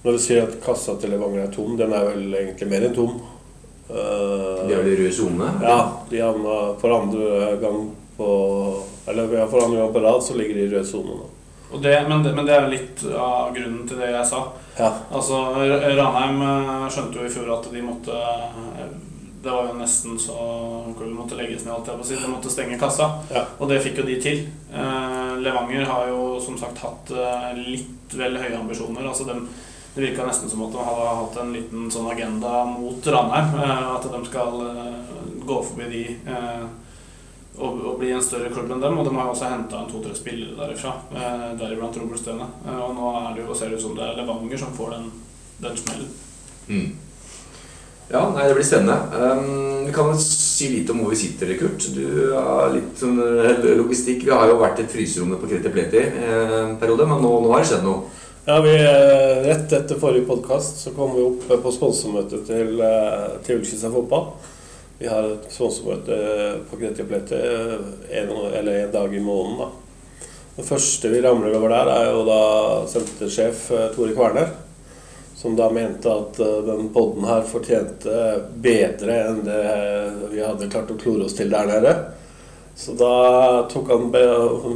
Når 0.00 0.16
du 0.16 0.22
sier 0.22 0.46
at 0.46 0.60
kassa 0.64 0.94
til 1.00 1.12
Levanger 1.12 1.44
er 1.44 1.52
tom, 1.52 1.74
den 1.76 1.92
er 1.92 2.06
vel 2.08 2.36
egentlig 2.38 2.68
mer 2.70 2.86
enn 2.86 2.96
tom. 2.96 3.18
Eh, 3.90 4.68
De 4.68 4.74
er 4.76 4.86
i 4.86 4.96
rød 5.00 5.12
sone? 5.16 5.50
Ja, 5.64 5.78
de 6.10 6.22
havna 6.22 6.56
for 6.80 6.94
andre 7.00 7.56
gang 7.62 7.90
på 8.16 8.30
Eller 9.10 9.32
ja, 9.38 9.46
for 9.50 9.64
andre 9.64 9.80
gang 9.82 9.92
på 9.92 10.00
rad 10.04 10.22
så 10.22 10.34
ligger 10.38 10.54
de 10.54 10.66
i 10.68 10.72
rød 10.74 10.86
sone 10.86 11.16
nå. 11.18 11.28
Og 11.70 11.82
det, 11.82 11.92
men, 12.08 12.22
det, 12.22 12.32
men 12.34 12.46
det 12.48 12.54
er 12.56 12.64
litt 12.70 13.02
av 13.14 13.52
grunnen 13.54 13.84
til 13.86 14.00
det 14.02 14.08
jeg 14.10 14.26
sa. 14.26 14.40
Ja. 14.78 14.88
Altså, 15.14 15.38
Ranheim 15.54 16.40
eh, 16.42 16.88
skjønte 16.90 17.20
jo 17.20 17.28
i 17.28 17.30
fjor 17.30 17.52
at 17.54 17.68
de 17.70 17.82
måtte 17.86 18.16
eh, 18.18 18.88
Det 19.40 19.50
var 19.54 19.68
jo 19.70 19.76
nesten 19.78 20.18
så 20.20 20.34
klubben 20.98 21.14
måtte 21.16 21.38
legges 21.38 21.62
ned, 21.64 21.72
alt 21.76 21.86
jeg 21.88 21.96
på 22.00 22.04
å 22.04 22.08
si. 22.10 22.18
De 22.20 22.28
måtte 22.32 22.50
stenge 22.52 22.78
kassa. 22.80 23.06
Ja. 23.32 23.44
Og 23.62 23.70
det 23.70 23.78
fikk 23.86 24.02
jo 24.02 24.06
de 24.08 24.18
til. 24.20 24.42
Eh, 24.74 25.32
Levanger 25.46 25.86
har 25.88 26.10
jo 26.10 26.40
som 26.44 26.58
sagt 26.60 26.82
hatt 26.82 27.14
litt 27.56 28.18
vel 28.18 28.36
høye 28.42 28.58
ambisjoner. 28.58 29.06
Altså 29.06 29.24
dem, 29.30 29.46
det 29.94 30.04
virka 30.04 30.26
nesten 30.26 30.50
som 30.50 30.62
at 30.62 30.72
de 30.72 30.84
hadde 30.86 31.06
hatt 31.18 31.38
en 31.42 31.52
liten 31.54 31.88
sånn 31.90 32.10
agenda 32.12 32.64
mot 32.68 33.06
Ranheim. 33.06 33.56
eh, 33.58 33.88
At 33.96 34.06
de 34.12 34.20
skal 34.28 34.60
eh, 34.68 35.16
gå 35.46 35.56
forbi 35.66 35.88
de 35.90 36.04
eh, 36.30 36.68
og, 37.60 37.98
bli 37.98 38.12
en 38.14 38.22
større 38.22 38.52
klubb 38.54 38.70
enn 38.70 38.80
dem. 38.80 38.98
Og 38.98 39.04
de 39.08 39.14
har 39.16 39.28
også 39.32 39.50
henta 39.50 39.82
to-tre 39.90 40.14
spillere 40.16 40.54
derifra, 40.56 40.94
deriblant 41.58 41.98
Robert 41.98 42.22
Støne. 42.22 42.46
Eh, 42.66 42.78
Og 42.78 42.94
nå 42.94 43.10
det 43.34 43.44
jo, 43.44 43.54
ser 43.54 43.68
det 43.72 43.80
ut 43.80 43.86
som 43.88 43.96
det 43.98 44.06
er 44.06 44.20
Levanger 44.22 44.62
som 44.62 44.76
får 44.78 44.94
den, 44.96 45.10
den 45.66 45.76
smellen. 45.82 46.12
Mm. 46.70 46.90
Ja, 48.10 48.24
nei, 48.34 48.46
det 48.48 48.54
blir 48.56 48.66
spennende. 48.66 48.96
Um, 49.14 49.84
vi 49.86 49.92
kan 49.94 50.08
si 50.18 50.66
litt 50.72 50.88
om 50.90 50.98
hvor 51.02 51.12
vi 51.12 51.18
sitter, 51.20 51.52
Kurt. 51.58 51.84
Du 51.94 52.32
har 52.34 52.72
litt 52.74 52.96
sånn 52.98 53.20
logistikk. 53.78 54.24
Vi 54.26 54.32
har 54.34 54.50
jo 54.50 54.56
vært 54.58 54.80
i 54.80 54.86
et 54.86 54.90
fryserom 54.90 55.36
på 55.38 55.50
Kreti 55.50 55.70
Pleti 55.70 56.02
en 56.02 56.74
periode, 56.80 57.06
men 57.06 57.22
nå, 57.22 57.30
nå 57.44 57.52
har 57.52 57.62
det 57.62 57.68
skjedd 57.70 57.86
noe. 57.86 58.08
Ja, 58.44 58.60
vi, 58.60 58.74
eh, 58.74 59.46
Rett 59.46 59.72
etter 59.72 59.94
forrige 59.94 60.24
podkast 60.24 60.88
kom 60.96 61.12
vi 61.16 61.22
opp 61.22 61.50
eh, 61.50 61.58
på 61.60 61.72
sponsormøte 61.74 62.38
til, 62.48 62.78
eh, 62.80 63.26
til 63.44 63.58
Ullkisa 63.60 63.90
fotball. 63.92 64.30
Vi 64.96 65.10
har 65.12 65.26
et 65.28 65.50
sponsormøte 65.52 66.16
på 66.70 66.78
Kreti 66.80 67.04
Pleti 67.04 67.36
en, 67.36 68.32
eller 68.32 68.78
en 68.78 68.94
dag 68.94 69.12
i 69.12 69.20
måneden. 69.20 69.58
da. 69.60 70.24
Det 70.56 70.64
første 70.64 71.10
vi 71.12 71.20
ramler 71.20 71.58
over 71.58 71.68
der, 71.68 71.92
er 71.92 72.08
jo 72.14 72.24
da 72.30 72.40
sentersjef 72.88 73.66
eh, 73.76 73.86
Tore 73.92 74.16
Kverner. 74.16 74.56
Som 75.36 75.60
da 75.60 75.68
mente 75.68 76.08
at 76.08 76.40
eh, 76.40 76.56
den 76.64 76.88
podden 76.96 77.28
her 77.28 77.44
fortjente 77.44 78.24
bedre 78.56 79.20
enn 79.26 79.44
det 79.44 79.60
vi 80.32 80.40
hadde 80.40 80.72
klart 80.72 80.96
å 80.96 80.96
klore 80.96 81.28
oss 81.28 81.36
til 81.36 81.52
der 81.52 81.68
nede. 81.68 81.92
Så 82.80 82.94
da 82.96 83.14
tok 83.72 83.90
han 83.92 84.06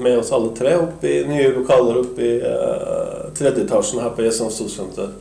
med 0.02 0.18
oss 0.18 0.32
alle 0.32 0.50
tre 0.56 0.74
opp 0.76 1.04
i 1.08 1.22
nye 1.24 1.48
lokaler 1.54 2.02
oppe 2.02 2.26
i 2.26 2.34
uh, 2.42 3.30
tredje 3.36 3.64
etasjen 3.64 4.02
her 4.04 4.12
på 4.12 4.26
Jessheim 4.26 4.50
Storsenter. 4.52 5.14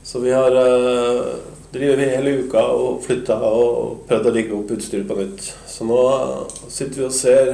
Så 0.00 0.22
vi 0.24 0.32
har 0.32 0.56
uh, 0.56 1.34
drevet 1.74 2.14
hele 2.16 2.38
uka 2.46 2.62
og 2.72 3.02
flytta 3.04 3.36
og 3.44 4.06
prøvd 4.08 4.30
å 4.30 4.32
rigge 4.32 4.56
opp 4.56 4.72
utstyret 4.78 5.08
på 5.08 5.18
nytt. 5.18 5.50
Så 5.68 5.84
nå 5.84 5.98
eh, 6.14 6.56
sitter 6.72 7.02
vi 7.02 7.10
og 7.10 7.14
ser 7.14 7.52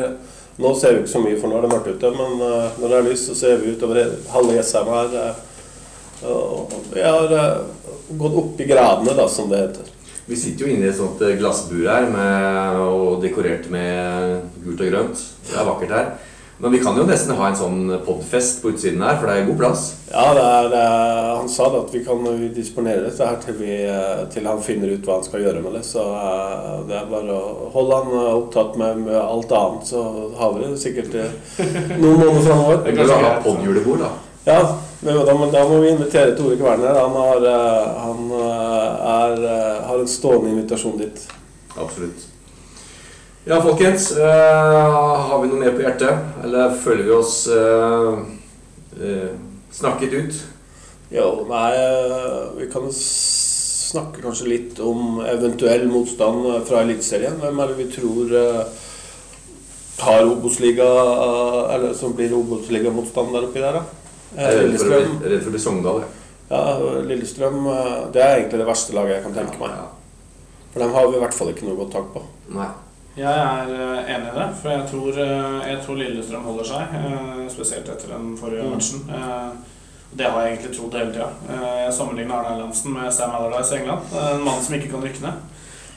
Nå 0.61 0.75
ser 0.77 0.92
vi 0.92 0.98
ikke 1.01 1.09
så 1.09 1.20
mye, 1.22 1.37
for 1.40 1.48
nå 1.48 1.57
er 1.57 1.62
det 1.64 1.68
mørkt 1.72 1.94
ute, 1.96 2.09
men 2.12 2.35
uh, 2.44 2.75
når 2.77 2.90
det 2.92 2.96
er 2.98 3.07
lyst, 3.07 3.31
så 3.31 3.35
ser 3.35 3.62
vi 3.62 3.70
utover 3.72 4.11
halve 4.35 4.53
Jessheim 4.59 4.90
her. 4.92 5.14
Uh, 5.16 5.53
og 6.29 6.75
vi 6.92 7.01
har 7.01 7.33
eh, 7.33 7.62
gått 8.20 8.37
opp 8.42 8.61
i 8.61 8.66
gradene, 8.68 9.14
da, 9.16 9.25
som 9.33 9.48
det 9.51 9.62
heter. 9.62 9.88
Vi 10.32 10.38
sitter 10.40 10.64
jo 10.64 10.72
inne 10.72 10.86
i 10.86 10.88
et 10.88 10.96
sånt 10.96 11.20
eh, 11.20 11.34
glassbur 11.36 11.84
her 11.84 12.06
med, 12.08 12.76
og 12.80 13.18
dekorert 13.20 13.66
med 13.72 14.46
gult 14.64 14.80
og 14.80 14.88
grønt. 14.88 15.24
Det 15.44 15.58
er 15.60 15.66
vakkert 15.68 15.90
her. 15.92 16.06
Men 16.62 16.72
vi 16.72 16.78
kan 16.80 16.96
jo 16.96 17.04
nesten 17.04 17.34
ha 17.36 17.48
en 17.50 17.58
sånn 17.58 17.90
podfest 18.06 18.62
på 18.62 18.70
utsiden 18.72 19.02
her, 19.04 19.18
for 19.18 19.28
det 19.28 19.34
er 19.34 19.48
god 19.50 19.58
plass. 19.58 19.82
Ja, 20.08 20.22
det 20.32 20.44
er, 20.46 20.68
det 20.72 20.80
er, 20.80 21.18
han 21.36 21.50
sa 21.52 21.66
det 21.74 21.82
at 21.82 21.92
vi 21.92 22.00
kan 22.06 22.24
disponere 22.54 23.02
dette 23.04 23.26
her 23.28 23.36
til, 23.42 23.58
vi, 23.58 23.74
eh, 23.90 24.22
til 24.32 24.48
han 24.48 24.62
finner 24.64 24.94
ut 24.94 25.04
hva 25.04 25.18
han 25.18 25.26
skal 25.26 25.44
gjøre 25.44 25.64
med 25.66 25.76
det. 25.76 25.82
Så 25.90 26.06
eh, 26.06 26.78
det 26.88 26.96
er 26.96 27.10
bare 27.12 27.36
å 27.36 27.68
holde 27.74 27.98
han 27.98 28.16
opptatt 28.30 28.78
med, 28.80 29.02
med 29.10 29.18
alt 29.18 29.52
annet, 29.58 29.90
så 29.90 30.06
har 30.38 30.56
vi 30.56 30.64
det 30.64 30.80
sikkert 30.80 31.18
noen 31.98 32.22
måneder 32.22 32.48
framover. 32.48 32.80
Det 32.88 32.96
er 33.04 33.14
å 33.18 33.20
ha 33.26 33.36
podjulebord, 33.44 34.06
da. 34.06 34.14
Ja, 34.48 34.62
men 35.02 35.16
da, 35.26 35.34
da 35.50 35.62
må 35.68 35.80
vi 35.82 35.90
invitere 35.90 36.36
Tore 36.38 36.56
Kverner. 36.56 36.94
Han, 36.94 37.16
har, 37.18 37.46
eh, 37.50 37.86
han 38.04 38.20
eh, 38.38 39.08
er, 39.12 39.32
eh, 39.50 39.80
har 39.88 40.02
en 40.02 40.10
stående 40.10 40.52
invitasjon 40.52 41.00
dit. 41.00 41.24
Absolutt. 41.74 42.28
Ja, 43.44 43.58
folkens. 43.62 44.12
eh, 44.14 45.26
har 45.28 45.40
vi 45.42 45.48
noe 45.50 45.58
mer 45.58 45.74
på 45.74 45.82
hjertet? 45.82 46.28
Eller 46.44 46.76
føler 46.84 47.08
vi 47.08 47.14
oss 47.16 47.48
eh, 47.50 48.20
eh, 49.02 49.32
snakket 49.74 50.14
ut? 50.14 50.38
Jo, 51.12 51.26
nei, 51.48 51.72
vi 52.56 52.68
kan 52.72 52.86
snakke 52.94 54.22
kanskje 54.22 54.46
litt 54.48 54.78
om 54.80 55.18
eventuell 55.26 55.88
motstand 55.90 56.46
fra 56.68 56.84
Eliteserien. 56.86 57.40
Hvem 57.42 57.58
er 57.60 57.72
det 57.72 57.80
vi 57.82 57.88
tror 57.92 58.32
har 60.02 60.24
Obos-liga 60.24 60.86
Eller 61.74 61.92
som 61.94 62.14
blir 62.16 62.32
Obos-liga-motstand 62.34 63.34
der 63.34 63.50
oppi 63.50 63.60
der, 63.60 63.76
da? 63.76 64.01
Eh, 64.36 64.42
Jeg 64.44 64.54
er 64.56 64.62
redd 64.68 64.78
for 64.78 64.86
å 64.86 65.00
bli- 65.18 65.28
redd 65.30 65.42
for 65.42 65.50
å 65.50 65.52
bli 65.56 65.60
Sogndal. 65.60 65.98
jeg. 66.00 66.08
Ja, 66.50 66.78
Lillestrøm 67.08 67.66
eh, 67.66 68.12
Det 68.12 68.22
er 68.22 68.36
egentlig 68.36 68.58
det 68.58 68.66
verste 68.66 68.92
laget 68.94 69.14
jeg 69.16 69.22
kan 69.24 69.34
tenke 69.34 69.58
meg. 69.60 69.70
For 70.72 70.80
dem 70.80 70.92
har 70.92 71.06
vi 71.08 71.16
i 71.16 71.20
hvert 71.20 71.34
fall 71.34 71.48
ikke 71.52 71.66
noe 71.68 71.76
godt 71.76 71.92
tak 71.92 72.08
på. 72.14 72.22
Nei. 72.48 72.68
Jeg 73.16 73.28
er 73.28 73.68
eh, 73.76 74.14
enig 74.14 74.28
i 74.32 74.38
det, 74.38 74.48
for 74.62 74.68
jeg 74.70 74.86
tror, 74.88 75.08
eh, 75.20 75.68
jeg 75.68 75.82
tror 75.84 75.96
Lillestrøm 76.00 76.44
holder 76.44 76.64
seg. 76.64 76.94
eh, 76.96 77.48
Spesielt 77.52 77.88
etter 77.88 78.08
den 78.08 78.36
forrige 78.38 78.62
Mm. 78.64 78.70
matchen. 78.72 79.04
Eh, 79.10 79.50
Det 80.14 80.26
har 80.26 80.42
jeg 80.42 80.58
egentlig 80.58 80.76
trodd 80.78 80.92
hele 80.92 81.12
tida. 81.12 81.28
Jeg 81.48 81.92
sammenligner 81.94 82.34
Arne 82.34 82.56
Erlandsen 82.58 82.92
med 82.92 83.10
Sam 83.12 83.30
Allardyce 83.30 83.72
i 83.72 83.78
England. 83.78 84.00
En 84.12 84.44
mann 84.44 84.60
som 84.62 84.74
ikke 84.74 84.90
kan 84.90 85.00
rykke 85.02 85.22
ned. 85.22 85.36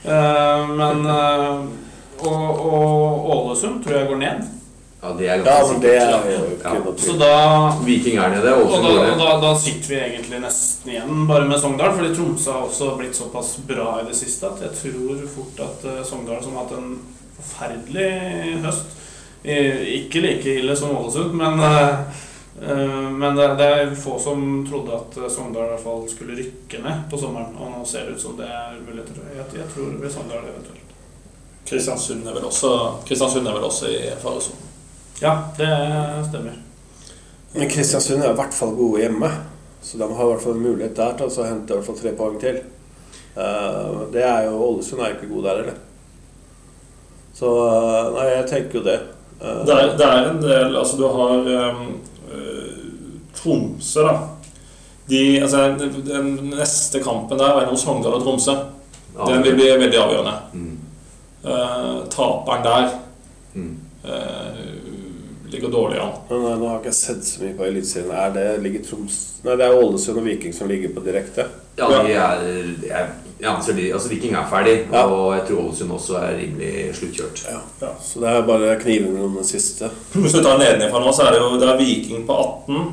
Eh, 0.06 0.68
Men 0.68 1.06
eh, 1.06 1.66
Og, 2.24 2.66
og 2.74 3.30
Ålesund 3.50 3.84
tror 3.84 3.92
jeg 4.00 4.08
går 4.08 4.18
ned. 4.18 4.44
Ja, 5.06 5.12
det 5.14 5.28
er 5.30 5.42
Ja, 5.46 5.68
men 5.72 5.82
det 5.82 5.96
er 5.96 6.12
sikkert. 6.12 6.38
jo 6.74 6.92
ikke 6.94 7.04
Så 7.06 7.14
da 7.20 7.34
Viking 7.86 8.18
er 8.18 8.30
nede, 8.30 8.54
og 8.56 8.72
da, 8.84 8.94
og 9.12 9.20
da, 9.20 9.48
da 9.48 9.52
sitter 9.60 9.90
vi 9.92 10.00
egentlig 10.02 10.40
nesten 10.42 10.92
igjen 10.92 11.28
bare 11.30 11.46
med 11.46 11.60
Sogndal, 11.62 11.94
fordi 11.94 12.16
Tromsø 12.16 12.52
har 12.52 12.64
også 12.66 12.96
blitt 12.98 13.16
såpass 13.16 13.60
bra 13.68 14.00
i 14.02 14.08
det 14.08 14.16
siste 14.18 14.50
at 14.50 14.64
jeg 14.66 14.72
tror 14.80 15.22
fort 15.36 15.62
at 15.68 15.86
eh, 15.92 16.04
Sogndal, 16.10 16.42
som 16.44 16.58
har 16.58 16.66
hatt 16.66 16.78
en 16.80 16.96
forferdelig 17.38 18.10
høst 18.66 18.96
eh, 19.44 19.84
Ikke 20.00 20.24
like 20.26 20.58
ille 20.60 20.76
som 20.76 20.98
Ålesund, 20.98 21.38
men, 21.38 21.60
eh, 21.60 22.22
eh, 22.66 23.10
men 23.14 23.38
det, 23.38 23.50
det 23.62 23.72
er 23.76 23.96
få 24.00 24.18
som 24.20 24.66
trodde 24.70 24.98
at 24.98 25.20
Sogndal 25.30 25.68
i 25.68 25.74
hvert 25.76 25.86
fall 25.86 26.06
skulle 26.10 26.40
rykke 26.40 26.82
ned 26.82 27.06
på 27.12 27.22
sommeren, 27.22 27.54
og 27.60 27.76
nå 27.76 27.86
ser 27.86 28.10
det 28.10 28.18
ut 28.18 28.26
som 28.26 28.40
det 28.42 28.50
er 28.50 28.80
muligheter. 28.82 29.22
Jeg, 29.36 29.52
jeg 29.62 29.70
tror 29.76 29.92
det 29.92 30.02
blir 30.02 30.18
Sogndal 30.18 30.50
eventuelt. 30.50 30.82
Kristiansund 31.66 32.26
er 32.26 32.34
vel 32.34 32.46
også, 32.46 32.72
Kristiansund 33.06 33.48
er 33.48 33.58
vel 33.58 33.70
også 33.70 33.90
i 33.94 34.00
faresonen. 34.22 34.72
Ja, 35.22 35.50
det 35.58 35.72
stemmer. 36.30 36.58
Men 37.54 37.70
Kristiansund 37.70 38.24
er 38.24 38.34
i 38.34 38.38
hvert 38.38 38.54
fall 38.56 38.74
gode 38.76 39.02
hjemme. 39.02 39.30
Så 39.86 39.98
de 39.98 40.08
har 40.10 40.26
i 40.26 40.32
hvert 40.34 40.44
fall 40.44 40.58
en 40.58 40.66
mulighet 40.66 40.96
der 40.98 41.14
til 41.20 41.30
å 41.30 41.46
hente 41.46 41.72
i 41.72 41.78
hvert 41.78 41.88
fall 41.88 42.00
tre 42.00 42.12
poeng 42.18 42.40
til. 42.42 42.58
Eh, 43.36 43.92
det 44.12 44.24
er 44.26 44.48
jo 44.48 44.58
Ålesund 44.66 45.02
er 45.04 45.14
jo 45.14 45.18
ikke 45.20 45.30
god 45.34 45.46
der 45.48 45.60
heller. 45.62 45.78
Så 47.36 47.52
eh, 47.68 48.10
nei, 48.16 48.26
jeg 48.34 48.48
tenker 48.52 48.80
jo 48.80 48.86
det. 48.88 48.98
Eh, 49.40 49.62
Det 49.68 49.76
er, 49.76 49.94
det 50.00 50.08
er 50.10 50.30
en 50.32 50.42
del 50.44 50.76
Altså, 50.80 50.98
du 51.00 51.06
har 51.12 51.50
um, 51.70 52.02
eh, 52.32 53.22
Tromsø, 53.36 54.04
da. 54.08 54.16
De, 55.10 55.22
altså, 55.42 55.66
den, 56.08 56.32
neste 56.56 57.00
kampen 57.04 57.38
der 57.38 57.52
er 57.52 57.60
mellom 57.62 57.78
Sogndal 57.78 58.18
og 58.18 58.24
Tromsø. 58.26 58.58
Den 59.16 59.44
vil 59.46 59.56
bli 59.56 59.72
veldig 59.80 60.00
avgjørende. 60.02 60.38
Mm. 60.54 60.72
Uh, 61.46 62.04
taperen 62.12 62.64
der 62.66 62.94
Mm. 63.56 63.78
Eh, 65.58 65.62
går 65.66 65.72
dårlig 65.74 66.00
an. 66.02 66.16
Ja. 66.30 66.40
Nei, 66.46 66.56
nå 66.62 66.70
har 66.70 66.80
ikke 66.82 66.92
jeg 66.92 67.00
sett 67.02 67.28
så 67.28 67.44
mye 67.44 67.56
på 67.58 67.68
Eliteserien. 67.68 68.12
Er 68.12 68.34
det 68.36 68.48
ligger 68.64 68.84
Troms 68.90 69.20
Nei, 69.46 69.56
det 69.60 69.66
er 69.68 69.78
Ålesund 69.78 70.18
og 70.18 70.26
Viking 70.26 70.54
som 70.58 70.68
ligger 70.72 70.90
på 70.96 71.04
direkte. 71.06 71.46
Ja, 71.78 71.88
de 71.92 72.14
er, 72.16 72.46
er 72.90 73.10
jeg 73.36 73.50
anser 73.52 73.76
de, 73.76 73.90
altså 73.94 74.10
Viking 74.10 74.34
er 74.40 74.46
ferdig, 74.50 74.76
Ja. 74.94 75.02
og 75.12 75.34
jeg 75.36 75.44
tror 75.50 75.66
Ålesund 75.66 75.92
også 75.92 76.16
er 76.22 76.38
rimelig 76.40 76.96
sluttkjørt. 76.96 77.42
Ja. 77.52 77.90
Så 78.02 78.22
det 78.24 78.30
er 78.32 78.46
bare 78.48 78.78
knivene 78.80 79.22
om 79.28 79.36
den 79.36 79.44
siste. 79.48 79.90
Hvis 80.14 80.34
du 80.34 80.40
tar 80.42 80.58
nedenfra 80.62 81.02
nå, 81.04 81.12
så 81.14 81.28
er 81.28 81.36
det 81.36 81.42
jo 81.44 81.60
det 81.60 81.68
er 81.70 81.78
Viking 81.82 82.24
på 82.26 82.38
18. 82.40 82.88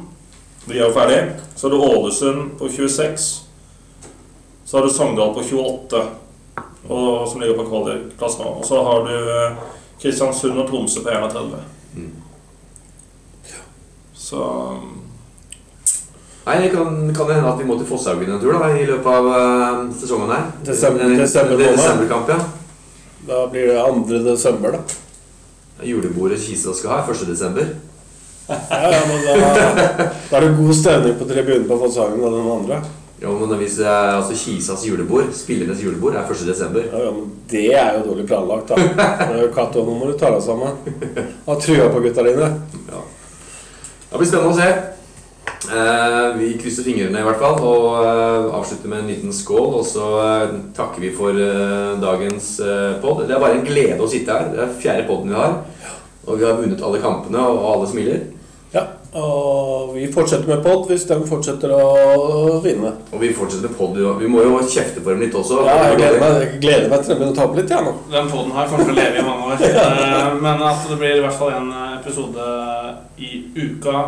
De 0.67 0.75
er 0.77 0.83
jo 0.85 0.93
ferdig. 0.95 1.21
Så 1.57 1.69
er 1.69 1.75
det 1.77 1.81
Ålesund 1.87 2.51
på 2.59 2.69
26. 2.69 3.29
Så 4.67 4.77
har 4.79 4.85
du 4.87 4.91
Sogndal 4.93 5.33
på 5.37 5.43
28, 5.47 6.03
og, 6.89 7.29
som 7.31 7.41
ligger 7.41 7.59
på 7.63 7.69
kvalikplass 7.71 8.39
nå. 8.41 8.51
Og 8.59 8.67
så 8.67 8.83
har 8.83 9.07
du 9.07 9.15
eh, 9.15 9.63
Kristiansund 10.03 10.59
og 10.59 10.69
Tromsø 10.71 11.03
på 11.05 11.11
31. 11.15 11.63
Så 14.33 14.49
Nei, 16.43 16.57
det 16.65 16.73
kan, 16.73 16.89
kan 17.15 17.29
det 17.29 17.35
hende 17.37 17.51
at 17.53 17.61
vi 17.61 17.67
må 17.69 17.77
til 17.79 17.87
Fosshaugen 17.87 18.33
en 18.35 18.41
tur 18.43 18.57
da, 18.57 18.67
i 18.75 18.87
løpet 18.89 19.07
av 19.07 19.27
uh, 19.31 19.83
sesongen 19.95 20.33
her. 20.33 20.49
Desember- 20.67 21.05
En- 21.05 21.13
en- 21.15 21.21
desember 21.21 21.61
en. 21.61 21.77
Desemberkamp, 21.77 22.33
ja. 22.33 22.39
Da 23.29 23.45
blir 23.53 23.69
det 23.71 23.77
2. 24.09 24.19
desember, 24.27 24.75
da. 24.75 24.81
Julebordet 25.87 26.41
Kisa 26.43 26.75
skal 26.75 26.91
ha 26.91 26.99
er 27.05 27.13
1. 27.15 27.29
desember. 27.29 27.69
Ja, 28.49 28.59
ja, 28.91 29.05
men 29.07 29.23
da, 29.23 29.37
da 30.33 30.37
er 30.41 30.49
det 30.49 30.57
god 30.59 30.75
stemning 30.75 31.15
på 31.21 31.29
tribunen 31.31 31.69
på 31.71 31.79
Fosshaugen 31.85 32.25
og 32.27 32.35
den 32.35 32.51
andre. 32.57 32.81
Ja, 33.23 33.31
men 33.39 33.55
hvis 33.63 33.79
er, 33.87 34.17
altså 34.19 34.35
Kisas 34.35 34.83
julebord, 34.89 35.31
spillernes 35.39 35.79
julebord, 35.85 36.19
er 36.19 36.27
1. 36.27 36.43
desember. 36.51 36.83
Ja, 36.91 37.05
ja, 37.07 37.13
men 37.15 37.31
det 37.55 37.67
er 37.71 38.01
jo 38.01 38.05
dårlig 38.11 38.27
planlagt, 38.27 38.75
da. 38.75 39.07
Cato, 39.55 39.87
nå 39.87 39.95
må 39.95 40.11
du 40.11 40.19
ta 40.19 40.35
deg 40.35 40.43
sammen. 40.43 40.75
Ha 41.47 41.55
trua 41.63 41.87
på 41.95 42.03
gutta 42.03 42.27
dine. 42.27 42.51
Det 44.13 44.19
blir 44.21 44.29
spennende 44.29 44.53
å 44.53 44.57
se. 44.59 44.67
Eh, 45.73 46.27
vi 46.37 46.49
krysser 46.61 46.85
fingrene 46.85 47.23
i 47.23 47.25
hvert 47.25 47.39
fall 47.41 47.63
og 47.65 47.87
eh, 48.03 48.49
avslutter 48.59 48.91
med 48.93 49.01
en 49.01 49.09
liten 49.09 49.33
skål. 49.33 49.79
Og 49.79 49.87
så 49.89 50.09
eh, 50.21 50.53
takker 50.77 51.01
vi 51.01 51.15
for 51.17 51.39
eh, 51.41 51.95
dagens 52.03 52.51
eh, 52.61 52.99
pod. 53.01 53.23
Det 53.25 53.33
er 53.33 53.41
bare 53.41 53.57
en 53.57 53.65
glede 53.65 53.97
å 54.05 54.11
sitte 54.13 54.37
her. 54.37 54.51
Det 54.53 54.61
er 54.67 54.75
fjerde 54.83 55.07
poden 55.09 55.33
vi 55.33 55.39
har. 55.39 55.57
Og 56.27 56.37
vi 56.37 56.45
har 56.45 56.61
vunnet 56.61 56.85
alle 56.85 57.01
kampene, 57.01 57.41
og 57.41 57.65
alle 57.71 57.89
smiler. 57.89 58.21
Ja, 59.13 59.21
og 59.21 59.91
vi 59.95 60.07
fortsetter 60.13 60.49
med 60.49 60.63
pod 60.65 60.87
hvis 60.89 61.03
de 61.09 61.19
fortsetter 61.29 61.73
å 61.77 62.61
vinne. 62.65 62.95
Og 63.13 63.21
vi 63.21 63.29
fortsetter 63.37 63.69
med 63.69 63.77
pod. 63.77 63.99
Vi 64.23 64.29
må 64.33 64.41
jo 64.47 64.59
kjefte 64.65 65.03
på 65.05 65.13
dem 65.13 65.21
litt 65.27 65.35
også. 65.37 65.59
Ja, 65.69 65.75
jeg 65.91 65.99
gleder 66.01 66.21
meg, 66.23 66.37
jeg 66.47 66.61
gleder 66.63 66.89
meg 66.89 67.05
til 67.05 67.13
å 67.13 67.19
begynner 67.19 67.35
å 67.35 67.41
tape 67.43 67.59
litt, 67.61 67.71
Ja, 67.75 67.81
nå. 67.85 67.93
Den 68.15 68.31
poden 68.33 68.55
her 68.57 68.71
kommer 68.71 68.89
til 68.89 68.95
å 68.95 69.01
leve 69.03 69.21
i 69.21 69.27
mange 69.27 69.51
år. 69.53 69.65
Eh, 69.83 70.35
Men 70.41 70.63
at 70.65 70.87
det 70.89 70.97
blir 71.01 71.19
i 71.19 71.25
hvert 71.27 71.37
fall 71.37 71.53
en 71.59 71.69
episode 71.99 72.47
i 73.21 73.31
uka 73.59 74.03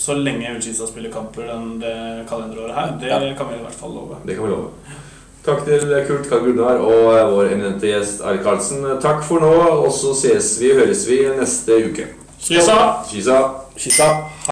så 0.00 0.14
lenge 0.16 0.50
Ullkisa 0.56 0.86
spiller 0.88 1.12
kamper 1.12 1.46
den, 1.46 1.78
det 1.82 1.94
kalenderåret 2.30 2.74
her, 2.74 2.92
det 3.00 3.08
Ja. 3.10 3.18
kan 3.38 3.50
vi 3.52 3.58
i 3.58 3.62
hvert 3.62 3.76
fall 3.78 3.94
love. 3.94 4.18
Det 4.26 4.34
kan 4.34 4.44
vi 4.48 4.50
love. 4.50 4.98
Takk 5.44 5.62
til 5.64 5.86
Kurt 6.08 6.26
Karl 6.28 6.42
Gunnar 6.50 6.82
og 6.82 7.06
eh, 7.14 7.26
vår 7.36 7.52
eminente 7.54 7.86
gjest 7.86 8.20
Ari 8.26 8.42
Karlsen. 8.44 8.82
Takk 9.00 9.22
for 9.24 9.40
nå, 9.40 9.54
og 9.86 9.92
så 9.94 10.10
ses 10.16 10.56
vi, 10.60 10.72
høres 10.74 11.06
vi 11.08 11.22
neste 11.38 11.78
uke. 11.86 12.10
Skissa! 12.40 12.80
Skisa. 13.80 14.04
Kisa. 14.04 14.40